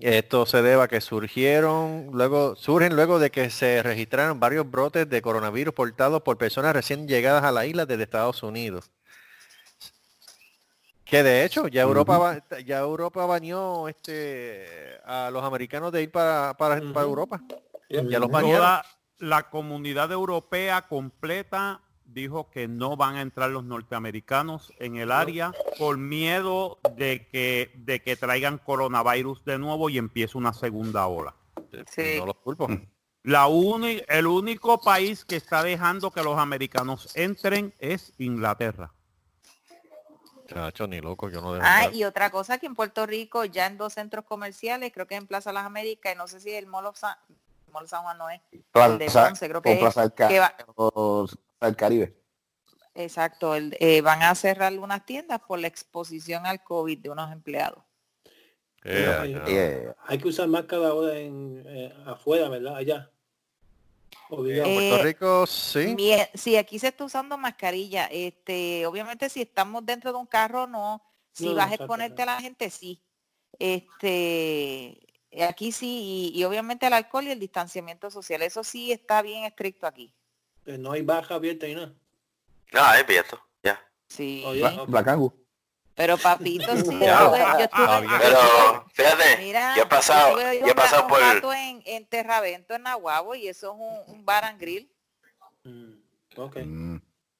[0.00, 5.08] esto se debe a que surgieron luego surgen luego de que se registraron varios brotes
[5.08, 8.90] de coronavirus portados por personas recién llegadas a la isla desde Estados Unidos.
[11.04, 16.10] Que de hecho, ya Europa ba- ya Europa bañó este a los americanos de ir
[16.10, 17.42] para, para, para Europa.
[17.88, 18.56] Ya los bañaron.
[18.58, 18.84] Toda
[19.18, 25.52] la comunidad europea completa dijo que no van a entrar los norteamericanos en el área
[25.78, 31.34] por miedo de que de que traigan coronavirus de nuevo y empiece una segunda ola.
[31.88, 32.14] Sí.
[32.18, 32.68] No los culpo.
[33.24, 38.92] La uni- el único país que está dejando que los americanos entren es Inglaterra.
[40.54, 41.94] Chacho, ni loco, yo no dejo Ah, entrar.
[41.94, 45.26] y otra cosa que en Puerto Rico, ya en dos centros comerciales, creo que en
[45.26, 47.16] Plaza Las Américas, y no sé si el Mall of San,
[47.72, 48.64] Mall San Juan no es, el de
[49.06, 51.26] Plaza, Ponce, creo que es, Plaza del Ca- que va- o
[51.60, 52.16] del Caribe.
[52.94, 57.32] exacto, el- eh, van a cerrar unas tiendas por la exposición al COVID de unos
[57.32, 57.82] empleados.
[58.84, 59.34] Eh, Hay-.
[59.46, 59.96] Yeah.
[60.06, 62.76] Hay que usar máscara ahora en, eh, afuera, ¿verdad?
[62.76, 63.10] Allá.
[64.30, 64.68] Obligado.
[64.68, 65.94] En Puerto Eh, Rico, sí.
[65.96, 68.06] Mie- Sí, aquí se está usando mascarilla.
[68.06, 71.02] Este, obviamente si estamos dentro de un carro, no.
[71.32, 73.00] Si No, vas a exponerte a la gente, sí.
[73.58, 74.98] Este,
[75.48, 78.42] aquí sí, y, y obviamente el alcohol y el distanciamiento social.
[78.42, 80.12] Eso sí está bien estricto aquí.
[80.66, 81.92] Eh, No hay baja abierta ni nada.
[82.72, 83.40] No, es abierto.
[83.62, 83.80] Ya.
[84.08, 84.44] Sí.
[84.86, 85.32] Black Angus.
[85.94, 88.02] Pero papito, sí, yo yo estuve- Ah.
[88.20, 91.20] Pero, fíjate, mira, yo he pasado, yo he pasado por...
[91.54, 94.90] en, en Terravento, en Nahuabo, y eso es un, un bar and grill.
[95.64, 95.92] Mm,
[96.36, 96.56] ok.
[96.64, 96.96] Mm.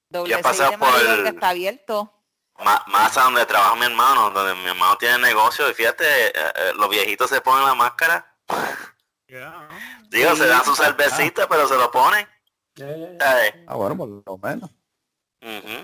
[0.09, 2.11] Doble Yo he pasado por- que está abierto.
[2.57, 6.33] Má- más a donde trabaja mi hermano, donde mi hermano tiene negocio y fíjate, eh,
[6.37, 8.33] eh, los viejitos se ponen la máscara.
[10.11, 12.29] Digo, se dan su cervecita, pero se lo ponen.
[12.77, 13.19] Eh,
[13.67, 14.71] Ah, bueno, por lo menos.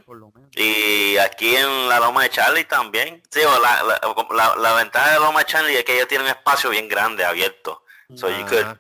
[0.07, 0.51] Por lo menos.
[0.57, 3.23] Y aquí en la Loma de Charlie también.
[3.31, 4.01] Sí, o la, la,
[4.31, 7.25] la- la ventaja de Loma de Charlie es que ellos tienen un espacio bien grande,
[7.25, 7.85] abierto.
[8.17, 8.79] So you could-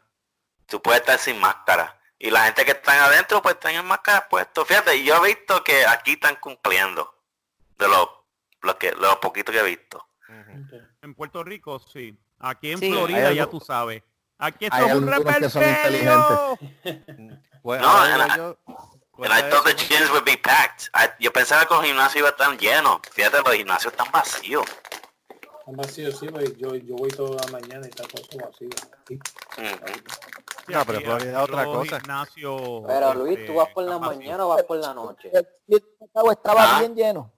[0.66, 1.98] tú puedes estar sin máscara.
[2.18, 4.64] Y la gente que está adentro, pues están en máscara puesto.
[4.64, 7.14] Fíjate, y yo he visto que aquí están cumpliendo.
[7.78, 8.08] De los
[8.62, 10.06] lo que, lo poquito que he visto.
[11.02, 12.14] En Puerto Rico, sí.
[12.38, 12.90] Aquí en Sí.
[12.90, 14.02] Florida ya tú sabes.
[14.38, 16.58] Aquí esto es un algunos que son repertorio.
[17.62, 18.58] Pues, No, yo-
[19.24, 20.88] And I a thought the eso, gyms would be packed.
[20.94, 23.00] I- yo pensaba que los gimnasios iban a estar llenos.
[23.12, 24.64] Fíjate, los gimnasios están vacíos.
[25.28, 28.68] Está vacío, sí, pues, yo, yo voy toda la mañana y está todo vacío.
[29.06, 29.14] Sí.
[29.58, 29.86] Ujú.
[30.66, 32.00] Sí, No, pero Florida otra cosa.
[32.86, 34.16] Pero Luis, este, ¿tú vas por la están vacíos.
[34.24, 35.30] mañana o vas por la noche?
[35.68, 36.78] Estaba Ah.
[36.80, 37.32] bien lleno.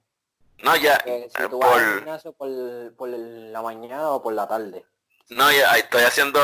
[0.62, 2.48] No, ya, Que si eh, tú vas al por, gimnasio por,
[2.96, 4.84] por la mañana o por la tarde.
[5.30, 6.38] no, ya estoy haciendo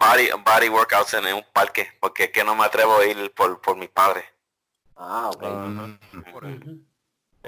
[0.00, 3.60] body, body workouts en un parque porque es que no me atrevo a ir por,
[3.60, 4.24] por mis padres.
[4.98, 5.42] Ah, ok.
[5.42, 5.50] Es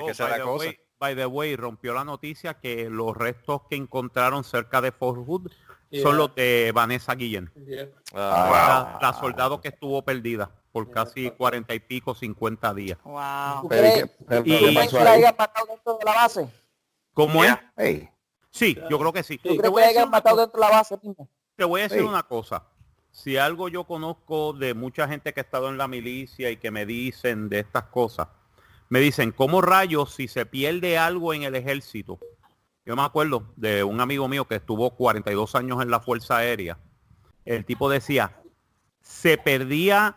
[0.02, 0.64] Oh, que es by la the cosa.
[0.66, 5.18] way- by the way, rompió la noticia que los restos que encontraron cerca de Fort
[5.27, 5.51] Hood
[5.90, 6.02] Yeah.
[6.05, 7.89] son los de Vanessa Guillén, Yeah.
[8.14, 12.97] Ah, la, la soldado que estuvo perdida por casi cuarenta y pico, 50 días.
[13.02, 13.62] Wow.
[13.62, 15.18] ¿Tú Pero, crees, ¿y qué- pero, Y- tú ¿qué crees pasó que la ahí?
[15.18, 16.48] hayan matado dentro de la base?
[17.12, 17.56] ¿Cómo es?
[18.51, 19.39] Sí, yo creo que sí.
[19.39, 21.28] ¿Tú ¿Tú Te crees voy que hayan matado dentro de la base mismo?
[21.56, 22.62] Te voy a decir una cosa.
[23.12, 26.70] Si algo yo conozco de mucha gente que ha estado en la milicia y que
[26.70, 28.28] me dicen de estas cosas,
[28.89, 32.19] me dicen, ¿cómo rayos si se pierde algo en el ejército?
[32.85, 36.78] Yo me acuerdo de un amigo mío que estuvo 42 años en la Fuerza Aérea.
[37.45, 38.37] El tipo decía,
[39.01, 40.16] se perdía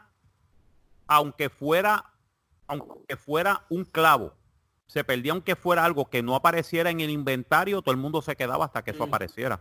[1.07, 2.05] aunque fuera,
[2.67, 4.33] aunque fuera un clavo,
[4.87, 8.35] se perdía aunque fuera algo que no apareciera en el inventario, todo el mundo se
[8.35, 9.09] quedaba hasta que eso Mm.
[9.09, 9.59] apareciera.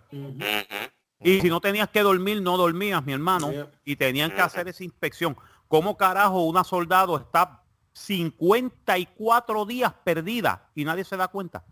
[1.25, 3.51] Y si no tenías que dormir, no dormías, mi hermano.
[3.51, 3.71] Yeah.
[3.85, 5.37] Y tenían que hacer esa inspección.
[5.69, 7.63] ¿Cómo carajo una soldado está
[7.93, 11.65] 54 días perdida y nadie se da cuenta?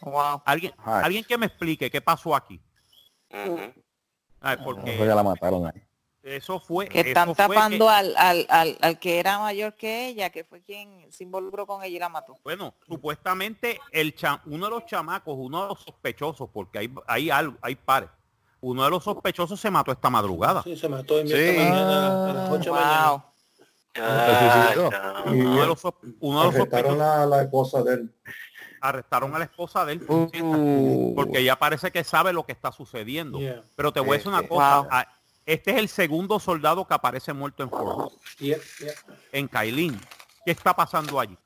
[0.00, 0.42] Wow.
[0.44, 2.60] Alguien, alguien que me explique qué pasó aquí.
[4.40, 5.82] Ay, porque la mataron ahí.
[6.22, 6.88] eso fue...
[6.88, 10.30] Que eso están fue tapando que- al, al, al, al que era mayor que ella,
[10.30, 12.36] que fue quien se involucró con ella y la mató.
[12.44, 17.30] Bueno, supuestamente el cha- uno de los chamacos, uno de los sospechosos, porque hay, hay,
[17.30, 18.10] algo, hay pares,
[18.68, 20.62] uno de los sospechosos se mató esta madrugada.
[20.62, 21.34] Sí, se mató en Sí.
[21.34, 23.24] esta mañana a las 8 de la mañana.
[23.98, 25.24] Ah, ya.
[25.32, 25.82] Y Uno de los,
[26.20, 28.14] uno de los Arrestaron sospechosos a la esposa de él.
[28.82, 30.04] arrestaron a la esposa de él.
[30.08, 31.14] Uh.
[31.14, 33.38] porque ella parece que sabe lo que está sucediendo.
[33.38, 33.62] Yeah.
[33.76, 34.80] Pero te voy a decir una Eh, cosa.
[34.80, 34.88] wow.
[34.90, 35.06] ah,
[35.46, 38.92] Este es el segundo soldado que aparece muerto en Fort Hood, Yeah, yeah.
[39.32, 40.00] en Kailin.
[40.44, 41.38] ¿Qué está pasando allí?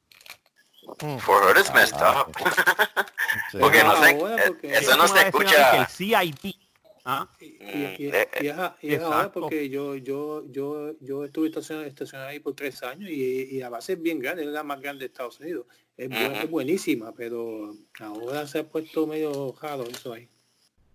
[1.20, 2.32] For her it's messed Ah, up.
[3.60, 5.76] Porque no se, eh, eso no se escucha.
[5.82, 6.54] el CID
[7.04, 7.28] ¿ah?
[7.40, 8.12] Y, y- y-
[8.42, 12.40] y es, a- y es ahora porque yo yo yo yo estuve estacionado, estacionado ahí
[12.40, 13.14] por tres años y,
[13.50, 15.66] y la base es bien grande, es la más grande de Estados Unidos.
[15.96, 20.26] Es, buenísima, pero ahora se ha puesto medio raro eso ahí.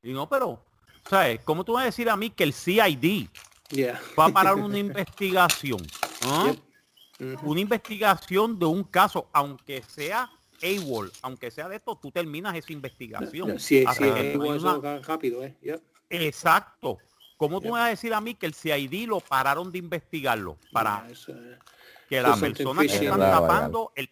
[0.01, 0.59] Y no, pero,
[1.07, 1.41] ¿sabes?
[1.43, 3.27] ¿Cómo tú vas a decir a mí que el CID
[3.69, 3.99] Yeah.
[4.17, 5.85] va a parar una investigación?
[6.23, 6.53] ¿ah?
[7.19, 7.43] Yep.
[7.43, 10.29] Una investigación de un caso, aunque sea
[10.61, 13.59] AWOL, aunque sea de esto, tú terminas esa investigación.
[13.59, 14.03] Sí, sí,
[14.33, 15.55] igual, una- rápido, ¿eh?
[15.61, 15.81] Yep.
[16.09, 16.97] Exacto.
[17.37, 20.57] ¿Cómo tú me vas a decir a mí que el CID lo pararon de investigarlo?
[20.71, 21.33] Para eso
[22.07, 24.09] que la persona que están tapando, el,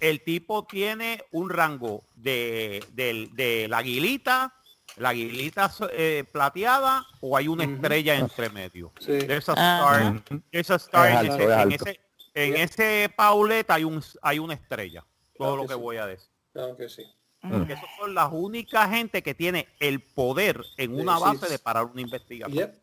[0.00, 4.52] el tipo tiene un rango de, del- de la aguilita,
[4.96, 8.90] la aguilita eh, plateada o hay una estrella entre medio.
[8.98, 9.18] Sí.
[9.18, 10.08] There's a Ajá.
[10.16, 11.84] star, there's a star Es en, ese, es en alto.
[11.84, 12.00] ese-
[12.34, 12.62] en Yeah.
[12.64, 15.04] ese paulet hay un hay una estrella.
[15.38, 15.80] Todo Claro lo que que sí.
[15.80, 16.28] voy a decir.
[16.52, 17.02] Claro que sí.
[17.50, 21.84] Porque esas son las únicas gente que tiene el poder en una base de parar
[21.86, 22.56] una investigación.
[22.58, 22.82] Yep.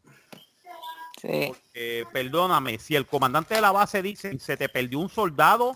[1.22, 1.53] Sí.
[2.11, 5.73] Perdóname, si el comandante de la base dice se te perdió un soldado,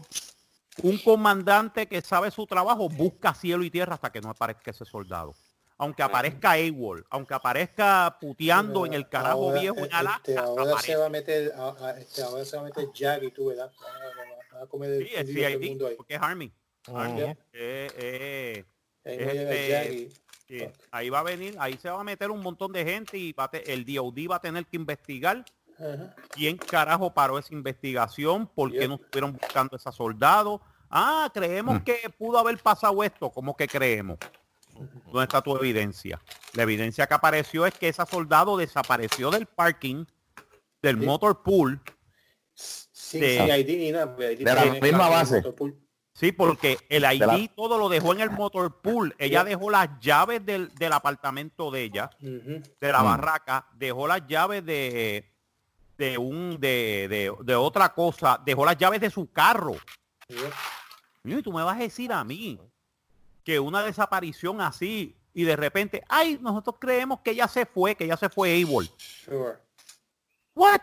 [0.84, 4.86] un comandante que sabe su trabajo busca cielo y tierra hasta que no aparezca ese
[4.86, 5.34] soldado.
[5.80, 10.64] Aunque aparezca AWOL, aunque aparezca puteando en el carajo Ahora, viejo en este, Alaska, ahora
[10.66, 10.96] se aparece.
[10.96, 13.72] va a meter, a- a- este, ahora se va a meter Jack y tú, ¿verdad?
[14.52, 15.96] Van a- comer Sí, el culo todo el CID, mundo ahí.
[15.96, 16.52] porque es Army.
[16.90, 18.66] Eh, eh,
[19.08, 20.10] Ahí es va a llegar este-
[20.48, 23.34] sí, ahí va a venir, ahí se va a meter un montón de gente y
[23.34, 25.44] va a te- el DOD va a tener que investigar
[25.80, 26.16] Ajá.
[26.30, 30.62] quién carajo paró esa investigación, por qué no estuvieron buscando a ese soldado.
[30.90, 33.30] Ah, creemos que pudo haber pasado esto.
[33.30, 34.18] ¿Cómo que creemos?
[35.08, 36.22] ¿Dónde está tu evidencia?
[36.54, 40.06] La evidencia que apareció es que ese soldado desapareció del parking
[40.82, 41.06] del Sí.
[41.06, 41.82] motor pool.
[42.54, 44.28] Sin de- ahí De la misma
[44.80, 45.44] cambio de base.
[46.20, 49.14] Sí, porque el ID la- todo lo dejó en el motor pool.
[49.20, 53.06] Ella dejó las llaves del, del apartamento de ella, de la Mm.
[53.06, 55.32] barraca, dejó las llaves de
[55.96, 59.76] de un de, de, de otra cosa, dejó las llaves de su carro.
[61.24, 62.60] Y tú me vas a decir a mí
[63.44, 68.06] que una desaparición así y de repente, ay, nosotros creemos que ella se fue, que
[68.06, 68.90] ella se fue Able.
[68.98, 69.58] Sure.
[70.56, 70.82] What?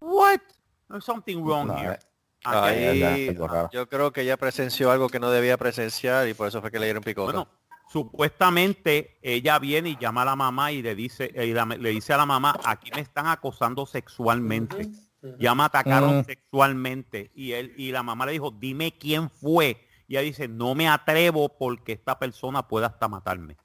[0.00, 0.40] What?
[0.88, 1.98] There's something wrong No, here.
[2.46, 3.36] Aquí- Ahí,
[3.72, 6.78] yo creo que ella presenció algo que no debía presenciar y por eso fue que
[6.78, 7.32] le dieron picota.
[7.32, 7.48] bueno,
[7.88, 11.90] supuestamente ella viene y llama a la mamá y le dice, eh, y la- le
[11.90, 14.88] dice a la mamá, aquí me están acosando sexualmente.
[15.38, 16.24] Ya me atacaron Mm.
[16.24, 17.30] sexualmente.
[17.34, 19.80] Y él y la mamá le dijo, dime quién fue.
[20.06, 23.56] Y ella dice, no me atrevo porque esta persona puede hasta matarme.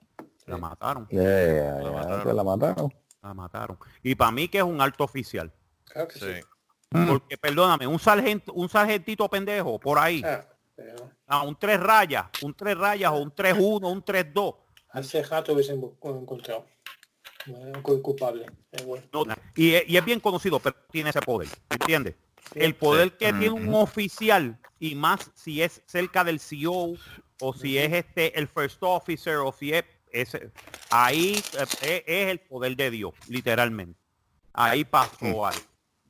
[0.48, 2.36] La mataron, Yeah, yeah, La yeah, mataron.
[2.36, 2.94] la mataron.
[3.22, 3.78] la mataron.
[4.02, 5.52] Y para mí que es un alto oficial.
[5.86, 6.26] Claro que sí.
[6.26, 6.42] Sí.
[6.92, 7.08] Mm.
[7.08, 10.46] Porque perdóname, un sargento, un sargentito pendejo por ahí, Ah,
[10.76, 14.56] pero a un tres rayas, un tres rayas o un 3-1, un 3-2.
[14.90, 16.66] hace rato hubiesen encontrado.
[17.82, 18.46] Culpable.
[18.86, 19.04] Bueno.
[19.12, 22.16] no, y, es- y es bien conocido, pero tiene ese poder, ¿entiendes?
[22.54, 26.94] El poder que tiene un oficial y más si es cerca del CEO
[27.40, 30.52] o si es este el first officer o si es ese,
[30.90, 31.42] ahí
[31.84, 33.98] eh, es, el poder de Dios, literalmente.
[34.54, 35.62] Ahí pasó algo.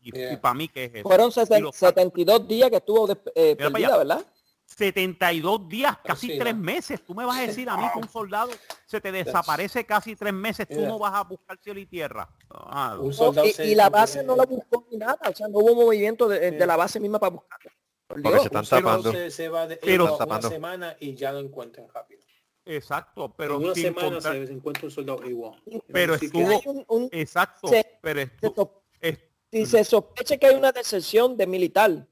[0.01, 0.41] Y, Yeah.
[0.41, 1.03] para mí que es eso.
[1.03, 3.97] Fueron Y sesen- los- 72 días que estuvo des- eh, perdida, allá.
[3.97, 4.25] ¿verdad?
[4.65, 6.61] 72 días, casi Sí, tres ¿no?
[6.61, 7.01] meses.
[7.05, 8.49] Tú me vas a decir a mí que un soldado
[8.85, 10.87] se te desaparece casi tres meses, tú Yeah.
[10.87, 12.29] no vas a buscar cielo y tierra.
[12.49, 15.33] Ah, Un No, soldado y, y la base eh, no la buscó ni nada, o
[15.35, 17.71] sea, no hubo movimiento de, de la base misma para buscarla.
[18.07, 18.41] Por Porque Dios.
[18.43, 19.11] se están tapando.
[19.11, 20.49] Se, se va de, Pero- una tapando.
[20.49, 22.21] semana y ya lo encuentran rápido.
[22.63, 25.61] exacto, pero en una sin semana contar- se, encuentra un soldado igual.
[25.91, 29.19] Pero estuvo- un- un- exacto, se- pero se estu- so- es-
[29.51, 32.07] si se sospecha que hay una deserción de militar,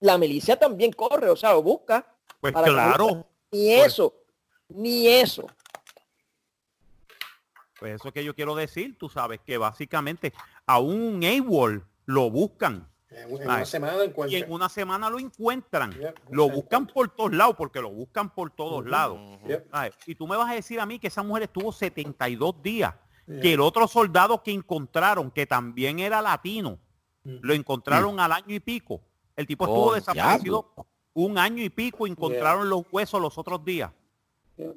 [0.00, 2.06] la milicia también corre, o sea, lo busca.
[2.40, 4.14] pues para claro, Ni Pues- eso,
[4.68, 5.46] ni eso.
[7.78, 10.32] pues eso que yo quiero decir, tú sabes que básicamente
[10.66, 13.32] a un AWOL lo buscan En, Ay.
[13.44, 15.92] una semana lo y en una semana lo encuentran.
[15.92, 19.20] Yep, Lo buscan por todos lados porque lo buscan por todos lados.
[19.46, 19.68] Yep.
[19.70, 22.92] Ay, Y tú me vas a decir a mí que esa mujer estuvo 72 días.
[23.26, 23.40] Yeah.
[23.40, 26.80] Que el otro soldado que encontraron, que también era latino.
[27.24, 29.00] Lo encontraron al año y pico.
[29.36, 30.72] El tipo estuvo Oh, desaparecido
[31.14, 33.90] un año y pico, encontraron los huesos los otros días.
[34.56, 34.70] Wow.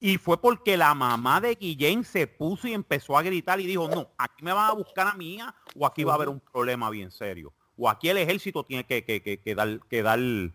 [0.00, 3.88] Y fue porque la mamá de Guillén se puso y empezó a gritar y dijo,
[3.88, 6.38] no, aquí me van a buscar a mi hija o aquí va a haber un
[6.38, 7.52] problema bien serio.
[7.76, 10.52] O aquí el ejército tiene que, que, que, que dar, que dar de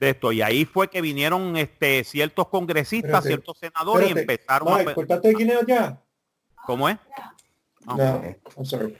[0.00, 0.32] esto.
[0.32, 4.78] Y ahí fue que vinieron este ciertos congresistas, Espérate, ciertos senadores y empezaron a...
[4.78, 6.02] Mike, ¿cortaste el guineo ya?
[6.66, 6.98] ¿Cómo es?
[7.86, 8.22] Ah, No,
[8.56, 8.96] I'm sorry.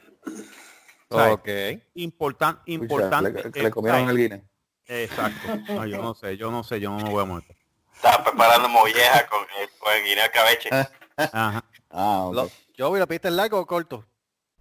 [1.14, 1.48] Ok.
[1.94, 3.32] Importan, importante.
[3.32, 4.42] le, eh, le comieron el guineo.
[4.86, 5.56] Exacto.
[5.74, 7.56] No, yo no sé, yo no sé, yo no me voy a meter.
[7.94, 10.68] Estaba preparando molleja con el, con el guineo cabeche.
[11.16, 11.64] Ajá.
[11.90, 12.30] Ah.
[12.32, 14.04] Lo- yo voy la pista en largo o corto.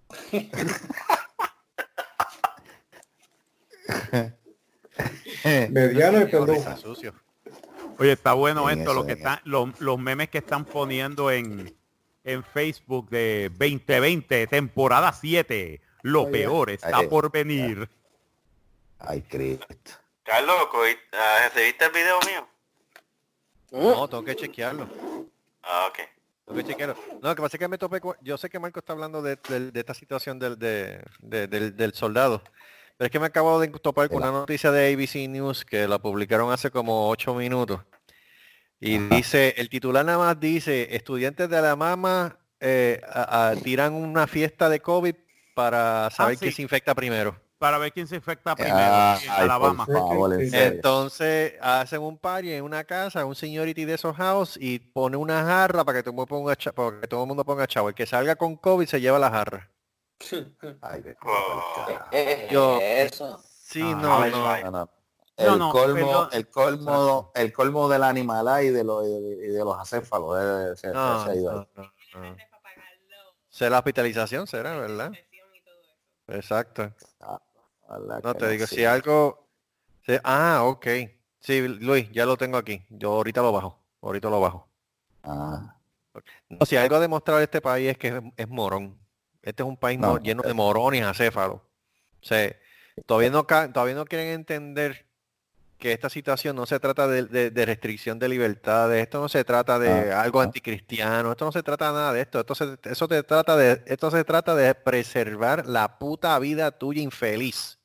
[5.70, 7.14] Mediano y risa, sucio.
[7.98, 9.18] Oye, está bueno esto, eso lo que es.
[9.20, 11.76] están, los, los memes que están poniendo en,
[12.24, 15.82] en Facebook de 2020, temporada 7.
[16.04, 16.32] Lo Oye.
[16.32, 17.90] peor está Ay, por venir.
[19.00, 19.66] Ay, Cristo.
[20.24, 22.48] Carlos, ¿cogi- ah, ¿recibiste el video mío?
[23.72, 24.88] No, tengo que chequearlo.
[25.64, 26.00] Ah, ok.
[26.46, 26.96] Tengo que chequearlo.
[27.22, 29.22] No, lo que pasa es que me topé con- Yo sé que Marco está hablando
[29.22, 32.44] de, de- de esta situación del, de- de- del, del soldado.
[32.98, 35.98] Pero es que me acabo de topar con una noticia de ABC News que la
[36.00, 37.82] publicaron hace como ocho minutos.
[38.80, 44.28] Y dice, el titular nada más dice, estudiantes de Alabama eh, a- a- tiran una
[44.28, 45.16] fiesta de COVID
[45.54, 46.58] para saber quién sí.
[46.58, 47.36] se infecta primero.
[47.58, 49.86] Para ver quién se infecta primero Ah, en ay, por Alabama.
[49.86, 50.68] favor, en serio.
[50.76, 55.44] Entonces hacen un party en una casa, un señority de esos house y pone una
[55.44, 57.90] jarra para que todo el mundo ponga, para que todo el mundo ponga chavo.
[57.90, 59.70] El que salga con COVID se lleva la jarra.
[60.82, 61.86] Ay, Oh.
[62.52, 63.40] Yo- eso.
[63.44, 64.90] Sí, Ah, no, no.
[65.38, 69.60] El no, colmo, pero- el colmo, el colmo del animal y de los y de
[69.64, 70.38] los acéfalos.
[70.40, 71.68] eh, se- No, se ha ido ahí.
[71.76, 71.84] no,
[72.14, 72.36] no, no.
[73.50, 75.12] Será hospitalización, será, ¿verdad?
[76.32, 76.94] Exacto.
[77.88, 79.48] Ojalá No te digo, si algo...
[80.06, 80.88] si- ah, ok.
[81.40, 82.86] Sí, Luis, ya lo tengo aquí.
[82.90, 83.84] Yo ahorita lo bajo.
[84.02, 84.68] Ahorita lo bajo.
[85.24, 85.76] Ah,
[86.50, 89.00] No, si algo ha demostrado este país es que es, es morón.
[89.42, 91.58] Este es un país No, lleno de morones acéfalos.
[91.58, 92.56] O sea,
[93.06, 95.08] todavía no, todavía no quieren entender
[95.82, 99.44] que esta situación no se trata de, de- de restricción de libertades, esto no se
[99.44, 100.44] trata de Ah, algo ah.
[100.44, 104.12] anticristiano, esto no se trata nada de esto, esto se, eso te trata de, esto
[104.12, 107.80] se trata de preservar la puta vida tuya infeliz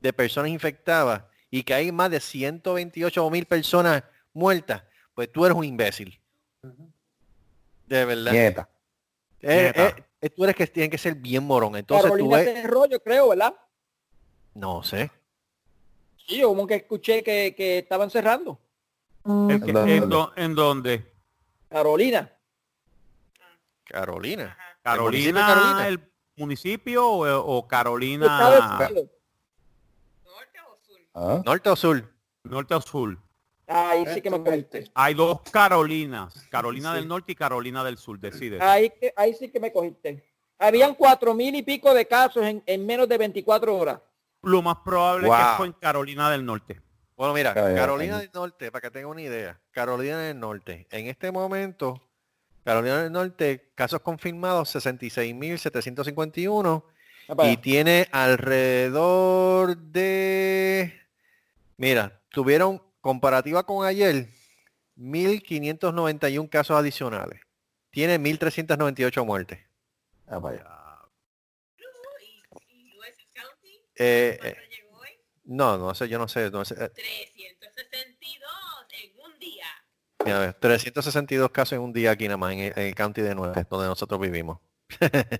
[0.00, 4.02] de personas infectadas y que hay más de 128.000 personas
[4.32, 4.82] muertas,
[5.14, 6.20] pues tú eres un imbécil.
[7.86, 8.32] De verdad.
[8.32, 8.68] nieta.
[9.40, 9.88] Eh, Nieta.
[9.88, 11.76] eh, eh, tú eres que tiene que ser bien morón.
[11.76, 12.62] Entonces tú Carolina ves...
[12.62, 13.54] cerró, yo creo, ¿verdad?
[14.54, 15.10] No sé.
[16.26, 18.58] Sí, yo como que escuché que, que estaban cerrando.
[19.24, 19.96] ¿El ¿Dónde?
[19.96, 21.12] ¿En, dó- en dónde?
[21.68, 22.30] Carolina.
[23.84, 24.56] Carolina.
[24.82, 25.88] ¿Carolina, municipio de Carolina?
[25.88, 28.56] el municipio o, o Estado Carolina
[28.88, 29.10] Unidos.
[31.16, 32.12] Ah, ¿Norte o sur?
[32.42, 33.18] norte o sur?
[33.66, 34.90] Ahí sí que me cogiste.
[34.94, 36.96] Hay dos Carolinas, Carolina Sí.
[36.98, 38.58] del norte y Carolina del sur, decide.
[38.60, 40.22] Ahí, que- ahí sí que me cogiste.
[40.58, 44.00] Habían cuatro mil y pico de casos en, en menos de 24 horas.
[44.42, 45.38] Lo más probable es Wow.
[45.38, 46.80] que fue en Carolina del norte.
[47.16, 51.30] Bueno, mira, Carolina del Norte, para que tenga una idea, Carolina del Norte, en este
[51.30, 52.02] momento,
[52.64, 56.82] Carolina del Norte, casos confirmados 66.751
[57.30, 60.92] Va para y tiene alrededor de,
[61.76, 64.28] mira, tuvieron comparativa con ayer,
[64.96, 67.38] 1.591 casos adicionales.
[67.90, 69.58] Tiene 1.398 muertes.
[70.26, 70.64] ah, vaya.
[73.96, 74.56] Eh, eh,
[75.44, 76.50] no, no sé, yo no sé.
[76.50, 78.50] No sé eh, 362
[78.90, 79.66] en un día.
[80.24, 82.94] mira, a ver, 362 casos en un día aquí nada más en el, en el
[82.94, 84.58] county de Nueve, donde nosotros vivimos.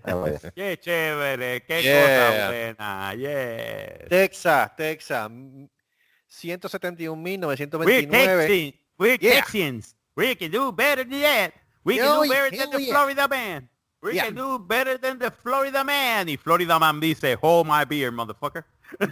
[0.04, 0.24] ah.
[0.54, 2.28] Qué chévere, qué Yeah.
[2.28, 3.14] cosa buena.
[3.14, 4.08] Yes.
[4.08, 5.30] Texas, Texas,
[6.42, 8.10] 171.929.
[8.10, 8.74] Texans.
[8.98, 9.34] We're Yeah.
[9.40, 9.94] Texans.
[10.16, 11.52] We can do better than that.
[11.84, 12.92] We can do yeah, better than the yeah.
[12.92, 13.68] Florida man.
[14.00, 14.24] We Yeah.
[14.26, 16.28] can do better than the Florida man.
[16.28, 18.64] Y Florida man dice, hold my beer, motherfucker.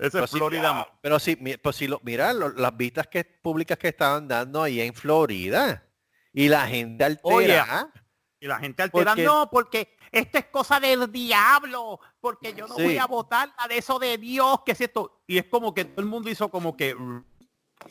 [0.00, 0.84] Ese pero es sí, Florida man.
[1.00, 4.62] Pero sí, mi- pues sí, lo, mira lo- las vistas que públicas que estaban dando
[4.62, 5.84] ahí en Florida
[6.32, 7.88] y la gente altera.
[8.40, 12.76] Y la gente altera, Porque- no, porque esto es cosa del diablo, porque yo no
[12.76, 12.82] Sí.
[12.84, 15.22] voy a votar la de eso de Dios, que es esto.
[15.26, 16.94] Y es como que todo el mundo hizo como que,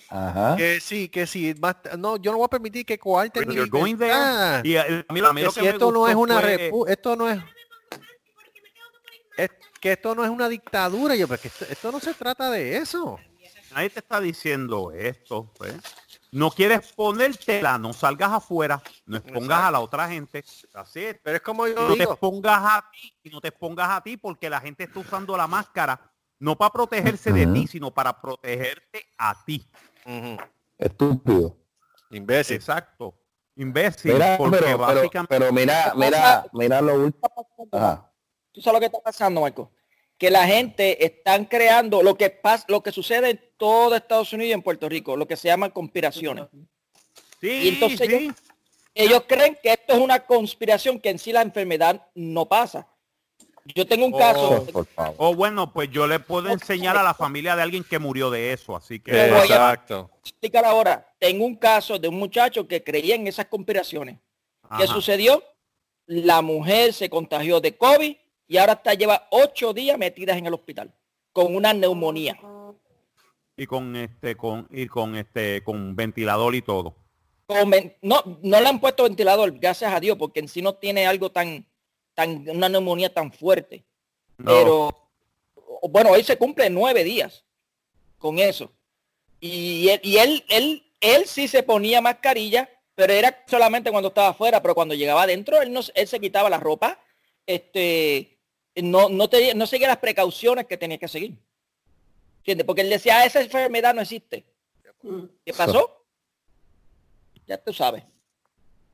[0.09, 0.55] Ajá.
[0.57, 1.55] Que sí, que sí.
[1.97, 4.11] no, yo no voy a permitir que coarten mi you're going there.
[4.13, 4.63] libertad.
[4.65, 6.39] Y a, a mí, a mí Que lo si que me esto no es una
[6.41, 7.39] fue- repu- esto no es
[9.37, 9.49] es
[9.79, 12.77] que esto no es una dictadura yo pero que esto, esto no se trata de
[12.77, 13.19] eso
[13.73, 15.75] Nadie te está diciendo esto, pues.
[16.31, 20.43] No quieres ponértela, no salgas afuera, no expongas a la otra gente.
[20.73, 21.19] Así es.
[21.23, 24.01] pero es como yo no te digo expongas a ti y no te expongas a
[24.01, 25.99] ti porque la gente está usando la máscara
[26.39, 29.67] no para protegerse de ti, sino para protegerte a ti.
[30.05, 30.37] Ujú.
[30.77, 31.57] Estúpido.
[32.11, 33.15] imbécil Exacto.
[33.55, 37.47] Imbécil, Mira, porque pero, pero, básicamente pero mira, mira, mira lo último.
[37.71, 38.11] Ajá.
[38.51, 39.71] ¿Tú sabes lo que está pasando, Marco?
[40.17, 44.49] Que la gente están creando lo que pasa, lo que sucede en todo Estados Unidos
[44.49, 46.45] y en Puerto Rico, lo que se llaman conspiraciones.
[47.39, 48.15] sí, Y entonces sí.
[48.15, 48.35] ellos,
[48.95, 52.87] ellos creen que esto es una conspiración, que en sí la enfermedad no pasa.
[53.75, 54.17] Yo tengo un Oh.
[54.17, 54.65] caso.
[55.17, 58.53] O bueno, pues yo le puedo enseñar a la familia de alguien que murió de
[58.53, 61.13] eso, así que Pero voy a- exacto explicar ahora.
[61.19, 64.15] Tengo un caso de un muchacho que creía en esas conspiraciones.
[64.77, 64.87] ¿Qué Ajá.
[64.87, 65.43] sucedió?
[66.05, 68.15] La mujer se contagió de COVID
[68.47, 70.93] y ahora está lleva ocho días metidas en el hospital
[71.31, 72.39] con una neumonía.
[73.55, 76.95] y con este con y con este con ventilador y todo.
[77.45, 77.71] Con
[78.01, 81.31] no, no le han puesto ventilador, gracias a Dios, porque en sí no tiene algo
[81.31, 81.65] tan,
[82.13, 83.85] tan, una neumonía tan fuerte.
[84.37, 84.51] No.
[84.51, 85.09] Pero,
[85.89, 87.45] bueno, hoy se cumple nueve días
[88.17, 88.71] con eso.
[89.39, 94.29] Y él, y él, él, él sí se ponía mascarilla, pero era solamente cuando estaba
[94.29, 96.99] afuera, pero cuando llegaba adentro, él, no, él se quitaba la ropa,
[97.45, 98.36] este,
[98.83, 101.37] no, no, tenía- no seguía las precauciones que tenía que seguir.
[102.39, 102.65] ¿Entiendes?
[102.65, 104.45] Porque él decía, "Ah, esa enfermedad no existe.
[105.45, 106.05] ¿Qué pasó?
[107.45, 108.03] Ya tú sabes.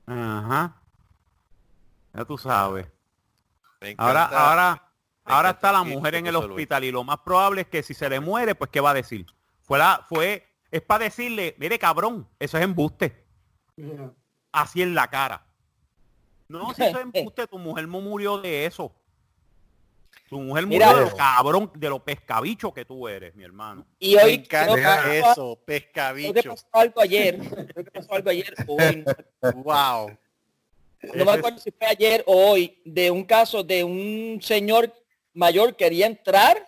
[0.06, 0.82] Ajá.
[2.14, 2.88] Ya tú sabes.
[3.98, 4.92] Ahora, ahora,
[5.26, 7.84] ahora encanta está la mujer en que el hospital y lo más probable es que
[7.84, 9.26] si se le muere, pues ¿qué va a decir?
[9.62, 13.26] Fue la, fue, es para decirle, mire cabrón, eso es embuste.
[14.52, 15.46] Así en la cara.
[16.48, 18.94] No, si eso es embuste, tu mujer no murió de eso.
[20.34, 20.88] Tu mujer Mira.
[20.88, 23.86] murió de lo cabrón, de lo pescabicho que tú eres, mi hermano.
[24.00, 26.50] Y Me hoy encanta creo que- eso, creo que pescabicho.
[26.50, 27.38] pasó algo ayer.
[27.38, 29.04] Creo que pasó algo ayer hoy.
[29.64, 30.18] Wow.
[31.14, 34.92] No me acuerdo si fue ayer o hoy de un caso de un señor
[35.34, 36.68] mayor quería entrar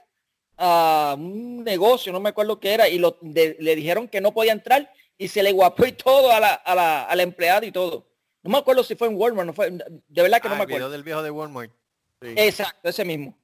[0.57, 4.31] a un negocio, no me acuerdo qué era, y lo, de- le dijeron que no
[4.31, 7.65] podía entrar y se le guapó y todo a la, a la, a la empleada
[7.65, 8.05] y todo.
[8.43, 10.63] No me acuerdo si fue en Walmart, no fue, de verdad que no Ah, me
[10.63, 10.89] el video acuerdo.
[10.91, 11.71] del viejo de Walmart.
[12.21, 12.33] Sí.
[12.37, 13.35] Exacto, ese mismo.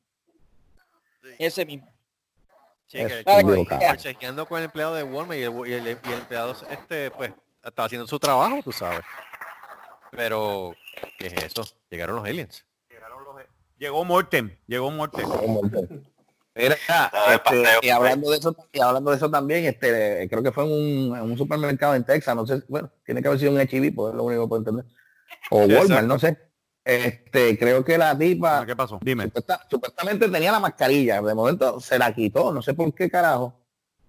[1.40, 1.92] Ese mismo.
[2.88, 6.20] Sí, que- que- chequeando con el empleado de Walmart y el, y el- y el
[6.20, 7.32] empleado este pues
[7.64, 9.02] está haciendo su trabajo, tú sabes.
[10.12, 10.76] Pero,
[11.18, 11.64] ¿qué es eso?
[11.90, 12.66] Llegaron los aliens.
[13.78, 15.26] Llegó Morten, llegó Morten.
[16.54, 20.44] Mira, de este, paseo, y hablando de eso, y hablando de eso también, este, creo
[20.44, 23.40] que fue en un, en un supermercado en Texas, no sé, bueno, tiene que haber
[23.40, 24.86] sido un HIV, pues es lo único que puedo entender.
[25.50, 26.08] O Walmart, exacto.
[26.08, 26.38] no sé.
[26.84, 29.00] Este, creo que la tipa Ah, ¿Qué pasó?
[29.04, 29.26] Dime.
[29.26, 33.54] supuesta- supuestamente tenía la mascarilla, de momento se la quitó, no sé por qué carajo.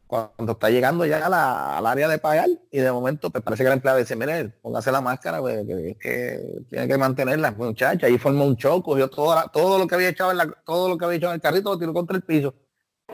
[0.07, 3.63] Cuando está llegando ya a la- al área de pagar y de momento pues parece
[3.63, 7.51] que la empleada dice, mire, póngase la máscara, pues, que, es que tiene que mantenerla,
[7.53, 10.47] muchacha, ahí formó un choco, yo todo, la- todo lo que había echado en la,
[10.67, 12.55] todo lo que había echado en el carrito lo tiró contra el piso.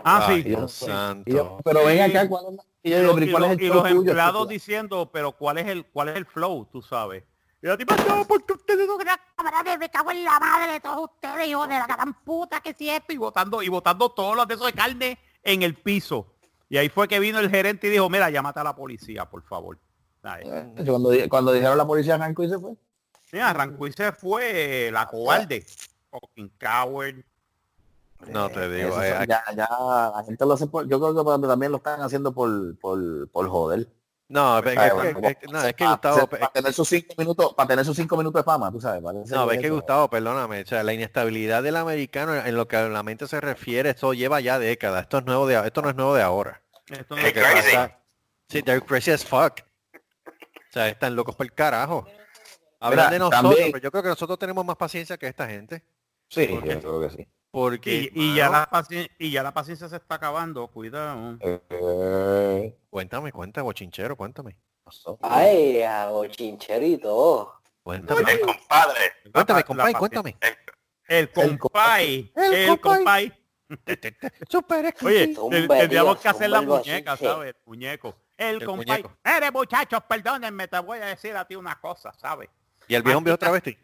[0.05, 0.43] Ah, sí.
[0.43, 1.61] Dios Y yo, santo.
[1.65, 3.59] pero ven acá, ¿cuál es la- y yo Y los, "¿Pero y cuál es los-
[3.59, 6.27] el y show los tuyo, empleados estúpida?" diciendo, pero ¿cuál es el cuál es el
[6.27, 6.67] flow?
[6.71, 7.23] Tú sabes.
[7.61, 10.81] Y la tipa, no, porque ustedes no Una cabrón, me cago en la madre de
[10.81, 13.03] todos ustedes, hijo de la gran puta que si es.
[13.09, 16.35] y botando y botando todos los de esos de carne en el piso.
[16.69, 19.43] Y ahí fue que vino el gerente y dijo, mira, llámate a la policía, por
[19.43, 19.79] favor.
[20.41, 22.73] Eh, Cuando, cuando dijeron la policía arrancó y se fue.
[23.31, 25.65] Sí, arrancó y se fue eh, la cobarde.
[26.11, 27.17] Fucking coward.
[28.29, 29.01] No te digo.
[29.03, 29.69] Eh, son- aquí- ya, ya,
[30.17, 33.49] la gente lo hace por, yo creo que también lo están haciendo por, por, por
[33.49, 33.89] joder.
[34.29, 36.89] No, es que- Ay, es que- es no, es que para, Gustavo, para tener sus
[36.89, 39.03] cinco minutos, para tener sus cinco minutos de fama, tú sabes.
[39.03, 39.71] parece No, es que.
[39.71, 43.41] Gustavo, perdóname, o sea, la inestabilidad del americano en lo que a la mente se
[43.41, 46.63] refiere, esto lleva ya décadas, esto es nuevo de esto no es nuevo de ahora.
[46.89, 47.75] Esto no Es que crazy.
[47.75, 47.99] pasa.
[48.49, 49.61] Sí, they're crazy as fuck.
[49.95, 52.07] O sea, están locos por el carajo.
[52.81, 55.83] Hablan de nosotros, también- pero yo creo que nosotros tenemos más paciencia que esta gente.
[56.29, 57.29] Sí, ¿Por yo creo que sí.
[57.51, 61.39] Porque, Y, y ya la paciencia, y ya la paciencia se está acabando, cuidado.
[61.41, 64.57] Eh, cuéntame, cuéntame, bochinchero, cuéntame.
[65.23, 67.55] Ay, a bochincherito.
[67.83, 69.13] Cuéntame, El compadre.
[69.33, 70.37] cuéntame, la cuéntame.
[71.09, 73.33] El compay, El el compay.
[74.49, 75.35] Super Oye,
[75.69, 77.17] tendríamos que hacer la muñeca.
[77.17, 77.55] ¿sabes?
[77.55, 78.15] El muñeco.
[78.37, 79.05] El, El compay.
[79.25, 82.49] Eres muchachos, perdónenme, te voy a decir a ti una cosa, ¿sabes?
[82.87, 83.77] Y el viejo un viejo travesti.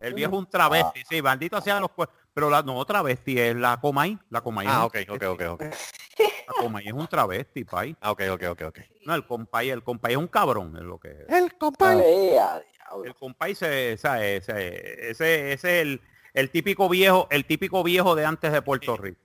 [0.00, 3.56] El viejo es un travesti, sí, maldito sea los cue- Pero la no travesti es
[3.56, 4.18] la Comay.
[4.30, 5.62] La Comay Ah, ok, ok, ok, ok.
[5.62, 7.96] La Comay es un travesti, pay.
[8.00, 8.78] Ah, ok, ok, ok, ok.
[9.06, 11.28] No, el compay, el compay es un cabrón, es lo que es.
[11.28, 11.98] El compay.
[12.00, 13.04] Ay, a diablo.
[13.04, 16.00] El compay se, ese, ese, ese, ese es el,
[16.34, 19.20] el típico viejo, el típico viejo de antes de Puerto Rico.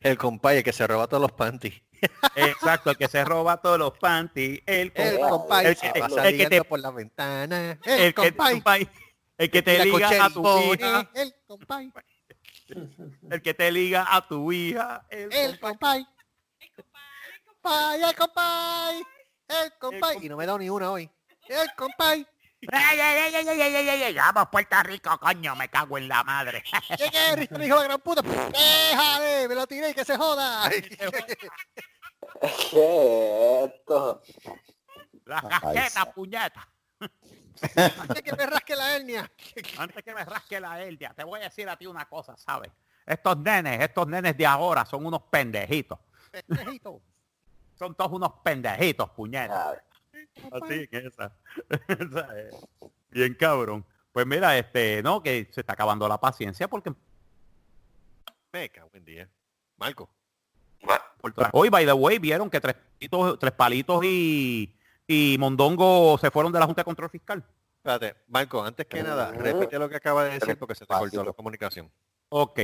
[0.00, 1.80] El compay el que se roba todos los panties.
[2.34, 6.28] Exacto, el que se roba todos los panties, el El compay, el que te- pasa
[6.28, 7.78] el que te- por la ventana.
[7.84, 8.88] El, el compay.
[9.38, 10.42] el que te liga a tu
[10.74, 11.92] hija, El compay.
[13.30, 15.06] El que te liga a tu hija.
[15.08, 16.06] El, el compay.
[17.62, 18.02] compay.
[18.02, 19.02] El compay.
[19.48, 20.18] El compay.
[20.22, 21.10] Y no me he dado ni una hoy.
[21.48, 22.26] El compay.
[22.70, 26.62] ¡Ey, Vamos, Puerto Rico, coño, me cago en la madre.
[26.96, 28.22] Llegué, me dijo la gran puta.
[28.22, 29.48] ¡Déjale!
[29.48, 30.70] Me lo tiré y que se joda.
[32.70, 34.22] ¿Qué esto?
[35.24, 36.68] La cajeta, puñeta.
[38.00, 39.30] Antes que me rasque la hernia.
[39.78, 42.70] Antes que me rasque la hernia, te voy a decir a ti una cosa, ¿sabes?
[43.06, 45.98] Estos nenes, estos nenes de ahora son unos pendejitos.
[46.30, 47.00] Pendejito.
[47.74, 49.78] Son todos unos pendejitos, puñetas.
[50.52, 51.36] Así que esa,
[51.88, 52.54] esa es
[53.10, 53.84] bien cabrón.
[54.12, 56.92] Pues mira, este, no, que se está acabando la paciencia porque
[58.52, 59.28] Me cago en día.
[59.76, 60.08] Marco.
[61.52, 64.74] Hoy, by the way, vieron que tres palitos, tres palitos y,
[65.06, 67.44] y Mondongo se fueron de la Junta de Control Fiscal.
[67.76, 71.24] Espérate, Marco, antes que nada, repite lo que acaba de decir porque se te cortó
[71.24, 71.90] la comunicación.
[72.28, 72.60] Ok.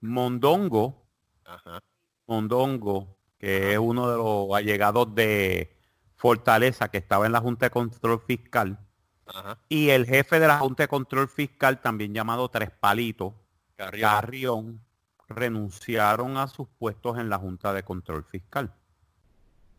[0.00, 1.06] Mondongo,
[1.44, 1.80] Ajá.
[2.26, 5.76] Mondongo, que es uno de los allegados de
[6.16, 8.78] Fortaleza que estaba en la Junta de Control Fiscal,
[9.26, 9.58] Ajá.
[9.68, 13.34] y el jefe de la Junta de Control Fiscal, también llamado Tres Palitos,
[13.76, 14.10] Carrión.
[14.10, 14.84] Carrión,
[15.28, 18.74] renunciaron a sus puestos en la Junta de Control Fiscal.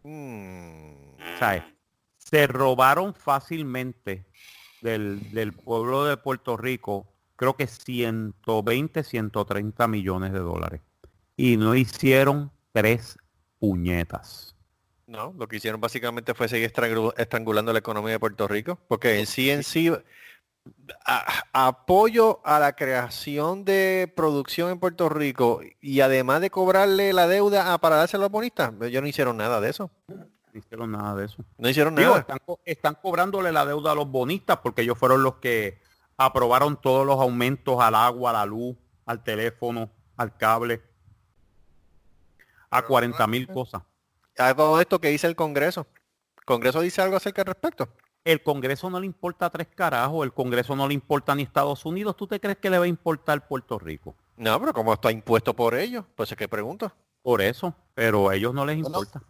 [0.04, 0.94] Mm.
[2.18, 4.26] Se robaron fácilmente
[4.82, 10.82] del, del pueblo de Puerto Rico, creo que 120, 130 millones de dólares.
[11.36, 13.18] Y no hicieron tres
[13.60, 14.56] puñetas.
[15.06, 19.20] No, lo que hicieron básicamente fue seguir estrangu- estrangulando la economía de Puerto Rico, porque
[19.20, 19.92] en sí en sí
[21.06, 27.28] a- apoyo a la creación de producción en Puerto Rico y además de cobrarle la
[27.28, 29.92] deuda a para darse a los bonistas, ellos no hicieron nada de eso.
[30.08, 31.38] No hicieron nada de eso.
[31.58, 32.22] No hicieron Digo, nada.
[32.22, 35.82] están, co- están cobrándole la deuda a los bonistas porque ellos fueron los que
[36.18, 40.82] aprobaron todos los aumentos al agua, a la luz, al teléfono, al cable,
[42.70, 43.82] a 40 mil cosas.
[44.38, 45.88] A todo esto que dice el Congreso.
[46.38, 47.90] ¿El Congreso dice algo acerca al respecto?
[48.26, 52.16] El Congreso no le importa tres carajos, el Congreso no le importa ni Estados Unidos.
[52.16, 54.16] ¿Tú te crees que le va a importar Puerto Rico?
[54.38, 56.92] No, pero como está impuesto por ellos, pues es que pregunto.
[57.22, 59.22] Por eso, pero a ellos no les importa.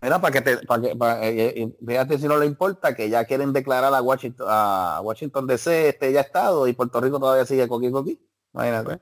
[0.00, 3.08] Mira, para que te, para que, para, eh, eh, fíjate si no le importa que
[3.08, 7.46] ya quieren declarar a Washington, a Washington DC este ya estado y Puerto Rico todavía
[7.46, 8.20] sigue coqui coqui.
[8.54, 9.00] Imagínate.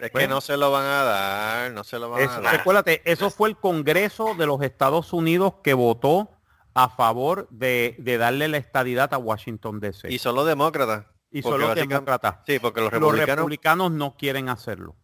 [0.00, 0.36] Es que Bueno.
[0.36, 2.56] no se lo van a dar, no se lo van Eso- a dar.
[2.56, 6.28] recuérdate, eso fue el Congreso de los Estados Unidos que votó
[6.74, 10.12] a favor de, de darle la estadidad a Washington DC.
[10.12, 11.06] Y son los demócratas.
[11.30, 12.36] Y porque son los demócratas.
[12.46, 13.36] Sí, porque los Los republicanos...
[13.36, 14.96] republicanos no quieren hacerlo.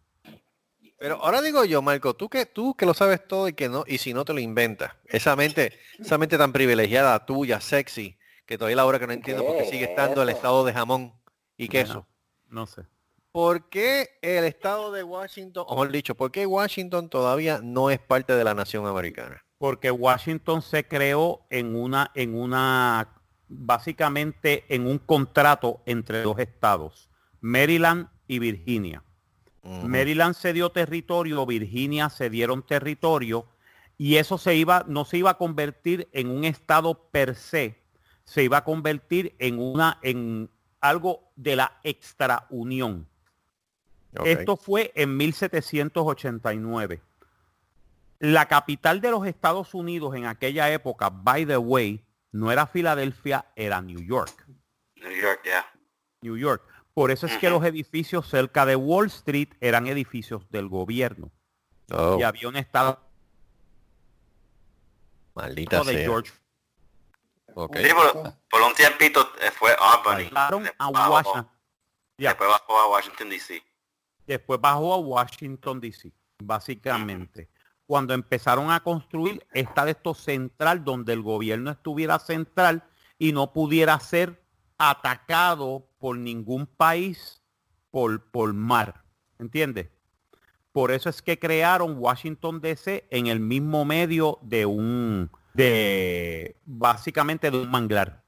[0.97, 3.83] Pero ahora digo yo, Marco, tú que tú que lo sabes todo y que no,
[3.87, 8.55] y si no te lo inventas, esa mente, esa mente tan privilegiada tuya, sexy, que
[8.55, 11.13] todavía la hora que no entiendo por qué sigue estando el estado de jamón
[11.57, 12.07] y queso.
[12.49, 12.83] No sé.
[13.31, 17.97] ¿Por qué el estado de Washington, o mejor dicho, por qué Washington todavía no es
[17.99, 19.43] parte de la nación americana?
[19.61, 23.09] Porque Washington se creó en una, en una,
[23.47, 27.11] básicamente en un contrato entre dos estados,
[27.41, 29.03] Maryland y Virginia.
[29.61, 33.45] Maryland se dio territorio, Virginia se dieron territorio
[33.99, 37.83] y eso se iba, no se iba a convertir en un estado per se,
[38.23, 43.07] se iba a convertir en una, en algo de la extra unión.
[44.25, 46.99] Esto fue en 1789.
[48.21, 53.45] La capital de los Estados Unidos en aquella época, by the way, no era Filadelfia,
[53.55, 54.45] era New York.
[54.95, 55.65] New York, yeah.
[56.21, 56.63] New York.
[56.93, 61.31] Por eso es que los edificios cerca de Wall Street eran edificios del gobierno.
[61.89, 62.99] Oh, Y había un estado
[65.33, 66.03] maldita de sea.
[66.05, 66.31] George.
[67.55, 67.77] Ok.
[67.77, 70.29] Sí, por, por un tiempito eh, fue Albany.
[70.29, 71.49] Bajaron a Después bajó- Washington.
[72.17, 72.29] Ya.
[72.29, 73.63] Después bajó a Washington DC.
[74.27, 76.11] Después bajó a Washington DC,
[76.43, 77.49] básicamente.
[77.91, 82.85] Cuando empezaron a construir esta de estos central, donde el gobierno estuviera central
[83.19, 84.41] y no pudiera ser
[84.77, 87.41] atacado por ningún país
[87.89, 89.03] por, por mar.
[89.39, 89.89] ¿Entiendes?
[90.71, 97.51] Por eso es que crearon Washington DC en el mismo medio de un, de, básicamente
[97.51, 98.23] de un manglar.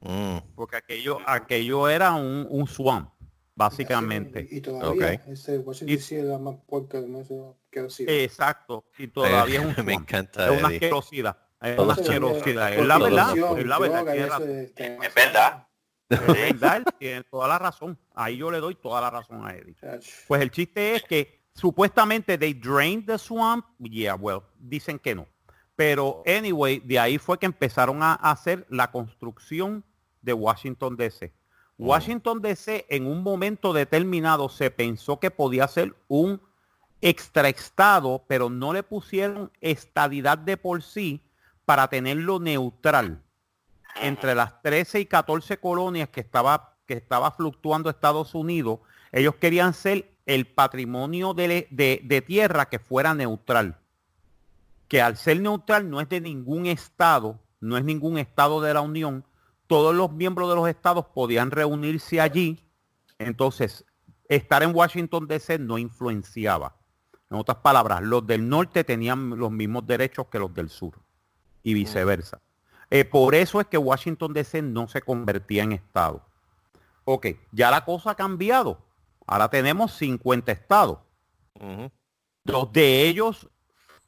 [0.00, 3.10] Mm, Porque aquello, aquello era un, un swamp,
[3.54, 4.48] básicamente.
[4.50, 7.28] Y todavía, ese Washington DC es la más puerca más
[7.72, 8.12] que ha sido.
[8.12, 8.84] Exacto.
[8.98, 11.36] Y todavía es un me encanta Es una asquerosidad.
[11.60, 12.74] Es una asquerosidad.
[12.74, 13.36] Es la verdad.
[13.58, 14.42] Es la verdad.
[14.42, 15.66] es- Es verdad.
[16.08, 17.98] Es verdad, él tiene toda la razón.
[18.14, 19.74] Ahí yo le doy toda la razón a Eddie.
[20.28, 23.64] Pues el chiste es que supuestamente they drained the swamp.
[23.78, 25.26] Yeah, well, dicen que no.
[25.74, 29.82] Pero anyway, de ahí fue que empezaron a hacer la construcción
[30.20, 31.32] de Washington DC.
[31.78, 36.40] Washington DC en un momento determinado se pensó que podía ser un
[37.02, 41.20] extra estado, pero no le pusieron estadidad de por sí
[41.66, 43.22] para tenerlo neutral
[44.00, 48.80] entre las 13 y 14 colonias que estaba, que estaba fluctuando Estados Unidos,
[49.12, 53.76] ellos querían ser el patrimonio de, de- de tierra que fuera neutral.
[54.88, 58.80] Que al ser neutral no es de ningún estado, no es ningún estado de la
[58.80, 59.24] Unión,
[59.66, 62.64] todos los miembros de los estados podían reunirse allí,
[63.18, 63.84] entonces
[64.28, 66.76] estar en Washington DC no influenciaba.
[67.32, 70.98] En otras palabras, los del norte tenían los mismos derechos que los del sur
[71.62, 72.42] y viceversa.
[72.90, 76.26] Eh, por eso es que Washington DC no se convertía en estado.
[77.06, 78.84] Ok, ya la cosa ha cambiado.
[79.26, 80.98] Ahora tenemos 50 estados.
[82.44, 83.48] Dos de ellos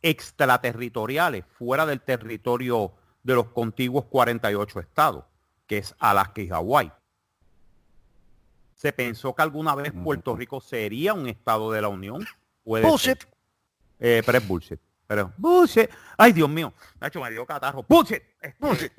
[0.02, 2.92] extraterritoriales, fuera del territorio
[3.22, 5.24] de los contiguos 48 estados,
[5.66, 6.92] que es Alaska y Hawái.
[8.74, 12.26] Se pensó que alguna vez Puerto Rico sería un estado de la Unión.
[12.64, 13.20] Puede Bullshit.
[13.20, 13.28] ser.
[14.00, 14.80] Eh, pero es bullshit.
[15.06, 15.88] Pero bullshit.
[16.16, 16.72] Ay, Dios mío.
[17.00, 17.84] Nacho, me dio catarro.
[17.88, 18.22] Bullshit.
[18.40, 18.92] Es bullshit.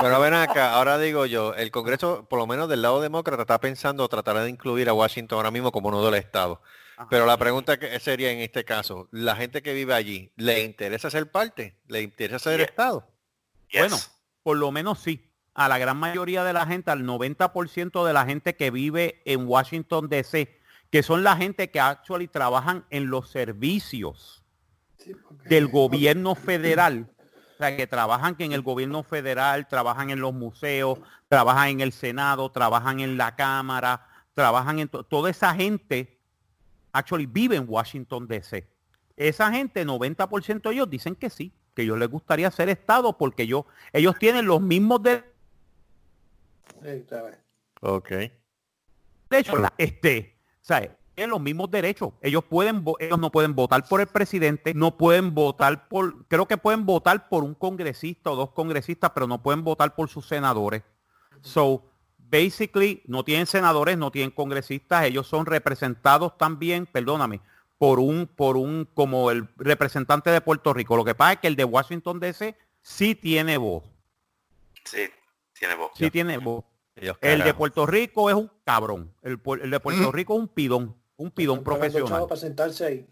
[0.00, 3.60] Pero ven acá, ahora digo yo, el Congreso, por lo menos del lado demócrata, está
[3.60, 6.62] pensando tratar de incluir a Washington ahora mismo como uno del Estado.
[7.10, 11.10] Pero la pregunta que sería en este caso, la gente que vive allí, ¿le interesa
[11.10, 11.78] ser parte?
[11.88, 13.06] ¿Le interesa ser Estado?
[13.72, 13.96] Bueno,
[14.42, 15.28] por lo menos sí.
[15.54, 19.46] A la gran mayoría de la gente, al 90% de la gente que vive en
[19.46, 20.58] Washington DC,
[20.92, 24.44] que son la gente que actually trabajan en los servicios
[25.46, 27.08] del gobierno federal,
[27.54, 30.98] o sea, que trabajan que en el gobierno federal, trabajan en los museos,
[31.28, 36.20] trabajan en el Senado, trabajan en la Cámara, trabajan en to- toda esa gente,
[36.92, 38.68] actually vive en Washington DC.
[39.16, 43.46] Esa gente, 90% de ellos dicen que sí, que ellos les gustaría ser Estado porque
[43.46, 43.64] yo,
[43.94, 45.24] ellos tienen los mismos de-
[47.80, 48.12] Ok.
[49.30, 50.90] derechos, este, ¿sabes?
[51.14, 52.14] Tienen los mismos derechos.
[52.22, 56.56] Ellos pueden, ellos no pueden votar por el presidente, no pueden votar por, creo que
[56.56, 60.82] pueden votar por un congresista o dos congresistas, pero no pueden votar por sus senadores.
[61.42, 61.84] So,
[62.18, 67.40] basically, no tienen senadores, no tienen congresistas, ellos son representados también, perdóname,
[67.76, 70.96] por un, por un, como el representante de Puerto Rico.
[70.96, 73.84] Lo que pasa es que el de Washington DC sí tiene voz,
[74.84, 75.10] Sí,
[75.52, 75.90] tiene voz.
[75.94, 76.64] sí tiene voz.
[76.96, 77.54] El de.
[77.54, 79.14] Puerto Rico es un cabrón.
[79.22, 82.24] El, el de Puerto Rico es un pidón, un pidón profesional.
[82.28, 83.06] para sentarse ahí.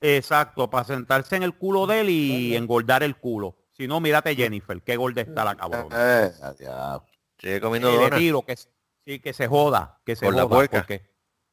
[0.00, 3.56] Exacto, para sentarse en el culo de él y engordar el culo.
[3.72, 6.24] Si no, mírate Jennifer, qué gorda está la cabrona.
[6.26, 7.02] Eh, ya.
[7.38, 10.78] Sigue comiendo tiro, que, sí, que se joda, que se Por la joda, puerca.
[10.78, 11.02] porque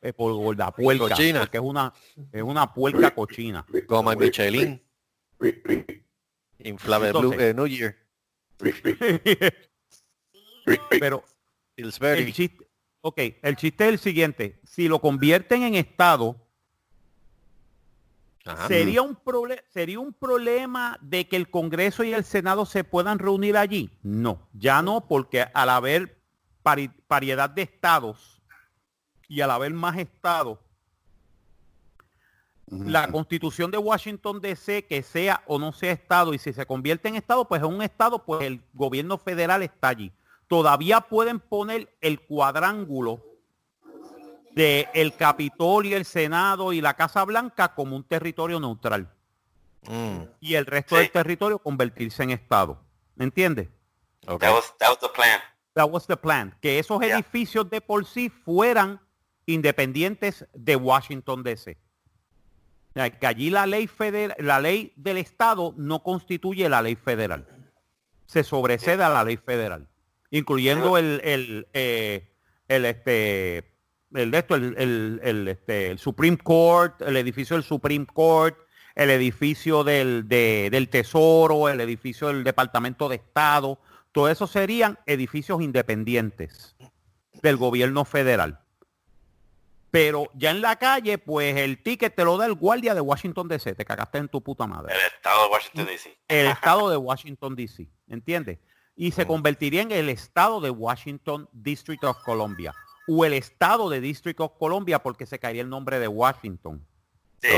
[0.01, 1.41] es por gorda puerca, Cochina.
[1.41, 1.93] porque es una,
[2.31, 3.65] es una puerca cochina.
[3.88, 4.81] Goma Michelin.
[6.60, 7.95] Inflable Blue, eh, New Year.
[10.89, 11.23] Pero
[11.76, 12.22] Pillsbury.
[12.24, 12.68] el chiste,
[13.02, 14.60] ok, el chiste es el siguiente.
[14.64, 16.38] Si lo convierten en estado,
[18.45, 18.68] Ajá.
[18.68, 19.18] ¿Sería un,
[19.70, 23.90] ¿Sería un problema de que el Congreso y el Senado se puedan reunir allí?
[24.04, 26.18] No, ya no, porque al haber
[26.62, 28.41] pari- variedad de estados
[29.30, 30.60] y al haber más estados,
[32.68, 37.08] la constitución de Washington DC, que sea o no sea estado, y si se convierte
[37.08, 40.12] en estado, pues es un estado, pues el gobierno federal está allí.
[40.58, 43.26] Todavía pueden poner el cuadrángulo
[44.52, 49.10] de el Capitolio, el Senado y la Casa Blanca como un territorio neutral
[49.88, 52.80] Mm, y el resto del territorio convertirse en estado.
[53.16, 53.68] ¿Me entiendes?
[54.28, 54.40] ok.
[54.42, 55.40] That was, that was the plan.
[55.74, 56.56] That was the plan.
[56.62, 57.16] Que esos Yeah.
[57.16, 59.02] edificios de por sí fueran
[59.48, 61.80] independientes de Washington DC.
[62.92, 66.96] O sea, que allí la ley federal, la ley del estado no constituye la ley
[66.96, 67.48] federal.
[68.28, 69.90] Se sobrecede a la ley federal,
[70.38, 72.27] incluyendo el, el, eh,
[72.68, 73.72] el este
[74.14, 78.57] el de esto, el, el, el, este, el Supreme Court, el edificio del Supreme Court,
[78.95, 83.80] el edificio del, de- del Tesoro, el edificio del Departamento de Estado,
[84.11, 86.76] todo eso serían edificios independientes
[87.41, 88.60] del gobierno federal.
[89.89, 93.47] Pero ya en la calle, pues el ticket te lo da el guardia de Washington
[93.47, 96.18] DC, te cagaste en tu puta madre El estado de Washington DC.
[96.27, 98.60] el estado de Washington DC, ¿entiendes?
[98.95, 102.74] Y se convertiría en el estado de Washington District of Columbia
[103.07, 106.86] o el estado de District of Columbia porque se caería el nombre de Washington
[107.41, 107.49] Sí,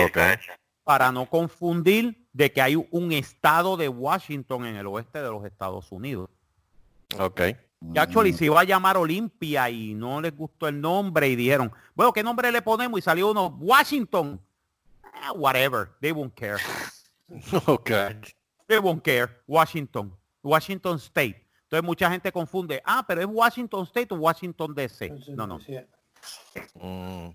[0.83, 5.45] para no confundir de que hay un estado de Washington en el oeste de los
[5.45, 6.29] Estados Unidos.
[7.19, 7.41] Ok.
[7.93, 11.71] Y actually se iba a llamar Olimpia y no les gustó el nombre y dijeron,
[11.93, 12.97] bueno, ¿qué nombre le ponemos?
[12.97, 14.41] Y salió uno, Washington.
[15.03, 16.57] Ah, whatever, they won't care.
[17.67, 17.89] Ok.
[18.67, 19.29] They won't care.
[19.47, 20.15] Washington.
[20.45, 21.45] Washington State.
[21.63, 25.09] Entonces mucha gente confunde, ah, pero es Washington State o Washington DC.
[25.29, 25.59] No, no.
[26.75, 27.29] Mm.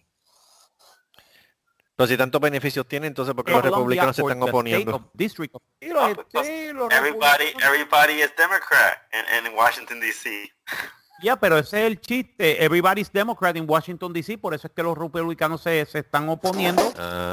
[1.96, 5.10] Pero si tantos beneficios tiene, entonces ¿por qué los republicanos se están oponiendo?
[5.12, 6.08] District of- Sí, los-
[6.46, 10.50] sí, los Everybody, republicanos- everybody is Democrat in, in Washington DC.
[11.22, 12.64] Ya, pero ese es el chiste.
[12.64, 16.82] Everybody's Democrat in Washington DC, por eso es que los republicanos se, se están oponiendo,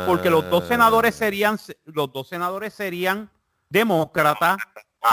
[0.05, 0.67] porque los dos Ah.
[0.67, 3.31] senadores serían, los dos senadores serían
[3.69, 4.57] demócratas,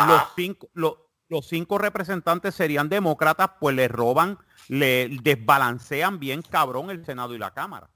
[0.07, 0.95] los cinco, los,
[1.29, 4.39] los cinco representantes serían demócratas, pues le roban,
[4.69, 7.91] le desbalancean bien cabrón el Senado y la Cámara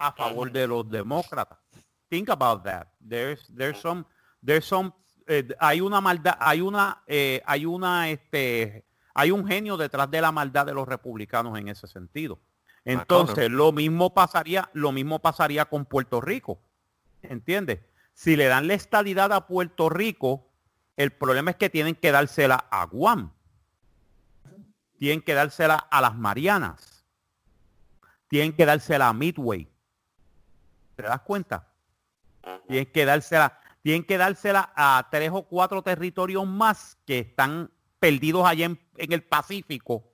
[0.00, 1.58] a favor de los demócratas.
[2.08, 2.88] Think about that.
[3.06, 4.04] There's, there's some,
[4.44, 4.92] there's some,
[5.26, 10.20] eh, hay una maldad, hay una, eh, hay una, este, hay un genio detrás de
[10.20, 12.40] la maldad de los republicanos en ese sentido.
[12.84, 16.62] Entonces, lo mismo pasaría, lo mismo pasaría con Puerto Rico.
[17.22, 17.80] ¿Entiendes?
[18.14, 20.49] Si le dan la estadidad a Puerto Rico,
[21.00, 23.32] el problema es que tienen que dársela a Guam.
[24.98, 27.06] Tienen que dársela a las Marianas.
[28.28, 29.66] Tienen que dársela a Midway.
[30.96, 31.72] ¿Te das cuenta?
[32.68, 38.46] Tienen que dársela, tienen que dársela a tres o cuatro territorios más que están perdidos
[38.46, 40.04] allá en, el Pacífico.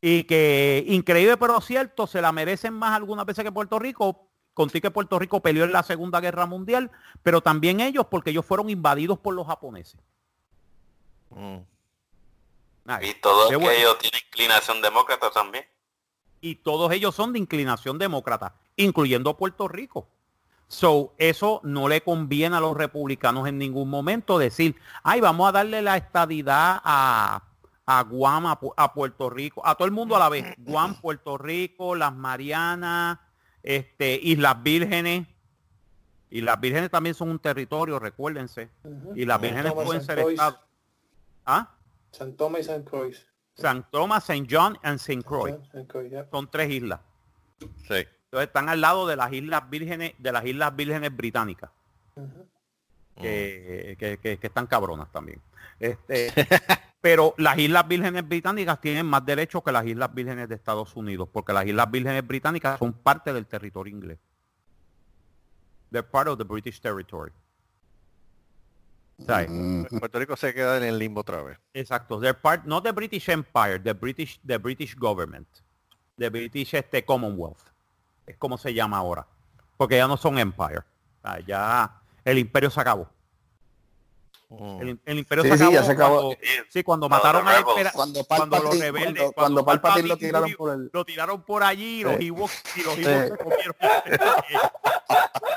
[0.00, 4.29] Y que, increíble pero cierto, se la merecen más algunas veces que Puerto Rico.
[4.54, 6.90] Conté que Puerto Rico peleó en la Segunda Guerra Mundial,
[7.22, 10.00] pero también ellos porque ellos fueron invadidos por los japoneses.
[12.86, 13.70] Ay, Y todos bueno.
[13.70, 15.64] ellos tienen inclinación demócrata también.
[16.42, 20.08] y todos ellos son de inclinación demócrata, incluyendo Puerto Rico.
[20.68, 25.52] So, eso no le conviene a los republicanos en ningún momento decir, ay, vamos a
[25.52, 27.42] darle la estadidad a,
[27.86, 30.46] a Guam, a, a Puerto Rico, a todo el mundo a la vez.
[30.58, 33.18] Guam, Puerto Rico, las Marianas,
[33.62, 35.26] este, Islas Vírgenes.
[36.32, 38.68] Y las Vírgenes también son un territorio, recuérdense.
[39.16, 40.60] Y las Vírgenes Tomás pueden ser estados.
[41.44, 41.74] ¿Ah?
[42.12, 43.26] San Tomás y San Croix.
[43.54, 44.46] San Thomas, St.
[44.50, 44.78] John.
[45.24, 45.54] Croix.
[45.72, 46.10] San Croix.
[46.30, 47.00] Son tres islas.
[47.58, 48.06] Sí.
[48.24, 51.70] Entonces están al lado de las Islas Vírgenes, de las Islas Vírgenes Británicas.
[53.16, 55.40] que, que- que- que están cabronas también.
[55.78, 56.32] Este,
[57.00, 61.28] pero las Islas Vírgenes Británicas tienen más derechos que las Islas Vírgenes de Estados Unidos,
[61.32, 64.18] porque las Islas Vírgenes Británicas son parte del territorio inglés.
[65.90, 67.32] They're part of the British territory.
[69.26, 69.50] ¿Sabes?
[69.98, 71.58] Puerto Rico se queda en el limbo otra vez.
[71.74, 72.20] Exacto.
[72.20, 75.48] They're part, not the British Empire, the British, the British government,
[76.16, 77.60] the British este, Commonwealth.
[78.26, 79.26] Es como se llama ahora.
[79.76, 80.78] Porque ya no son empire.
[80.78, 83.10] O sea, ya el imperio se acabó.
[84.80, 85.74] El, el imperio Sí, se sí, acabó.
[85.74, 86.20] ya se acabó.
[86.22, 86.36] Cuando,
[86.68, 87.62] sí, cuando No, mataron a
[87.92, 92.02] Cuando cuando, los rebeldes, cuando- cuando Palpatine lo tiraron por el- lo tiraron por allí,
[92.02, 92.26] los Sí.
[92.26, 93.04] Ewoks y los Sí.
[93.04, 93.76] Ewoks se comieron.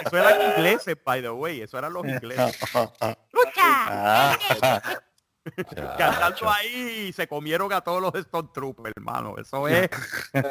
[0.06, 1.62] Eso eran ingleses, by the way.
[1.62, 2.60] Eso eran los ingleses.
[3.32, 4.38] ¡Lucha!
[5.98, 9.36] Cantando ahí y se comieron a todos los Stormtroopers, hermano.
[9.38, 9.90] Eso es.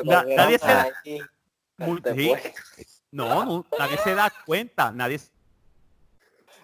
[0.05, 0.89] Nadie se da,
[1.79, 2.35] muy- sí.
[3.11, 5.32] no, no, nadie se da cuenta, nadie se-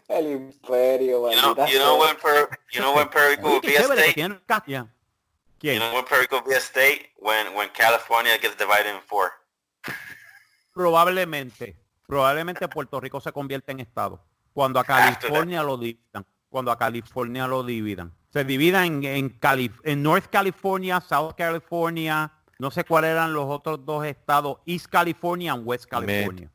[0.08, 3.52] el imperio, You know, maldita you know when per, you know when Puerto Rico Oye,
[3.54, 4.46] will qué be a state.
[4.46, 4.80] ca- ya.
[4.82, 4.88] You
[5.60, 5.78] ¿Quién?
[5.80, 9.32] know when Puerto Rico will be a state when when California gets divided in four.
[10.72, 11.76] Probablemente,
[12.06, 14.22] probablemente Puerto Rico se convierte en estado.
[14.52, 18.12] Cuando a California lo dividan, cuando a California lo dividan.
[18.32, 23.46] Se divida en, en, Cali- en North California, South California, no sé cuáles eran los
[23.48, 26.50] otros dos estados, East California y West California.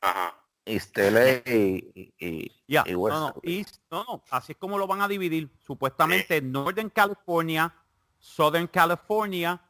[0.00, 0.34] Ajá.
[0.64, 3.16] East LA y, y, Ya, y no, West.
[3.16, 5.50] no, East- no, no, así es como lo van a dividir.
[5.58, 7.74] Supuestamente Northern California,
[8.18, 9.60] Southern California,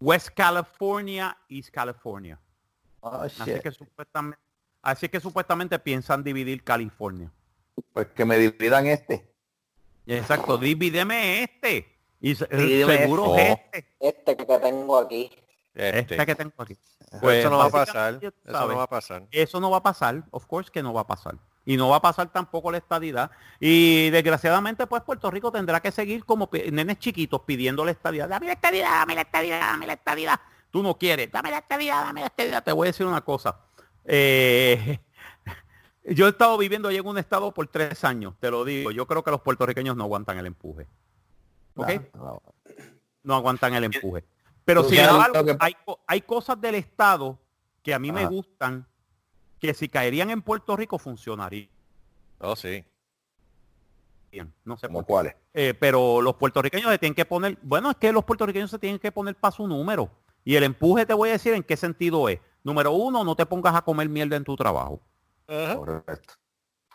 [0.00, 2.38] West California, East California.
[3.00, 4.38] Oh, Así que supuestamente,
[4.82, 7.30] así que supuestamente piensan dividir California.
[7.92, 9.32] Pues que me dividan este.
[10.06, 11.96] Exacto, divídeme este.
[12.20, 13.78] Y seguro este.
[13.78, 15.30] este, Este que tengo aquí.
[15.78, 16.76] Este, que tengo aquí.
[17.20, 18.18] Pues eso no va a pasar.
[18.20, 19.28] Eso no va a pasar.
[19.30, 21.36] Eso no va a pasar, of course que no va a pasar.
[21.64, 23.30] Y no va a pasar tampoco la estadidad.
[23.60, 28.28] Y desgraciadamente, pues Puerto Rico tendrá que seguir como nenes chiquitos pidiendo la estadidad.
[28.28, 30.40] Dame la estadidad, dame la estadidad, dame la estadidad.
[30.70, 32.64] Tú no quieres, dame la estadidad, dame la estadidad.
[32.64, 33.60] Te voy a decir una cosa.
[34.04, 34.98] Eh,
[36.04, 38.90] yo he estado viviendo allí en un estado por tres años, te lo digo.
[38.90, 40.86] Yo creo que los puertorriqueños no aguantan el empuje.
[41.76, 41.90] ¿Ok?
[42.14, 42.42] No,
[43.22, 44.24] no aguantan el empuje.
[44.68, 47.38] Pero sin embargo, que- hay, co- hay cosas del Estado
[47.82, 48.86] que a mí me gustan,
[49.58, 51.70] que si caerían en Puerto Rico funcionarían.
[52.38, 52.84] Oh, sí.
[54.64, 55.12] No sé ¿Como por qué.
[55.12, 55.36] cuáles?
[55.54, 58.98] Eh, pero los puertorriqueños se tienen que poner, bueno, es que los puertorriqueños se tienen
[58.98, 60.10] que poner para su número.
[60.44, 62.38] Y el empuje te voy a decir en qué sentido es.
[62.62, 65.00] Número uno, no te pongas a comer mierda en tu trabajo.
[65.46, 66.34] Correcto.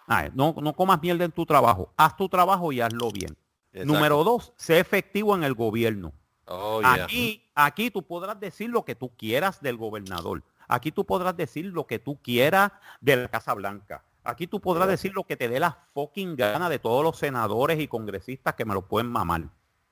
[0.08, 1.92] Ah, no, no comas mierda en tu trabajo.
[1.98, 3.36] Haz tu trabajo y hazlo bien.
[3.72, 3.92] Exacto.
[3.94, 6.14] Número dos, sé efectivo en el gobierno.
[6.46, 7.06] Oh, yeah.
[7.06, 10.44] Aquí, aquí tú podrás decir lo que tú quieras del gobernador.
[10.68, 12.72] Aquí tú podrás decir lo que tú quieras
[13.02, 14.04] de la Casa Blanca.
[14.24, 17.80] Aquí tú podrás decir lo que te dé la fucking gana de todos los senadores
[17.80, 19.50] y congresistas que me lo pueden mamar.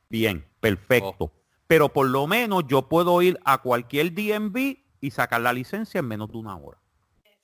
[0.09, 1.31] Bien, perfecto.
[1.67, 6.07] Pero por lo menos yo puedo ir a cualquier DMV y sacar la licencia en
[6.07, 6.77] menos de una hora.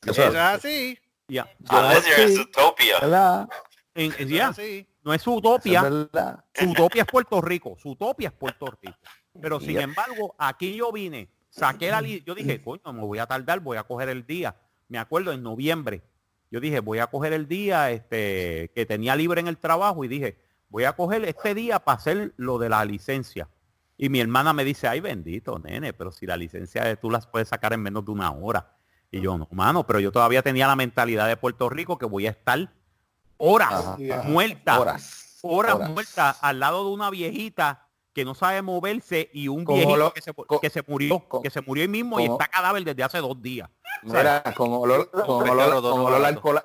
[0.05, 0.97] Eso es así.
[1.27, 1.49] Ya.
[1.59, 2.99] No es utopia.
[6.53, 8.97] Su utopia es Puerto Rico, su utopia es Puerto Rico.
[9.41, 13.25] Pero sin embargo, aquí yo vine, saqué la li- yo dije, coño, me voy a
[13.25, 14.55] tardar, voy a coger el día.
[14.89, 16.01] Me acuerdo en noviembre,
[16.49, 20.07] yo dije, voy a coger el día este que tenía libre en el trabajo y
[20.07, 20.37] dije,
[20.69, 23.49] voy a coger este día para hacer lo de la licencia.
[23.97, 27.25] Y mi hermana me dice, ay bendito, nene, pero si la licencia de tú las
[27.27, 28.73] puedes sacar en menos de una hora.
[29.11, 32.27] Y yo, no, mano, pero yo todavía tenía la mentalidad de Puerto Rico que voy
[32.27, 32.71] a estar
[33.37, 34.23] horas Ajá, ajá.
[34.23, 35.39] muertas, Horas.
[35.41, 35.89] horas, horas.
[35.89, 37.86] muertas al lado de una viejita
[38.17, 41.51] que no sabe moverse y un Con viejito olor- que, se, que se murió, que
[41.51, 43.69] se murió ahí mismo y con- está cadáver desde hace dos días.
[44.01, 46.25] Mira, con olor, con olor, con barato.
[46.25, 46.59] alcohol,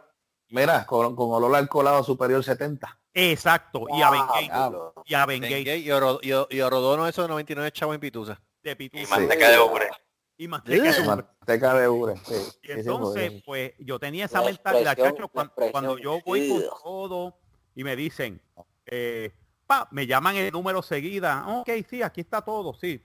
[0.49, 2.99] mira, con, con olor alcoholado superior 70.
[3.13, 4.11] Exacto, y a
[4.41, 4.95] diablo.
[5.05, 5.81] y a Bengay Bengay
[6.23, 8.41] y, y, y orodono eso de 99 chavos en pituza.
[8.63, 9.91] de Y pituza manteca de ubre.
[10.39, 11.25] y manteca de ubre.
[11.39, 12.15] Manteca de ure.
[12.25, 13.75] Sí, Y entonces, pues.
[13.79, 17.37] yo tenía esa mentalidad, chacho, cuando, yo voy con todo
[17.75, 18.41] y me dicen,
[18.87, 19.33] eh,
[19.73, 23.03] pa, me llaman el número seguida, ok, sí, aquí está todo, sí.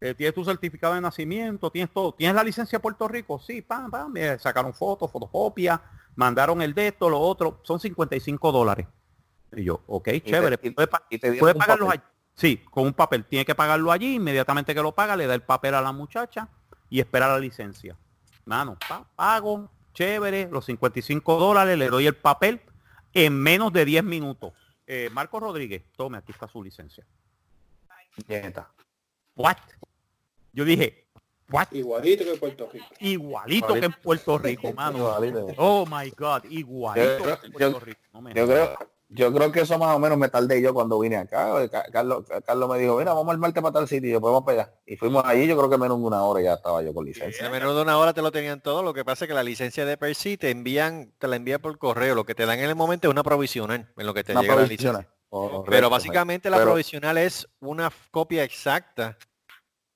[0.00, 3.62] Eh, tienes tu certificado de nacimiento, tienes todo, tienes la licencia de Puerto Rico, sí,
[3.62, 5.80] pam, pam, me sacaron fotos, fotocopia,
[6.16, 8.88] mandaron el de esto, lo otro, son 55 dólares.
[9.54, 10.74] Y yo, ok, chévere, y-
[11.10, 12.00] y te dieron puede un pagarlo papel.
[12.00, 12.08] allí.
[12.34, 15.42] Sí, con un papel, tiene que pagarlo allí, inmediatamente que lo paga, le da el
[15.42, 16.48] papel a la muchacha
[16.90, 17.96] y espera la licencia.
[18.44, 22.60] Mano, pa- pago, chévere, los 55 dólares, le doy el papel
[23.12, 24.52] en menos de 10 minutos.
[24.94, 27.02] Eh, Marco Rodríguez, tome, aquí está su licencia.
[28.28, 28.70] Nieta.
[29.36, 29.56] What?
[30.52, 31.06] Yo dije,
[31.50, 31.68] what?
[31.72, 32.86] Igualito que Puerto Rico.
[33.00, 34.98] Igualito que en Puerto Rico, mano.
[34.98, 35.46] Igualito.
[35.56, 38.00] Oh my God, igualito Yo- que en Puerto yo- Rico.
[38.12, 38.76] No me Yo creo,
[39.14, 41.68] yo creo que eso más o menos me tardé yo cuando vine acá.
[41.70, 44.42] Ca- Carlos, Carlos me dijo, mira, vamos al martes para tal sitio, y yo podemos
[44.44, 44.74] pegar.
[44.86, 47.44] Y fuimos allí, yo creo que menos de una hora ya estaba yo con licencia.
[47.46, 48.82] En menos de una hora te lo tenían todo.
[48.82, 51.60] Lo que pasa es que la licencia de per sí te envían, te la envían
[51.60, 52.14] por correo.
[52.14, 54.42] Lo que te dan en el momento es una provisional en lo que te Una
[54.42, 55.08] llega la licencia.
[55.28, 59.16] Correcto, Pero básicamente la Pero- provisional es una copia exacta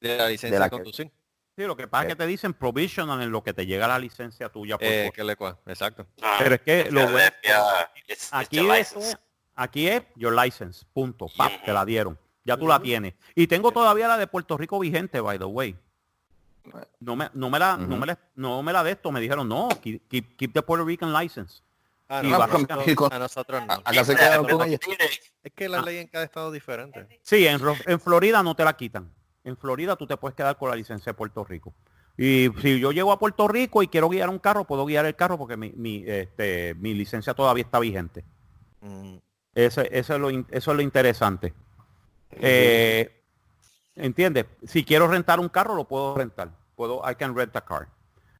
[0.01, 1.10] de la licencia de, la conducir.
[1.57, 3.99] Sí, lo que pasa es que te dicen provisional en lo que te llega la
[3.99, 5.33] licencia tuya por Eh, que le
[5.66, 6.07] Exacto.
[6.23, 7.33] Ah, Pero es que lo it's-
[8.07, 8.65] it's aquí es,
[8.95, 9.16] license.
[9.55, 11.28] aquí es your license, punto.
[11.35, 12.19] Pap, te la dieron.
[12.45, 13.15] Ya tú la tienes.
[13.35, 15.74] Y tengo todavía la de Puerto Rico vigente, by the way.
[17.01, 19.49] No me, no me la, no me la, no me la de esto, me dijeron,
[19.49, 21.62] no, keep, keep- keep the Puerto Rican license.
[22.09, 22.47] Ah, no, a
[23.19, 23.73] nosotros- no.
[23.85, 24.78] Acá se Yeah, quedaron con ella.
[25.43, 27.19] Es que la ley en cada estado es diferente.
[27.23, 29.12] Sí, en Florida no te la quitan.
[29.47, 31.73] En Florida tú te puedes quedar con la licencia de Puerto Rico.
[32.18, 35.14] Y si yo llego a Puerto Rico y quiero guiar un carro, puedo guiar el
[35.14, 38.24] carro porque mi, mi, este, mi licencia todavía está vigente.
[38.81, 39.16] Mm,
[39.55, 41.55] Ese- eso, es lo, eso es lo interesante.
[42.32, 43.23] Eh,
[43.94, 44.47] ¿Entiendes?
[44.66, 46.51] Si quiero rentar un carro, lo puedo rentar.
[46.74, 47.89] Puedo, I can rent a car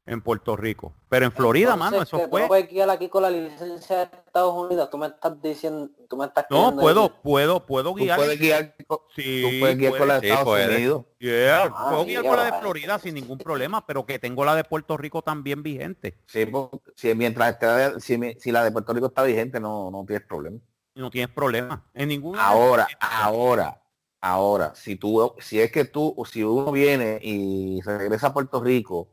[0.07, 0.95] en Puerto Rico.
[1.09, 2.89] Pero en Florida, mano, Entonces, eso que fue...
[2.89, 4.89] Aquí con la licencia de Estados Unidos.
[4.89, 8.17] Tú me estás diciendo, tú me estás No, puedo, decir- puedo, puedo Tú guiar.
[8.17, 10.75] puedes guiar, con- Sí, tú puedes guiar con la de Sí, Estados puede.
[10.77, 11.05] Unidos.
[11.19, 12.53] Yeah, Ah, puedo sí, guiar con la de.
[12.53, 16.17] Florida sin ningún problema, pero que tengo la de Puerto Rico también vigente.
[16.25, 20.05] Sí, porque si mientras esté, si, si la de Puerto Rico está vigente, no, no
[20.07, 20.57] tienes problema.
[20.95, 21.85] No tienes problema.
[21.93, 23.81] En ninguna Ahora, ahora,
[24.21, 28.63] ahora, si tú, si es que tú, o si uno viene y regresa a Puerto
[28.63, 29.09] Rico,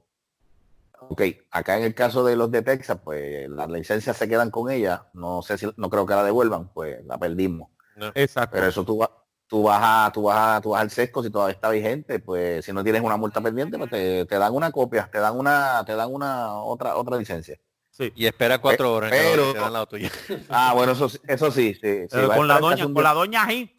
[1.09, 4.71] ok, acá en el caso de los de Texas, pues las licencias se quedan con
[4.71, 7.71] ella, no sé si, no creo que la devuelvan, pues la perdimos.
[8.15, 8.51] Exacto.
[8.55, 9.11] Pero eso tú vas,
[9.47, 12.65] tú vas a, tú vas a, tú vas al sesco si todavía está vigente, pues
[12.65, 15.85] si no tienes una multa pendiente, pues te, te dan una copia, te dan una,
[15.87, 17.59] te dan una otra, otra licencia.
[17.91, 18.13] Sí.
[18.17, 20.11] Y espera cuatro horas en que pero- te dan la tuya.
[20.49, 22.09] Ah, bueno, eso, sí- eso sí, sí.
[22.11, 23.03] sí, Eh, va a con la doña, con día.
[23.05, 23.74] la doña ahí.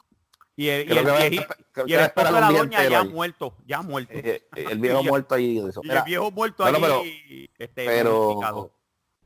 [0.57, 3.09] Y el, y el que viejito- y que el esposo de la doña ya ahí.
[3.09, 4.13] muerto, ya muerto.
[4.13, 5.81] Eh, eh, el viejo muerto ahí de eso.
[5.83, 6.71] Y el viejo muerto ahí.
[6.81, 7.01] pero-
[7.57, 7.85] este,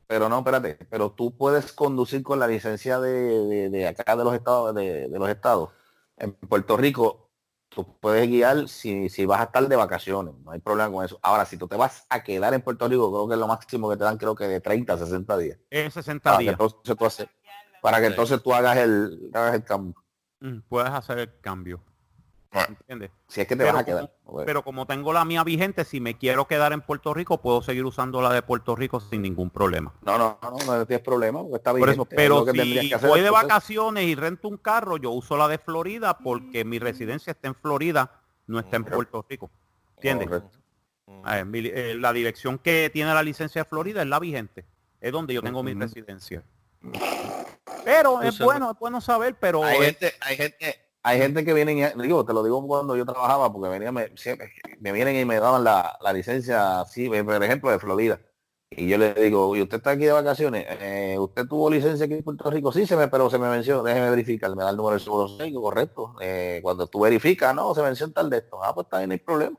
[0.08, 4.24] pero, no, espérate, pero tú puedes conducir con la licencia de, de, de acá de
[4.24, 5.70] los estados, de, de los estados.
[6.16, 7.30] En Puerto Rico,
[7.68, 11.20] tú puedes guiar si, si vas a estar de vacaciones, no hay problema con eso.
[11.22, 13.88] Ahora, si tú te vas a quedar en Puerto Rico, creo que es lo máximo
[13.88, 15.58] que te dan, creo que de 30 a 60 días.
[15.70, 16.52] En 60 Para que días.
[16.54, 17.28] entonces tú, haces-
[17.80, 19.94] para que entonces tú hagas el, hagas el cambio.
[20.40, 21.80] Mm, Puedes hacer el cambio.
[22.68, 23.12] ¿Entiendes?
[23.28, 23.96] Si es que te Pero vas a como-
[24.32, 24.44] quedar.
[24.46, 27.84] Pero como tengo la mía vigente, si me quiero quedar en Puerto Rico, puedo seguir
[27.84, 29.94] usando la de Puerto Rico sin ningún problema.
[30.02, 31.92] No, no, no, no, no tienes problema, porque está Por vigente.
[31.92, 33.48] eso, es pero si que hacer voy de entonces.
[33.48, 37.54] vacaciones y rento un carro, yo uso la de Florida porque mi residencia está en
[37.54, 39.48] Florida, no está en Puerto Rico.
[39.96, 40.28] ¿Entiendes?
[40.30, 44.64] Ver, mi li- eh, la dirección que tiene la licencia de Florida es la vigente.
[45.00, 46.42] Es donde yo tengo mi residencia.
[47.84, 51.98] Pero es bueno, es bueno saber, pero hay gente, hay gente, hay gente que vienen,
[52.00, 55.40] digo, te lo digo cuando yo trabajaba, porque venía, me, siempre, me vienen y me
[55.40, 58.20] daban la, la licencia, así, por ejemplo, de Florida.
[58.72, 60.64] Y yo le digo, ¿y usted está aquí de vacaciones?
[60.68, 62.70] Eh, ¿Usted tuvo licencia aquí en Puerto Rico?
[62.70, 65.60] Sí, se me, pero se me venció, déjeme verificar, me da el número del seguro
[65.60, 66.14] correcto.
[66.20, 68.62] Eh, cuando tú verificas, no, se venció en tal de esto.
[68.62, 69.58] Ah, pues está bien, no hay problema.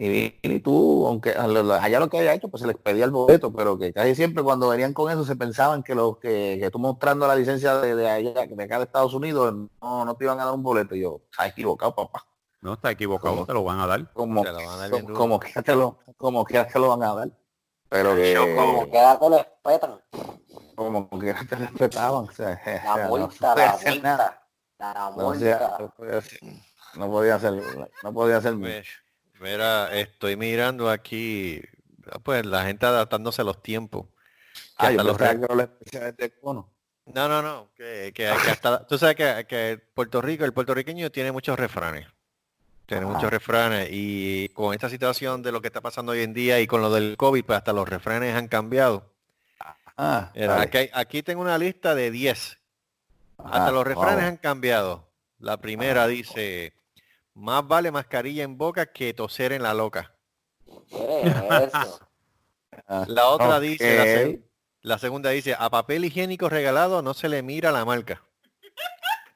[0.00, 3.10] Y, vine y tú, aunque allá lo que haya hecho, pues se les pedía el
[3.10, 6.70] boleto, pero que casi siempre cuando venían con eso se pensaban que los que, que
[6.70, 9.52] tú mostrando la licencia de, de allá, de acá de Estados Unidos,
[9.82, 10.94] no, no te iban a dar un boleto.
[10.94, 12.24] Y yo, estás equivocado, papá.
[12.60, 14.12] No, está equivocado, te lo van a dar.
[14.12, 17.02] Como, Te lo van a dar como, que te lo, como que te lo van
[17.02, 17.28] a dar.
[17.88, 20.00] Pero que Como queda te lo respetan.
[20.76, 22.28] como que te respetaban.
[22.28, 24.42] O sea, La no multa, podía la.
[24.78, 25.76] La No, multa.
[26.94, 27.52] no podía hacer,
[28.02, 28.86] no podía hacer, no Pues,
[29.40, 31.60] Mira, estoy mirando aquí,
[32.22, 34.06] pues la gente adaptándose a los tiempos.
[34.78, 35.16] Que Ah, hasta los
[36.40, 36.72] cono.
[37.06, 37.70] No, no, no.
[37.76, 42.06] Que, que- que hasta, tú sabes que, que Puerto Rico, el puertorriqueño tiene muchos refranes.
[42.86, 43.14] Tiene Ajá.
[43.14, 46.66] muchos refranes y con esta situación de lo que está pasando hoy en día y
[46.66, 49.12] con lo del COVID, pues hasta los refranes han cambiado.
[49.96, 52.58] Aquí, tengo una lista de 10.
[53.38, 55.08] Hasta los refranes han cambiado.
[55.38, 56.72] La primera dice,
[57.38, 60.12] más vale mascarilla en boca que toser en la loca.
[60.88, 62.00] ¿Qué es eso?
[62.86, 64.42] Ah, La otra dice, la, seg-
[64.82, 68.22] la segunda dice, a papel higiénico regalado no se le mira la marca.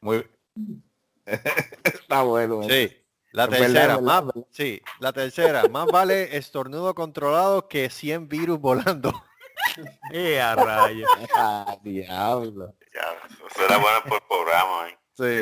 [0.01, 0.27] Muy
[1.27, 2.63] Está bueno.
[2.65, 2.97] Sí.
[3.33, 8.59] La verdad, tercera, más, verdad, sí, la tercera, más vale estornudo controlado que 100 virus
[8.61, 9.13] volando.
[10.13, 11.09] Eh, a rayos.
[11.35, 12.75] Ah, diablo.
[12.95, 14.99] Ya, era bueno por programa, ¿eh?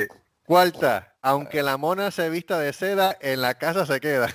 [0.08, 0.16] Sí.
[0.44, 4.28] Cuarta, aunque la mona se vista de seda, en la casa se queda.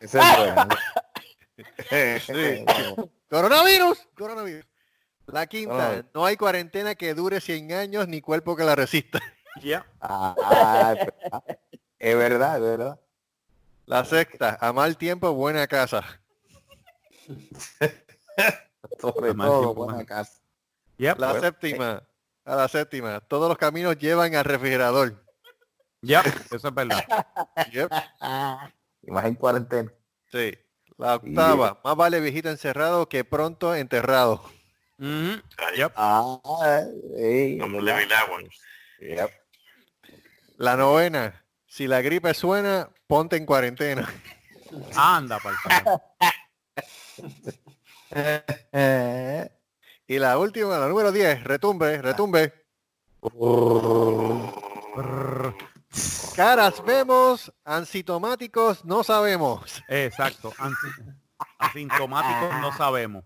[0.00, 0.68] Ese es bueno.
[2.26, 2.64] Sí.
[3.30, 4.64] Coronavirus, coronavirus.
[5.26, 6.10] La quinta, Oh.
[6.14, 9.20] no hay cuarentena que dure 100 años ni cuerpo que la resista.
[9.62, 9.84] Ya.
[10.00, 11.44] Ah, es verdad.
[11.98, 13.00] es verdad, es verdad.
[13.86, 16.04] La sexta, a mal tiempo, buena casa.
[19.00, 20.40] Sobre Además, todo, tiempo, buena casa.
[20.98, 21.18] Yep.
[21.18, 22.07] La séptima,
[22.48, 25.22] a la séptima, todos los caminos llevan al refrigerador.
[26.00, 26.20] Ya,
[26.50, 27.04] eso es verdad.
[27.72, 27.90] Yep.
[29.02, 29.92] Y más en cuarentena.
[30.32, 30.56] Sí.
[30.96, 34.42] La octava, más vale viejito encerrado que pronto enterrado.
[34.98, 35.42] Ay,
[35.76, 35.92] Yep.
[35.94, 38.48] Ah, that one.
[39.00, 39.30] Yep.
[40.56, 44.08] La novena, si la gripe suena, ponte en cuarentena.
[44.96, 46.02] Anda, carajo.
[50.10, 52.64] Y la última, la número 10, retumbe, retumbe.
[56.34, 59.82] Caras vemos, asintomáticos no sabemos.
[59.86, 60.50] Exacto.
[61.58, 63.24] Asintomáticos no sabemos.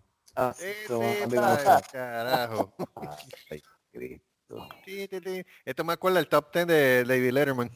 [1.92, 2.74] carajo.
[5.64, 7.70] Esto me acuerda el top 10 de David Letterman.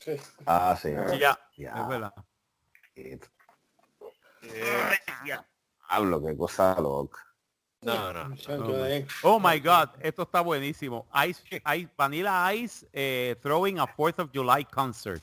[0.00, 0.16] Sí.
[0.46, 0.90] Ah, sí.
[1.20, 1.74] Ya, Ya.
[1.80, 2.12] es verdad.
[5.88, 7.33] Hablo, qué cosa loca.
[7.84, 8.28] No, no.
[8.30, 11.06] Muchacho de- Oh my God, esto está buenísimo.
[11.28, 11.42] Ice,
[11.76, 15.22] ice, Vanilla Ice eh, throwing a 4th of July concert.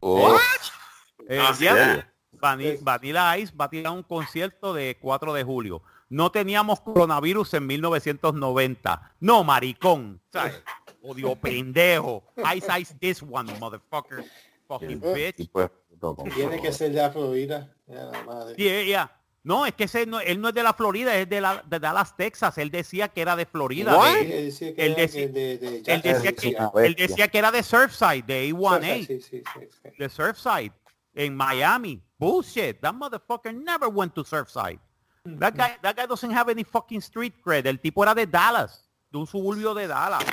[0.00, 0.36] Oh,
[1.28, 2.04] Eh, Ah, sí, ya, eh.
[2.32, 5.82] Vani- Vanilla Ice va a tirar un concierto de 4 de julio.
[6.08, 9.12] No teníamos coronavirus en 1990.
[9.20, 10.20] No, maricón.
[10.32, 10.60] ¿sabes?
[11.02, 12.24] Odio pendejo.
[12.56, 14.24] Ice Ice this one, motherfucker.
[14.66, 15.50] Fucking bitch.
[15.52, 15.70] con-
[16.34, 17.68] Tiene que ser Florida.
[17.86, 18.54] Ya, la madre.
[18.56, 19.19] Yeah, yeah.
[19.42, 21.80] No, es que ese no- él no es de la Florida, es de, la, de
[21.80, 22.58] Dallas, Texas.
[22.58, 23.96] Él decía que era de Florida.
[23.96, 24.12] What?
[24.14, 27.06] de- Sí, él decía que era de, de él, Jackson, decía que, sí, él bestia.
[27.06, 29.42] decía que era de Surfside, de A1A, Sí, sí, sí,
[29.82, 29.88] sí.
[29.98, 30.72] de Surfside,
[31.14, 32.02] en Miami.
[32.18, 32.78] Bullshit.
[32.80, 34.78] That motherfucker never went to Surfside.
[35.24, 37.66] That guy, that guy doesn't have any fucking street cred.
[37.66, 40.24] El tipo era de Dallas, de un suburbio de Dallas.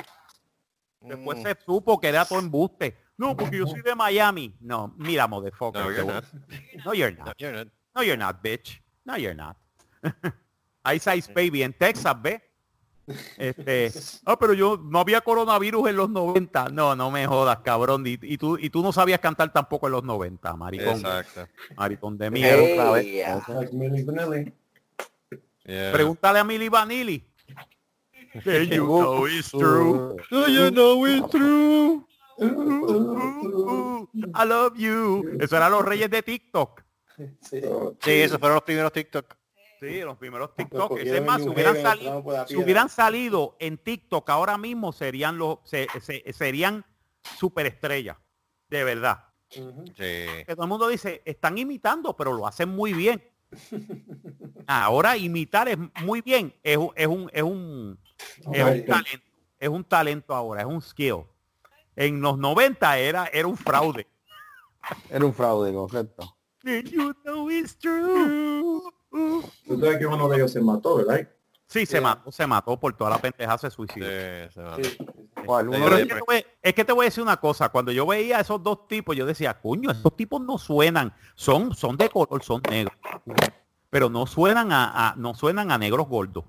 [1.00, 1.42] Después Mm.
[1.42, 2.96] se supo que era todo embuste.
[3.16, 4.54] No, porque yo soy de Miami.
[4.60, 5.82] No, mira, motherfucker.
[5.82, 6.24] No, you're not.
[6.84, 7.34] No, you're No, not.
[7.38, 7.68] you're not.
[7.94, 8.80] No, you're not, bitch.
[9.08, 9.56] No, you're not.
[10.94, 12.42] Ice Ice Baby en Texas, ¿ve?
[13.38, 13.90] Este,
[14.26, 16.68] ah, pero yo no había coronavirus en los 90.
[16.68, 18.06] No, no me jodas, cabrón.
[18.06, 20.96] Y, y tú, y tú no sabías cantar tampoco en los 90, maricón.
[20.96, 21.48] Exacto.
[21.74, 22.62] Maricón de mierda.
[22.62, 23.06] otra vez.
[23.06, 23.42] Ey, ya.
[23.48, 24.52] Like Milli Vanilli.
[25.64, 25.92] Yeah.
[25.92, 27.24] Pregúntale a Milli Vanilli.
[28.44, 30.16] That you know it's true.
[30.30, 32.06] Do you know it's true?
[34.34, 35.24] I love you.
[35.40, 36.87] Eso eran los reyes de TikTok.
[37.42, 37.60] Sí.
[38.02, 39.34] Sí, esos fueron los primeros TikTok.
[39.80, 40.98] Sí, los primeros Los TikTok.
[40.98, 41.74] Es más, si hubieran,
[42.48, 42.54] si
[42.88, 46.84] salido en TikTok ahora mismo serían los se- se- serían
[47.38, 48.16] superestrellas.
[48.68, 49.24] De verdad.
[49.50, 49.64] Sí.
[49.96, 53.22] Que todo el mundo dice, están imitando, pero lo hacen muy bien.
[54.66, 56.54] Ahora imitar es muy bien.
[56.62, 57.98] Es, un- es un, es un,
[58.52, 59.26] es un talento.
[59.60, 61.24] Es un talento ahora, es un skill.
[61.96, 64.06] En los 90 era, era un fraude.
[65.10, 66.36] Era un fraude, correcto.
[66.68, 68.82] And you know it's true.
[69.10, 71.26] Tú sabes que uno de ellos se mató, ¿verdad?
[71.66, 74.06] Sí, se mató, se mató por toda la pendeja, se suicidó.
[74.06, 74.84] Sí, se mató.
[74.84, 74.98] Sí.
[75.46, 75.64] ¿Cuál?
[75.70, 77.36] Sí, Uno Pero de- es que, te voy, es que te voy a decir una
[77.38, 81.12] cosa, cuando yo veía a esos dos tipos, yo decía, coño, estos tipos no suenan,
[81.34, 82.94] son, son de color, son negros,
[83.90, 86.44] pero no suenan a, a- no suenan a negros gordos.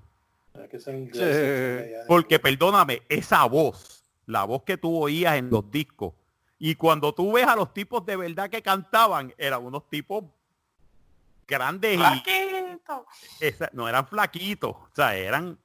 [2.06, 6.14] Porque perdóname, esa voz, la voz que tú oías en los discos.
[6.62, 10.24] Y cuando tú ves a los tipos de verdad que cantaban, eran unos tipos
[11.48, 13.06] grandes y Flaquito.
[13.40, 15.58] esa- no eran flaquitos, o sea, eran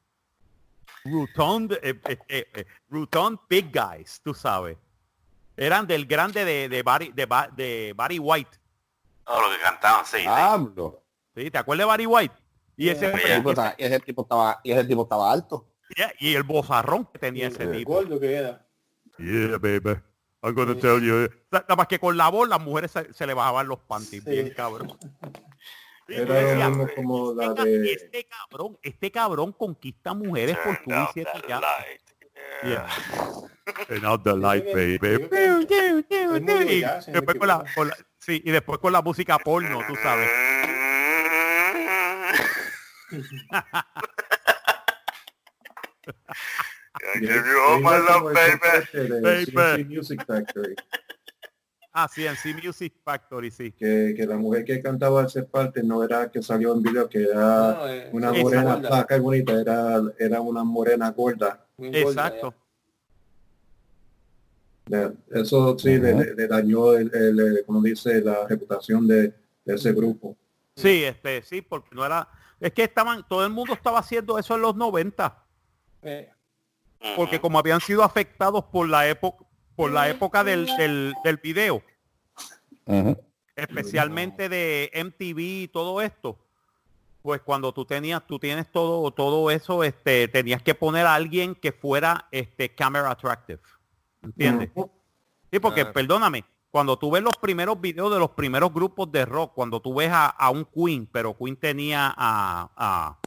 [1.03, 4.77] rotund, eh, eh, eh, eh, rotund big guys, tú sabes.
[5.57, 8.57] Eran del grande de, de, Barry, de, de Barry White.
[9.26, 10.23] Todo lo que cantaban, sí.
[10.26, 11.03] Pablo.
[11.35, 11.51] ¿sí?
[11.51, 12.35] ¿Te acuerdas de Barry White?
[12.77, 15.67] Y ese, tipo estaba- ese tipo estaba, y ese tipo estaba alto.
[16.19, 17.93] y el bozarrón que tenía ese tipo.
[17.93, 18.65] gordo que era.
[19.17, 20.01] Yeah, baby.
[20.45, 21.27] I'm gonna tell you.
[21.51, 24.30] Nada más que con la voz las mujeres se, se le bajaban los panties, Sí.
[24.30, 24.95] bien cabrón.
[26.07, 27.91] Era mismo como la "Venga, de...
[27.93, 31.61] Este cabrón, este cabrón conquista mujeres por tu ya.
[32.63, 32.88] Yeah.
[34.07, 34.99] Out the light, baby.
[37.07, 40.30] Y después con la, con la- sí, y después con la música porno, tú sabes.
[47.14, 49.22] I give you yo all my love, baby.
[49.22, 49.84] Baby.
[49.95, 50.76] Music Factory,
[51.98, 53.72] Ah, sí, en Music Factory, sí.
[53.72, 57.23] que, que la mujer que cantaba esa parte no era que salió en video, que
[57.23, 61.65] era No, eh, una morena flaca y bonita, era, era una morena gorda.
[61.77, 62.53] Muy gorda, Exacto.
[65.32, 69.34] Eso sí le, le- le dañó, el, el, como dice, la reputación de,
[69.64, 70.36] de ese grupo.
[70.76, 72.27] Sí, este, sí, porque no era.
[72.60, 75.44] Es que estaban, todo el mundo estaba haciendo eso en los 90.
[77.15, 79.45] Porque como habían sido afectados por la época
[79.76, 81.84] por la época del, del, del video,
[83.55, 86.38] especialmente de MTV y todo esto,
[87.22, 91.55] pues cuando tú tenías, tú tienes todo, todo eso, este, tenías que poner a alguien
[91.55, 93.59] que fuera este camera attractive.
[94.22, 94.69] ¿Entiendes?
[95.51, 99.53] Sí, porque perdóname, cuando tú ves los primeros videos de los primeros grupos de rock,
[99.53, 103.19] cuando tú ves a, a un Queen, pero Queen tenía a, a,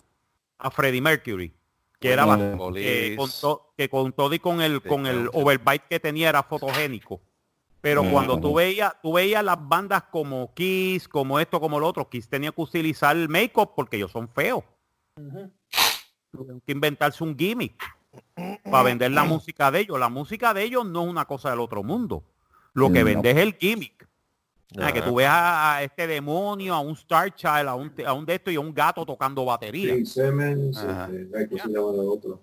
[0.59, 1.53] a Freddie Mercury,
[2.01, 6.01] que era que con, to- que con todo y con el con el overbite que
[6.01, 7.21] tenía era fotogénico.
[7.81, 12.09] Pero cuando tú veías, tú veías las bandas como Kiss, como esto, como lo otro,
[12.09, 14.65] Kiss tenía que utilizar el make-up porque ellos son feos.
[16.31, 17.81] Tuvieron que inventarse un gimmick
[18.65, 19.99] para vender la música de ellos.
[19.99, 22.25] La música de ellos no es una cosa del otro mundo.
[22.75, 23.05] Lo que No.
[23.07, 24.08] vende es el gimmick.
[24.77, 27.93] O sea, que tú veas a, a este demonio, a un Star Child, a un,
[28.05, 29.95] a un de esto y a un gato tocando batería.
[30.05, 31.07] Simmons, Ajá.
[31.11, 32.41] ay, ¿cómo se llama el otro?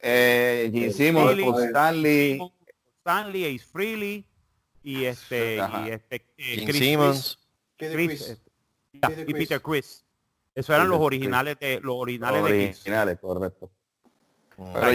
[0.00, 1.44] Eh, Gene Simmons, Philly.
[1.44, 2.40] Paul Stanley,
[3.00, 4.24] Stanley, Ace Freely
[4.84, 5.88] y este, Ajá.
[5.88, 7.38] y este eh, Chris- Simmons.
[7.76, 8.28] Peter Chris, Criss.
[8.30, 9.34] este, y.
[9.34, 10.04] Peter Chris.
[10.54, 12.76] Eso eran los originales de los originales de Kiss.
[12.80, 13.70] originales, correcto.
[14.56, 14.86] Pero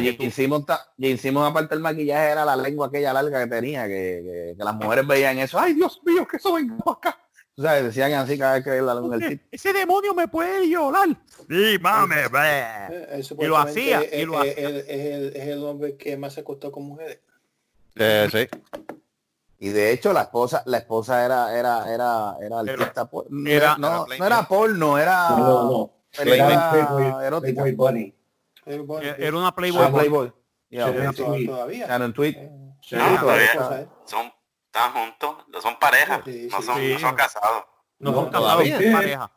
[0.98, 3.94] Gene Simmons, aparte del maquillaje era la lengua aquella larga que tenía, que,
[4.24, 5.60] que- que las mujeres veían eso.
[5.60, 7.18] Ay, Dios mío, que eso venga acá.
[7.56, 9.44] O sea, decían así cada vez que la lengua del tipo.
[9.52, 11.10] Ese demonio me puede violar.
[11.48, 12.16] Sí, mame,
[12.92, 14.52] Eh, Y lo hacía, es- y lo hacía.
[14.54, 17.20] es- es el, es el hombre que más se acostó con mujeres.
[17.96, 18.48] Eh, sí.
[19.60, 23.78] Y de hecho la esposa, la esposa era, era, era, era artista por- no, era-
[23.78, 25.94] no, era no era porno, era, No, no, no.
[26.18, 27.64] era Era erótica.
[27.76, 28.16] Bunny.
[28.74, 29.92] Era bueno, Era una Ah, Playboy.
[29.92, 30.34] Playboy.
[30.70, 30.94] Yeah, Sí.
[30.94, 31.12] yeah.
[31.14, 31.88] to- todavía.
[31.88, 32.36] Shannon Tweet.
[32.38, 32.52] Eh,
[32.84, 33.58] Sí, Ah, todavía está.
[33.60, 33.88] cosa, eh.
[34.06, 34.32] Son,
[34.66, 36.94] están juntos, no son pareja, Sí, no sí, son, sí.
[36.94, 37.64] no son casados.
[38.00, 38.82] No No, son casados, todavía.
[38.82, 39.32] son pareja.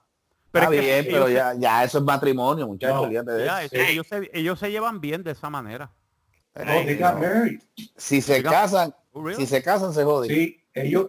[0.50, 3.36] Pero Está es que bien, pero ellos, ya, ya eso es matrimonio, muchachos, No.
[3.38, 3.76] ya, eso.
[3.76, 5.90] ellos, se, ellos se llevan bien de esa manera.
[6.54, 7.60] They got married.
[7.96, 9.36] Si se casan, Oh, really?
[9.44, 10.30] si se casan se joden.
[10.30, 11.08] Sí, ellos,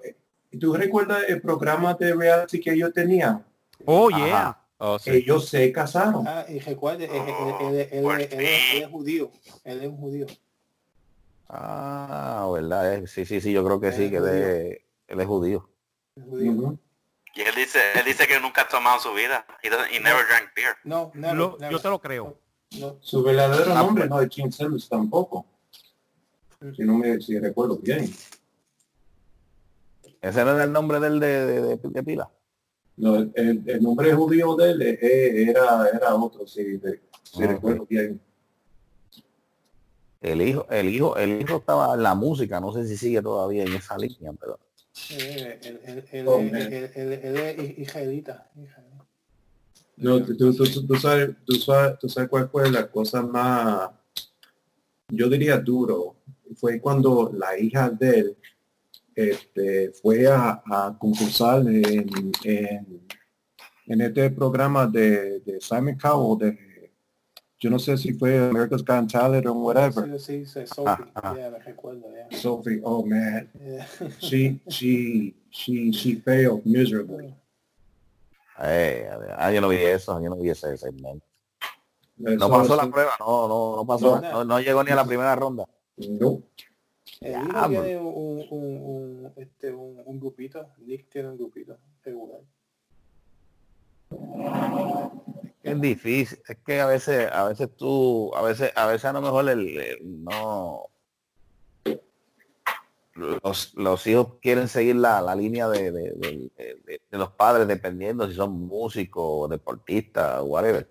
[0.60, 3.46] ¿tú recuerdas el programa de reality que ellos tenían?
[3.86, 4.60] Oh, Ajá.
[4.78, 5.10] Oh, sí.
[5.12, 6.28] Ellos se casaron.
[6.28, 9.32] Ah, y recuerde, él, él- Oh, él- él- él- por él- él- él es judío.
[9.64, 10.26] Él es un judío.
[11.48, 13.08] Ah, verdad, eh.
[13.08, 14.78] sí, sí, sí, yo creo que sí, Es que él es,
[15.08, 15.70] él es judío.
[16.18, 19.46] Y él dice, él dice que nunca ha tomado su vida.
[19.62, 20.76] He, doesn't- he never drank beer.
[20.84, 21.72] No, never, Lo- never.
[21.72, 22.38] yo te lo creo.
[22.80, 25.46] No, Su verdadero Ah, nombre no es Gene Simmons tampoco.
[26.76, 28.12] Si no me si recuerdo bien.
[30.22, 32.32] Ese no era el nombre del de, de, de, de pila.
[32.98, 36.80] No, el, el- nombre judío de él era, era otro, si,
[37.46, 38.22] recuerdo bien.
[40.22, 43.64] El hijo, el hijo, el hijo estaba en la música, no sé si sigue todavía
[43.64, 44.60] en esa línea, pero
[46.96, 48.50] él, es israelita.
[49.98, 53.90] No, tú, tú- tú- tú sabes, tú, sabes, tú sabes cuál fue la cosa más,
[55.10, 56.16] yo diría duro,
[56.56, 58.38] fue cuando la hija de él
[59.16, 63.08] este, fue a, a concursar en, en,
[63.88, 66.92] en este programa de, de Simon Cowell, de,
[67.58, 70.20] yo no sé si fue America's Got Talent o whatever.
[70.20, 71.06] Sí, sí, sí, Sophie.
[71.16, 71.36] Ah, ah.
[71.38, 72.38] Ya, me recuerdo, ya.
[72.38, 73.88] Sophie, oh man, Yeah.
[74.20, 77.34] she, she, she, she failed miserably.
[78.62, 81.26] eh, ah, yo no vi eso, yo no vi ese segmento.
[82.18, 84.32] No pasó la prueba, no, no, no pasó, No.
[84.32, 85.66] no, no llegó ni a la primera ronda.
[85.98, 86.44] No.
[87.22, 87.34] El
[87.70, 90.68] tiene un, un, un, este, un, un grupito.
[90.80, 92.42] Nick tiene un grupito regular.
[95.64, 99.22] Es difícil, es que a veces, a veces tú, a veces, a veces a lo
[99.22, 100.90] mejor el, el- no
[103.16, 106.52] los, los hijos quieren seguir la, la línea de, de- de-
[106.86, 110.88] de- de los padres dependiendo si son músicos, deportistas, whatever.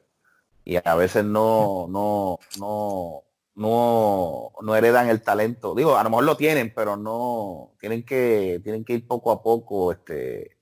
[0.65, 3.23] Y a veces no, no, no,
[3.55, 5.75] no, no heredan el talento.
[5.75, 9.43] Digo, a lo mejor lo tienen, pero no, tienen que, tienen que ir poco a
[9.43, 10.57] poco, este,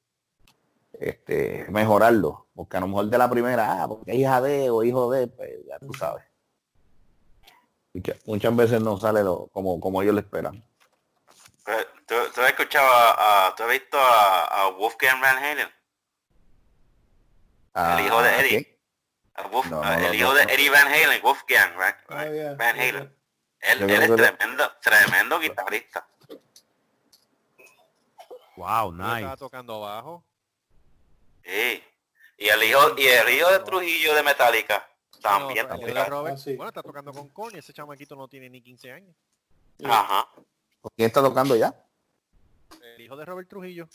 [0.93, 2.48] este, mejorarlo.
[2.55, 5.27] Porque a lo mejor de la primera, ah, porque es hija de o hijo de,
[5.27, 6.24] pues ya tú sabes.
[7.94, 10.62] Muchas, muchas veces no sale lo, como, como ellos lo esperan.
[11.64, 15.69] ¿Tú, tú has escuchado a, a- tú has visto a, a Wolfgang Van Halen?
[17.74, 18.48] El hijo de Ah, Eddie.
[18.64, 18.71] ¿quién?
[19.34, 20.42] A Wolf- No, a- no, el hijo no, de.
[20.42, 23.16] Eddie Van Halen, Wolfgang Van, Ah, yeah, Van yeah, Halen.
[23.60, 26.06] Él, es que- tremendo, tremendo guitarrista.
[28.56, 29.36] Wow, Yo estaba nice.
[29.38, 30.24] tocando bajo.
[31.44, 31.82] Sí.
[32.38, 34.88] Y el hijo, y el hijo de Trujillo de Metallica
[35.22, 35.66] también.
[35.68, 36.04] No, el hijo toca.
[36.04, 36.56] de Robert, Ah, sí.
[36.56, 39.14] bueno, está tocando con Connie, ese chamaquito no tiene ni 15 años.
[39.84, 40.28] Ajá.
[40.80, 41.74] ¿Con quién está tocando ya?
[42.96, 43.88] El hijo de Robert Trujillo,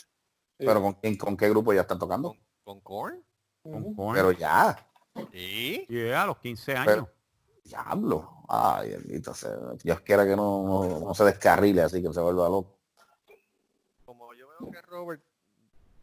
[0.56, 2.36] Pero con quién, con qué grupo ya está tocando.
[2.64, 3.24] con Korn.
[3.62, 4.14] Con Korn.
[4.16, 4.87] Pero ya,
[5.32, 5.86] Sí.
[5.88, 6.86] Yeah, a los 15 años.
[6.86, 7.10] Pero-
[7.64, 8.34] diablo.
[8.48, 9.50] Ay, bendito sea.
[9.82, 12.78] Dios quiera que no, no, no se descarrile así que se vuelva loco.
[14.04, 15.22] Como yo veo que Robert,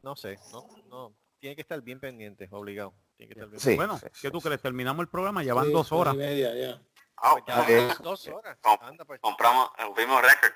[0.04, 2.94] no sé, no, no, tiene que estar bien pendiente, obligado.
[3.18, 3.76] Tiene que estar bien Sí.
[3.76, 4.62] bueno, ¿qué tú crees?
[4.62, 6.14] Terminamos el programa, ya van Sí, dos horas.
[6.14, 6.82] y media, ya.
[7.18, 8.58] Ah, Pues ya, Eh, dos horas.
[8.62, 9.20] com- Anda, pues.
[9.22, 10.52] compramos, vimos récord.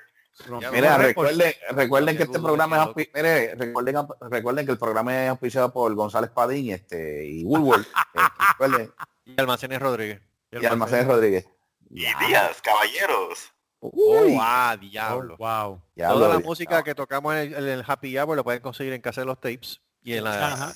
[0.72, 3.96] Mira, recuerden, recuerden que este programa es mire, recuerden,
[4.30, 7.86] recuerden que el programa es auspiciado por González Padín este, y Woolworth.
[8.78, 8.90] eh,
[9.26, 10.20] Y Almacenes Rodríguez.
[10.50, 11.46] y Almacenes Rodríguez.
[11.90, 13.52] Y días, caballeros.
[13.80, 15.36] Uy, ah, Oh, diablo.
[15.38, 15.82] wow.
[15.94, 18.92] diablo, Toda la música que tocamos en el, en el Happy Hour lo pueden conseguir
[18.92, 20.74] en casa de los tapes y en la, Ajá.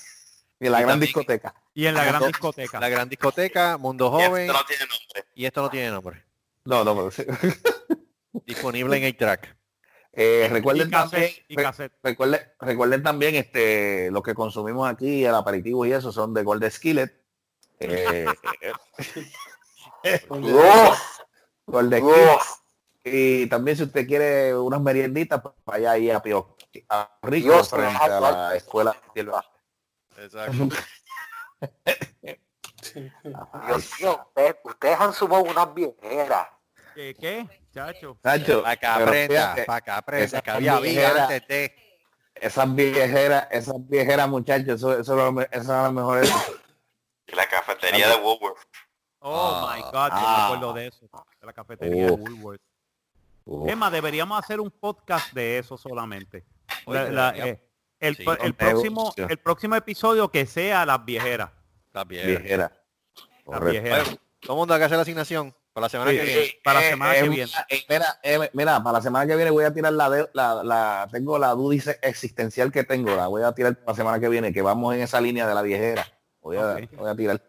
[0.59, 1.53] Y la y gran también- discoteca.
[1.73, 2.79] Y en la gran discoteca.
[2.79, 5.25] la gran discoteca, Mundo Y Joven, esto no tiene nombre.
[5.35, 6.23] y esto no tiene nombre.
[6.65, 7.23] No, no, pero sí.
[8.45, 9.55] Disponible en el track.
[10.17, 15.35] Eh, recuerden Y también, y re- recuerden, recuerden también este lo que consumimos aquí, el
[15.35, 17.21] aperitivo y eso son de Gold Skillet.
[17.81, 18.25] Eh,
[20.29, 21.19] ¡Uf!
[21.65, 21.93] Gold.
[21.95, 22.39] Skillet.
[23.03, 26.55] Y también si usted quiere unas merienditas, pues vaya ahí a Pío
[26.87, 28.95] a Rico Dios, frente a la escuela.
[30.17, 30.69] Exacto.
[33.67, 36.47] Dios mío, ustedes, ustedes han sumado unas viejeras.
[36.95, 38.13] ¿Qué, qué, chacho?
[38.15, 41.75] Que pero aprenda, fíjate, para que aprenda, esa que había antes de...
[42.35, 46.23] esas viejeras, esas viejeras muchachos, eso, eso, es lo me- eso es lo mejor.
[47.27, 48.57] Y la cafetería de Woolworth.
[49.19, 50.45] Oh my God, yo me Ah.
[50.45, 51.09] acuerdo de eso.
[51.41, 52.19] De la cafetería de Uf.
[52.21, 52.61] Woolworth.
[53.45, 53.69] Uf.
[53.69, 56.45] Emma, deberíamos hacer un podcast de eso solamente.
[56.87, 57.61] La- la- eh,
[57.99, 61.49] el, Sí, el próximo, el próximo episodio que sea las viejeras.
[61.87, 62.27] Está bien.
[62.27, 62.71] Viejera.
[63.47, 64.07] Las viejeras.
[64.07, 66.47] Oye, todo el mundo hay que hacer la asignación para la semana Sí, que viene.
[66.63, 67.51] para la semana que eh, viene.
[67.67, 70.63] eh, mira, eh, mira, para la semana que viene voy a tirar la, de- la,
[70.63, 74.19] la tengo la duda ex- existencial que tengo, la voy a tirar para la semana
[74.21, 76.07] que viene, que vamos en esa línea de la viejera.
[76.41, 76.91] Voy a, Ok.
[76.95, 77.41] voy a tirar.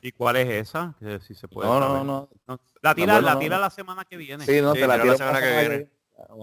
[0.00, 0.96] ¿Y cuál es esa?
[1.20, 2.60] Si se puede No, no, no, no.
[2.80, 3.62] La tira, bueno, la tira no.
[3.62, 4.44] la semana que viene.
[4.44, 5.88] Sí, no, Sí, te la tiro la semana que viene.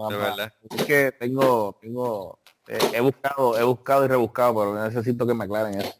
[0.08, 0.52] De verdad.
[0.70, 5.44] Es que tengo, tengo, eh, he buscado, he buscado y rebuscado, pero necesito que me
[5.44, 5.99] aclaren eso.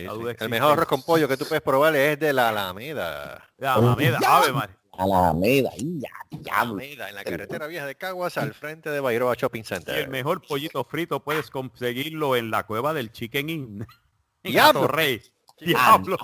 [0.00, 0.36] Sí, sí.
[0.40, 3.48] El mejor arroz con pollo que tú puedes probar es de la Alameda.
[3.58, 4.78] La mameda, ave María.
[4.92, 6.74] Alameda, y ya, diablo.
[6.74, 10.08] Alameda, en la carretera vieja de Caguas, al frente de Bairoa Shopping Y el Center.
[10.08, 13.86] mejor pollito frito puedes conseguirlo en la cueva del Chicken Inn.
[14.42, 14.86] Diablo.
[14.88, 15.22] Rey.
[15.60, 16.16] Diablo.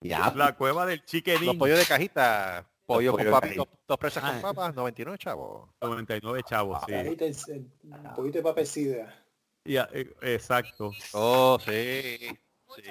[0.00, 1.58] Ya, La cueva del Chicken Los Inn.
[1.58, 4.32] pollos de cajita, pollo con papas, dos, dos presas Ah.
[4.32, 5.68] con papas, 99 chavos.
[5.82, 6.92] 99 chavos, sí.
[6.94, 9.24] El- el- un poquito de papel sidra.
[9.64, 10.92] Ya, eh, exacto.
[11.12, 12.16] Oh, sí.
[12.76, 12.82] Sí.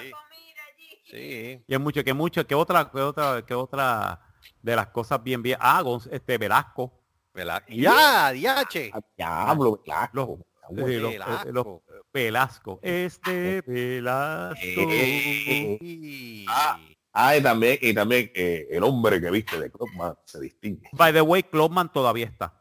[1.10, 1.64] Sí.
[1.68, 4.20] Y es mucho, que mucho, que otra, que otra, que otra
[4.62, 5.58] de las cosas bien, bien.
[5.62, 6.94] Ah, Gonz- este Velasco.
[7.34, 7.64] ¿Verdad?
[7.70, 8.32] ¡Ya!
[8.32, 8.92] ¡Diache!
[9.16, 10.40] diablo, claro.
[10.70, 11.52] Los, sí, los- eh, Velasco.
[11.52, 12.80] los- Velasco.
[12.82, 14.58] Este Velasco.
[14.66, 16.80] Eh, Y- Ah.
[17.20, 20.88] Ah, y también, y también eh, el hombre que viste de Clubman se distingue.
[20.92, 22.54] By the way, Clubman todavía está.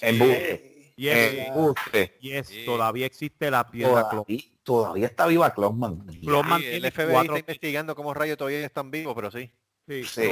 [0.00, 0.66] Embuste.
[0.66, 0.69] Y
[1.08, 2.16] es, Embuste.
[2.20, 2.64] y es- Sí.
[2.64, 4.08] todavía existe la piedra.
[4.10, 6.06] Todavía, todavía está viva Clubman.
[6.20, 9.50] Clubman Sí, el FBI cuatro- está investigando cómo rayos todavía están vivos, pero sí.
[9.88, 10.22] Sí,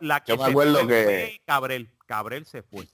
[0.00, 1.90] la que Yo me se acuerdo fue que- Cabrel.
[2.06, 2.84] Cabrel se fue.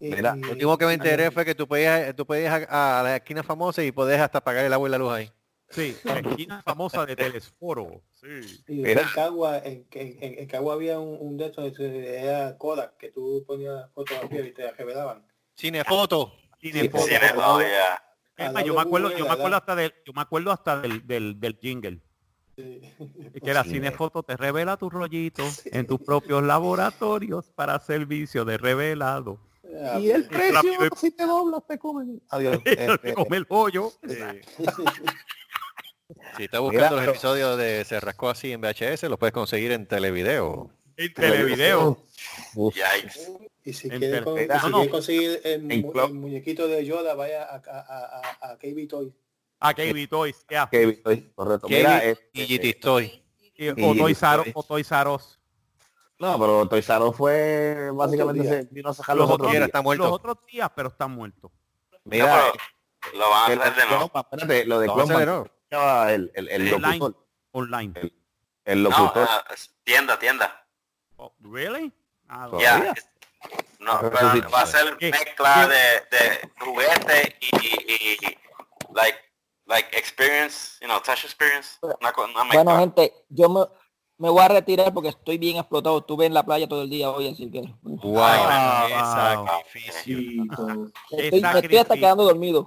[0.00, 3.02] Y- Mira, Lo último que me enteré fue que tú podías, tú podías a, a
[3.02, 5.30] la esquina famosa y podías hasta pagar el agua y la luz ahí.
[5.70, 8.00] Sí, la esquina famosa de Telesforo.
[8.20, 8.64] Sí.
[8.68, 12.96] Y en Cagua, en, en, en- Cagua había un, un de estos, eh, era Kodak,
[12.96, 15.24] que tú ponías fotografías y te las revelaban.
[15.56, 16.32] Cinefoto.
[16.60, 17.04] Cinefoto.
[17.04, 18.02] Cine, oh, yeah.
[18.36, 20.80] Es Al más, yo me acuerdo, yo me acuerdo hasta del, yo me acuerdo hasta
[20.80, 22.00] del, del, del jingle.
[22.56, 22.80] Sí.
[23.42, 23.70] Que era Sí.
[23.70, 29.38] Cinefoto te revela tu rollito en tus propios laboratorios para servicio de revelado.
[29.84, 30.96] Ah, Y el precio, Rápido.
[30.96, 32.20] si te doblas, te comen.
[32.30, 32.58] Adiós.
[32.64, 33.92] Te Este, come el hoyo.
[36.36, 39.72] Si estás buscando los pero- episodios de Se rascó así en VHS, los puedes conseguir
[39.72, 40.70] en televideo.
[40.96, 41.98] En televideo.
[42.54, 43.30] Uf, Yikes.
[43.64, 46.84] Y si En quieres, per- con- Mira, si no, conseguir el, mu- el muñequito de
[46.86, 49.12] Yoda, vaya a, a, a, a, a KB Toys.
[49.60, 50.68] A KB Toys, ya.
[50.70, 51.66] que estoy correcto.
[51.68, 53.22] Kevin Mira, este, y GT Toy.
[53.56, 54.52] Y- y- O Toys Toys.
[54.54, 54.90] o Toys
[56.20, 59.66] no, pero Toys R fue básicamente se vino a sacar Los los otros, días.
[59.66, 60.04] está muerto.
[60.04, 61.52] los otros días, pero están muertos.
[62.04, 62.52] Mira, No,
[63.00, 64.04] pero lo van a hacer de nuevo.
[64.14, 64.94] Espérate, lo de Lo
[65.70, 66.98] Estaba el, el, el Online.
[66.98, 67.92] locutor, Online.
[68.64, 69.28] el No, locutor.
[69.30, 69.44] ah,
[69.84, 70.66] tienda, tienda.
[71.18, 71.92] Oh, ¿Really?
[72.26, 72.48] Ah.
[72.58, 72.94] Ya.
[73.78, 74.40] No, Ah, pero sí.
[74.52, 75.10] va a ser ¿Qué?
[75.10, 75.76] mezcla de,
[76.16, 78.38] de juguete y, y, y
[78.94, 79.18] like
[79.66, 81.76] like experience, you know, touch experience.
[81.82, 82.78] Una, una Bueno, mezcla.
[82.78, 83.60] gente, yo me,
[84.16, 85.98] me voy a retirar porque estoy bien explotado.
[85.98, 89.46] Estuve en la playa todo el día hoy, así que Wow, Ah, qué wow.
[89.46, 90.18] sacrificio.
[90.48, 90.66] Estoy,
[91.10, 91.94] me estoy hasta sacrificio.
[91.96, 92.66] quedando dormido.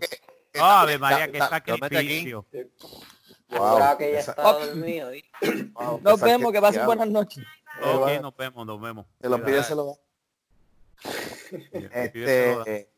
[0.59, 2.45] Ave María, qué sacrificio.
[3.49, 5.11] Wow, que ya esa- está dormido.
[5.73, 7.43] wow, Nos vemos, que pasen buenas noches.
[7.83, 8.19] Ok, va.
[8.19, 9.05] nos vemos, nos vemos.
[9.21, 9.97] Se lo pide, se lo.
[11.93, 12.89] Este,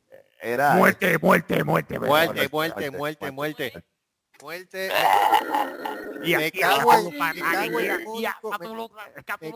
[0.42, 0.74] era...
[0.74, 2.00] Muerte, muerte, muerte.
[2.00, 3.84] Muerte, muerte, muerte, muerte.
[4.42, 4.92] Muerte.
[6.24, 7.34] Y Me cago en- me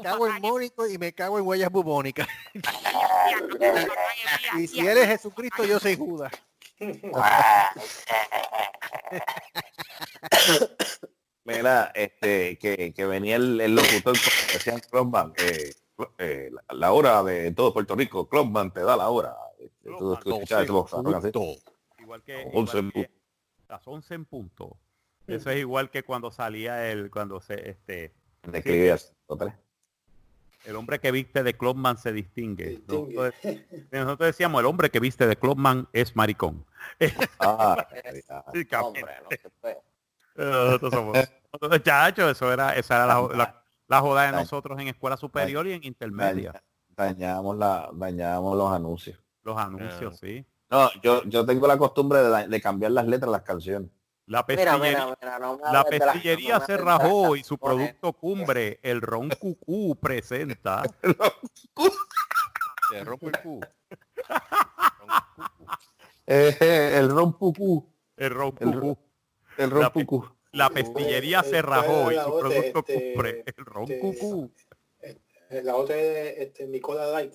[0.01, 2.27] cago en Mónico, y me- cago en huellas bubónicas.
[4.57, 6.31] y si y a- él es Jesucristo, yo soy Judas.
[11.43, 15.73] Mira, este, que, que venía el, el locutor, como decían Clonman, eh,
[16.17, 19.35] eh, la, la hora de todo Puerto Rico, Clonman te da la hora.
[19.57, 19.89] Este,
[21.31, 21.57] tú-.
[21.99, 23.11] Igual que, Once igual en que
[23.67, 24.77] las 11 en punto.
[25.25, 28.13] Eso es igual que cuando salía el, cuando se, este,
[28.43, 29.53] Declive 103.
[30.65, 32.67] El hombre que viste de Clubman se distingue.
[32.69, 33.15] Distingue.
[33.15, 33.55] Nosotros,
[33.91, 36.65] nosotros decíamos, el hombre que viste de Clubman es maricón.
[37.39, 37.87] Ah.
[38.81, 39.77] Hombre, no se puede.
[40.35, 41.17] Nosotros somos,
[41.53, 45.65] nosotros, chacho, eso era, esa era la, la- la joda de nosotros en escuela superior
[45.67, 46.61] y en intermedia.
[46.95, 49.17] dañamos, la, dañamos los anuncios.
[49.43, 50.45] Los anuncios, sí.
[50.69, 53.89] No, yo, yo tengo la costumbre de, cambiar las letras las canciones.
[54.27, 59.95] La pestillería, mira, no la pestillería se rajó y su producto cumbre, el ron cucú,
[59.95, 60.83] presenta
[62.91, 63.61] Te rompo el cu.
[66.25, 67.89] Eh, el rompucú.
[68.17, 68.97] el ron El cucú.
[69.57, 70.29] El rompucú.
[70.51, 74.51] La pestillería Eh, se eh, rajó y su producto este, cumbre, el ron este, cucú.
[74.99, 77.33] Eh, La otra es este, Nicola Light.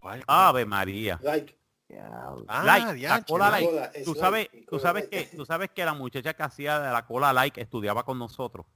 [0.00, 0.22] ¿Cuál?
[0.26, 1.18] Ave María.
[1.22, 1.52] Light.
[1.98, 4.02] Ah, Like, la cola like.
[4.04, 7.06] Tú es sabes, tú sabes que, tú sabes que la muchacha que hacía de la
[7.06, 8.66] cola like estudiaba con nosotros.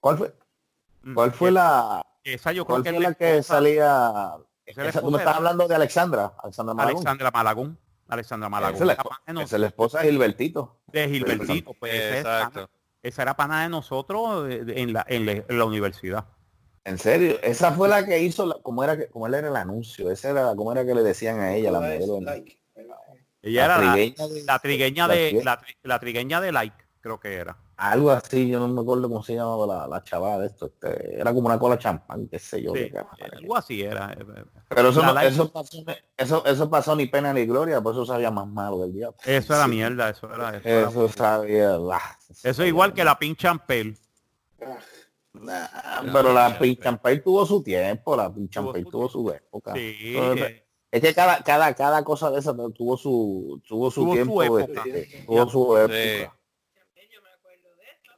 [0.00, 0.34] ¿Cuál fue,
[1.02, 4.32] Mm, cuál fue la, Esa yo creo cuál que la que esposa- salía?
[4.66, 6.96] esa Esa, tú me estás hablando de Alexandra, Alexandra Malagón.
[6.96, 7.78] Alexandra Malagón.
[8.08, 8.74] Alexandra Malagón.
[8.74, 10.80] Esa es la, esa es esposa de Gilbertito.
[10.88, 11.72] de Gilbertito.
[11.74, 12.68] Pues Exacto.
[13.02, 16.26] esa era pana de nosotros eh, en la, en la, en la universidad.
[16.84, 19.56] En serio, esa fue la que hizo, la, como era que, como él era el
[19.56, 22.20] anuncio, esa era, como era que le decían a ella, la modelo.
[22.20, 22.48] Light.
[23.42, 26.52] Ella La era la, trigueña de- la trigueña la de la, tri- la trigueña de
[26.52, 27.56] like, creo que era.
[27.76, 30.66] Algo así, yo no me acuerdo cómo se llamaba la, la chavala de esto.
[30.66, 32.74] este, era como una cola champán, qué sé yo.
[32.74, 32.90] Sí,
[33.38, 34.12] algo así era.
[34.12, 34.24] eh,
[34.68, 35.78] Pero eso, la no- like- eso, pasó,
[36.16, 39.16] eso, eso pasó ni pena ni gloria, por eso sabía más malo del diablo.
[39.24, 40.56] Eso era mierda, eso era.
[40.58, 41.78] Eso, era- Eso sabía.
[42.42, 43.96] eso es igual que la pinche Ampel.
[45.32, 49.72] Nah, pero la Pinchampay tuvo su tiempo, la Pinchampay su tuvo su época.
[49.74, 49.96] Sí,
[50.34, 54.12] que- Es que cada, cada, cada cosa de esa tuvo su, tuvo su Tuvo su
[54.12, 54.82] tiempo, época.
[54.84, 56.36] este, tuvo su época.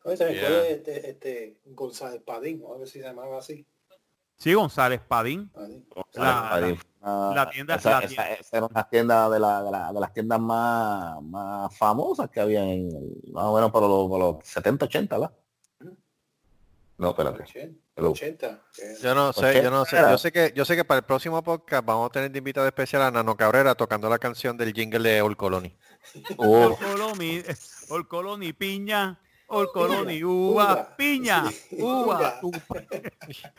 [0.04, 0.42] Oye, se me Yeah.
[0.46, 3.64] acuerda de este, este González Padín, o algo así se llamaba así.
[4.36, 5.48] sí, González Padín.
[5.50, 5.86] Padín.
[6.14, 9.62] La- Esa- esa- la tienda- esa, la esa- tienda- esa era una tienda de, la,
[9.62, 12.88] de, la- de las tiendas más, más famosas que había en
[13.32, 15.36] más o menos por los, por los 70, 80, ¿verdad?
[17.02, 17.42] No, espérate.
[17.42, 18.10] 80, Hello.
[18.12, 19.96] 80, que- Yo no sé, yo no sé.
[19.96, 22.64] Yo sé que, yo sé que para el próximo podcast vamos a tener de invitado
[22.68, 25.76] especial a Nano Cabrera tocando la canción del jingle de Old Colony.
[26.36, 27.42] Oh, Orcoloni,
[27.88, 29.18] Orcoloni Piña.
[29.54, 32.40] Olcoloni, uva, Uva, piña, uva, uva.
[32.40, 32.52] tu-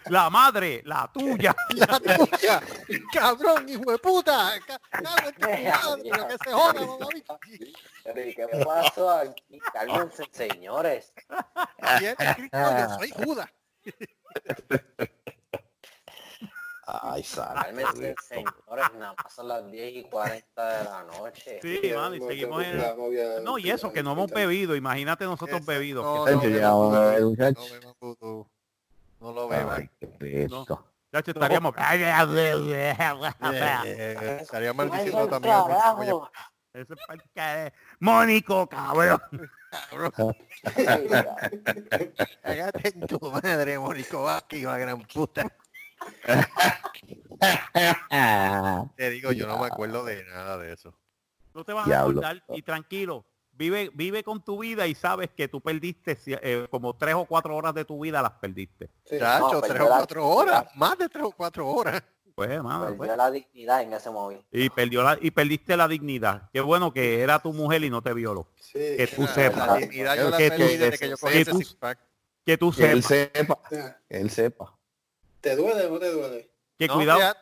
[0.09, 1.55] la madre, la tuya.
[1.69, 2.61] La tuya,
[3.11, 4.53] cabrón, hijo de puta.
[4.65, 6.81] Ca- cago en tu madre, lo que se joda,
[8.25, 9.59] ¿y ¿Qué pasó aquí?
[9.71, 11.13] Cálmense, señores.
[11.99, 12.57] ¿Quién es Cristo?
[12.57, 13.49] Yo soy Judas.
[16.85, 17.55] Ay, sal.
[17.55, 18.85] Cálmense, señores.
[18.99, 21.59] Nada más son las 10 y 40 de la noche.
[21.61, 22.77] Sí, Ya, mano, y no, seguimos ya, en...
[22.77, 24.35] ya, ya, No, y ya, eso, ya, que no hemos ya.
[24.35, 24.75] bebido.
[24.75, 26.03] Imagínate nosotros Eso, bebidos.
[26.03, 28.49] no, no, ya, no.
[29.21, 29.47] No lo
[29.99, 30.65] qué peso.
[31.11, 31.73] Chacho, estaríamos...
[31.77, 32.95] Eh,
[34.41, 35.55] estaría Ay, maldiciendo al también.
[36.73, 36.95] Ese
[37.35, 39.21] care- Mónico, cabrón.
[42.41, 45.45] Cágate en tu madre, Mónico Vázquez, la gran puta.
[48.95, 50.93] Te digo, yo no me acuerdo de nada de eso.
[51.53, 53.25] No te vas a acordar y tranquilo.
[53.55, 57.55] Vive, vive con tu vida y sabes que tú perdiste eh, como tres o cuatro
[57.55, 58.89] horas de tu vida las perdiste.
[59.05, 59.19] Sí.
[59.19, 62.01] Chacho, No, tres o cuatro horas, más de tres o cuatro horas.
[62.33, 63.15] Pues, hermano, Perdió pues.
[63.15, 64.43] la dignidad en ese móvil.
[64.51, 66.49] Y perdió la, y perdiste la dignidad.
[66.51, 68.47] Qué bueno que era tu mujer y no te violó.
[68.55, 69.67] Sí, Que tú ah, sepas.
[69.67, 71.75] La dignidad yo la Que perdí tú- desde que yo cogí que ese tú- six
[71.75, 71.99] pack.
[72.43, 73.59] Que tú Que él sepas.
[73.69, 74.75] sepa, que él sepa.
[75.43, 76.49] ¿Te duele o no te duele?
[76.79, 77.19] Que No, cuidado.
[77.19, 77.35] ya-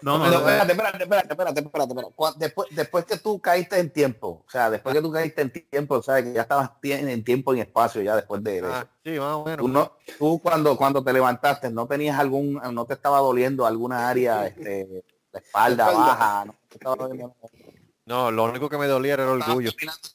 [0.00, 0.38] No, no, no.
[0.38, 2.38] espérate, espérate, espérate, espérate, espérate, espérate.
[2.38, 6.00] Después, después que tú caíste en tiempo, o sea, después que tú caíste en tiempo,
[6.02, 9.34] sabes que ya estabas en tiempo y en espacio ya después de, Ah, sí, más
[9.34, 9.58] o menos.
[9.58, 14.08] Tú, no, tú cuando, cuando te levantaste, no tenías algún, no te estaba doliendo alguna
[14.08, 16.08] área, este, la espalda, La espalda.
[16.14, 17.36] baja, no te estaba doliendo
[18.04, 19.70] No, lo único que me dolía era el orgullo.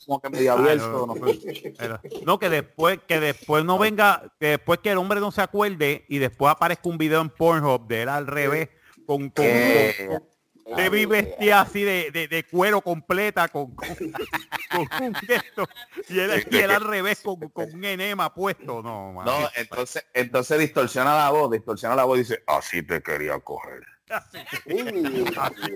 [0.05, 1.33] Como que medio Ah, abierto, no, ¿no?
[1.79, 5.41] era- no, que después, que después no venga, que después que el hombre no se
[5.41, 8.69] acuerde y después aparezca un video en Pornhub de él al revés,
[9.05, 15.15] con, con, de vi vestida así de, de, de cuero completa con, con, con un
[15.15, 15.65] gesto
[16.09, 19.39] y él, y él al revés con, con un enema puesto no, mano.
[19.39, 23.81] No, entonces, entonces distorsiona la voz, distorsiona la voz y dice, así te quería coger.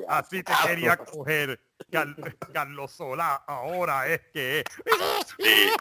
[0.08, 1.60] Así, te quería coger
[1.92, 2.16] Car-
[2.54, 4.66] Carlos Solá ahora es que es.
[5.38, 5.72] Be,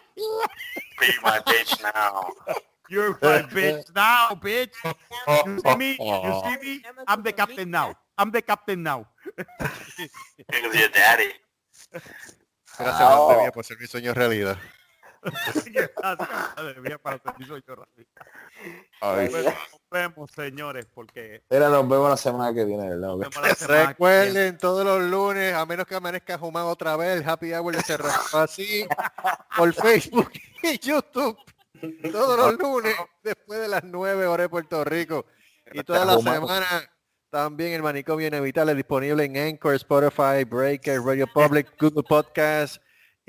[0.99, 2.33] be my bitch now.
[2.89, 4.73] you're my bitch now bitch
[5.45, 9.07] you see me you see me I'm the captain now I'm the captain now
[10.49, 11.31] your daddy?
[12.77, 14.57] Gracias, mía, por ser mi sueño realidad.
[19.01, 19.53] Nos
[19.91, 23.15] vemos señores porque Mira, nos vemos la semana que viene, ¿verdad?
[23.67, 27.83] Recuerden todos los lunes, a menos que amanezca Jumán otra vez, el Happy Hour de
[27.83, 28.85] Cerrado así
[29.55, 30.31] por Facebook
[30.63, 31.37] y YouTube.
[32.11, 35.25] Todos los lunes, después de las 9 horas de Puerto Rico.
[35.73, 36.65] Y toda la semana
[37.29, 42.81] también el manicomio inevitable disponible en Anchor, Spotify, Breaker, Radio Public, Google Podcast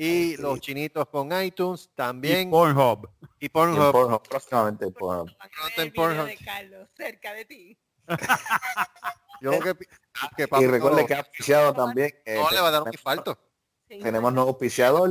[0.05, 3.09] y los chinitos con iTunes y también Pornhub
[3.39, 4.23] y Y Pornhub.
[4.29, 5.27] Próximamente en Pornhub.
[5.37, 6.27] Pronto en El video Pornhub.
[6.27, 7.79] de Carlos cerca de ti.
[9.41, 9.75] Yo que,
[10.37, 12.13] que Y recuerde que ha auspiciado también.
[12.25, 13.39] eh, no le va a dar un tenemos- infarto.
[13.89, 13.99] Sí.
[14.01, 15.11] Tenemos nuevo auspiciador.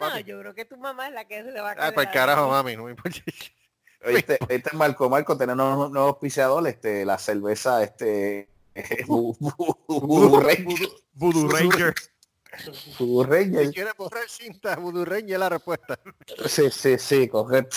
[0.00, 1.94] No, yo creo que tu mamá es la que se le va a Ah, caer.
[1.94, 3.18] pues la- carajo, mami, no me importa.
[4.00, 8.48] Este, este Marco Marco, tenemos un nuevo auspiciador, este, la cerveza, este,
[9.08, 11.94] Voodoo Ranger.
[12.98, 13.74] Voodoo Ranger Voodoo Si Ranger.
[13.74, 15.98] quieres borrar cinta, Voodoo Ranger es la respuesta.
[16.46, 17.76] Sí, sí, sí, correcto.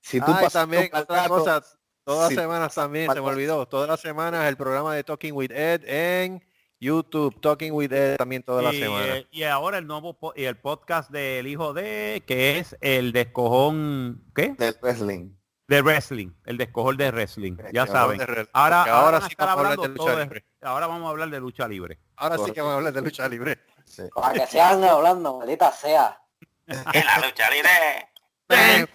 [0.00, 1.62] Si tú Ay, también, un otra rato- cosa,
[2.04, 2.34] todas Sí.
[2.34, 5.82] las semanas también, se me olvidó, todas las semanas el programa de Talking with Ed
[5.86, 6.42] en
[6.80, 9.08] YouTube, Talking with Ed también todas las y, semanas.
[9.18, 13.12] eh, y ahora el nuevo po- y el podcast del hijo de que es el
[13.12, 14.54] descojón ¿qué?
[14.58, 15.30] del wrestling.
[15.68, 19.72] de wrestling el descojón de wrestling ya saben De ahora, ahora, sí vamos a hablar
[19.72, 20.46] hablando de todo lucha de- libre.
[20.62, 23.28] ahora vamos a hablar de lucha libre Ahora sí que vamos a hablar de lucha
[23.28, 23.64] libre.
[23.86, 24.02] Sí.
[24.14, 26.20] Para que sigan hablando, maldita sea.
[26.66, 28.08] En la lucha libre.
[28.48, 28.86] Bueno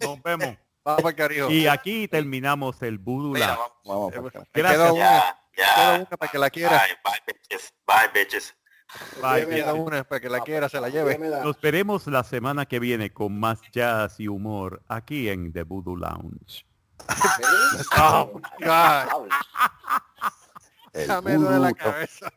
[0.00, 1.50] nos vemos Vamos para cariño.
[1.50, 4.12] y aquí terminamos el Voodoo Mira, vamos.
[4.14, 4.34] vamos.
[4.34, 4.76] Me Gracias.
[4.76, 6.78] queda una, Ya, una para que la quiera.
[6.78, 7.72] Bye, bye, bitches.
[7.86, 8.54] Bye, bitches.
[9.22, 11.18] Bye, Queda una para que la quiera, se la lleve.
[11.18, 15.96] Nos veremos la semana que viene con más jazz y humor aquí en The Voodoo
[15.96, 16.66] Lounge
[17.96, 19.28] Oh, God.
[20.92, 22.32] El Ya me duele la cabeza.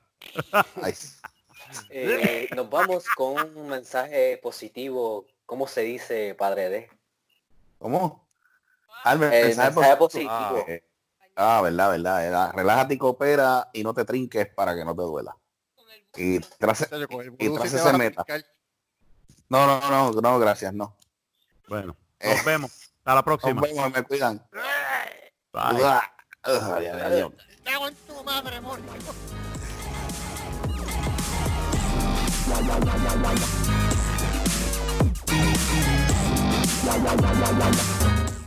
[0.82, 0.94] Ay,
[1.90, 5.26] Eh, nos vamos con un mensaje positivo.
[5.46, 6.90] ¿Cómo se dice, padre D?
[7.80, 8.28] ¿Cómo?
[9.04, 10.30] Ah, el mensaje mensaje positivo.
[10.32, 10.66] positivo.
[10.68, 10.84] Eh,
[11.36, 12.26] Ah, verdad, verdad.
[12.26, 15.36] Era, relájate y coopera y no te trinques para que no te duela.
[16.16, 16.44] Y el
[17.40, 18.26] y vas a meta.
[19.50, 20.96] No, no, no, no, gracias, no.
[21.68, 22.34] bueno Eh.
[22.36, 24.48] nos vemos hasta la Nos próxima vemos, me cuidan.
[25.52, 25.84] Bye.
[26.44, 27.26] Ay.
[27.66, 28.94] Cago en tu madre, Mónica.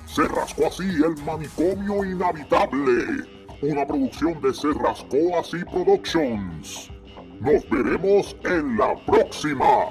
[0.07, 3.27] Se rascó así el manicomio inhabitable.
[3.61, 6.90] Una producción de Se rascó así Productions.
[7.40, 9.89] Nos veremos en la próxima.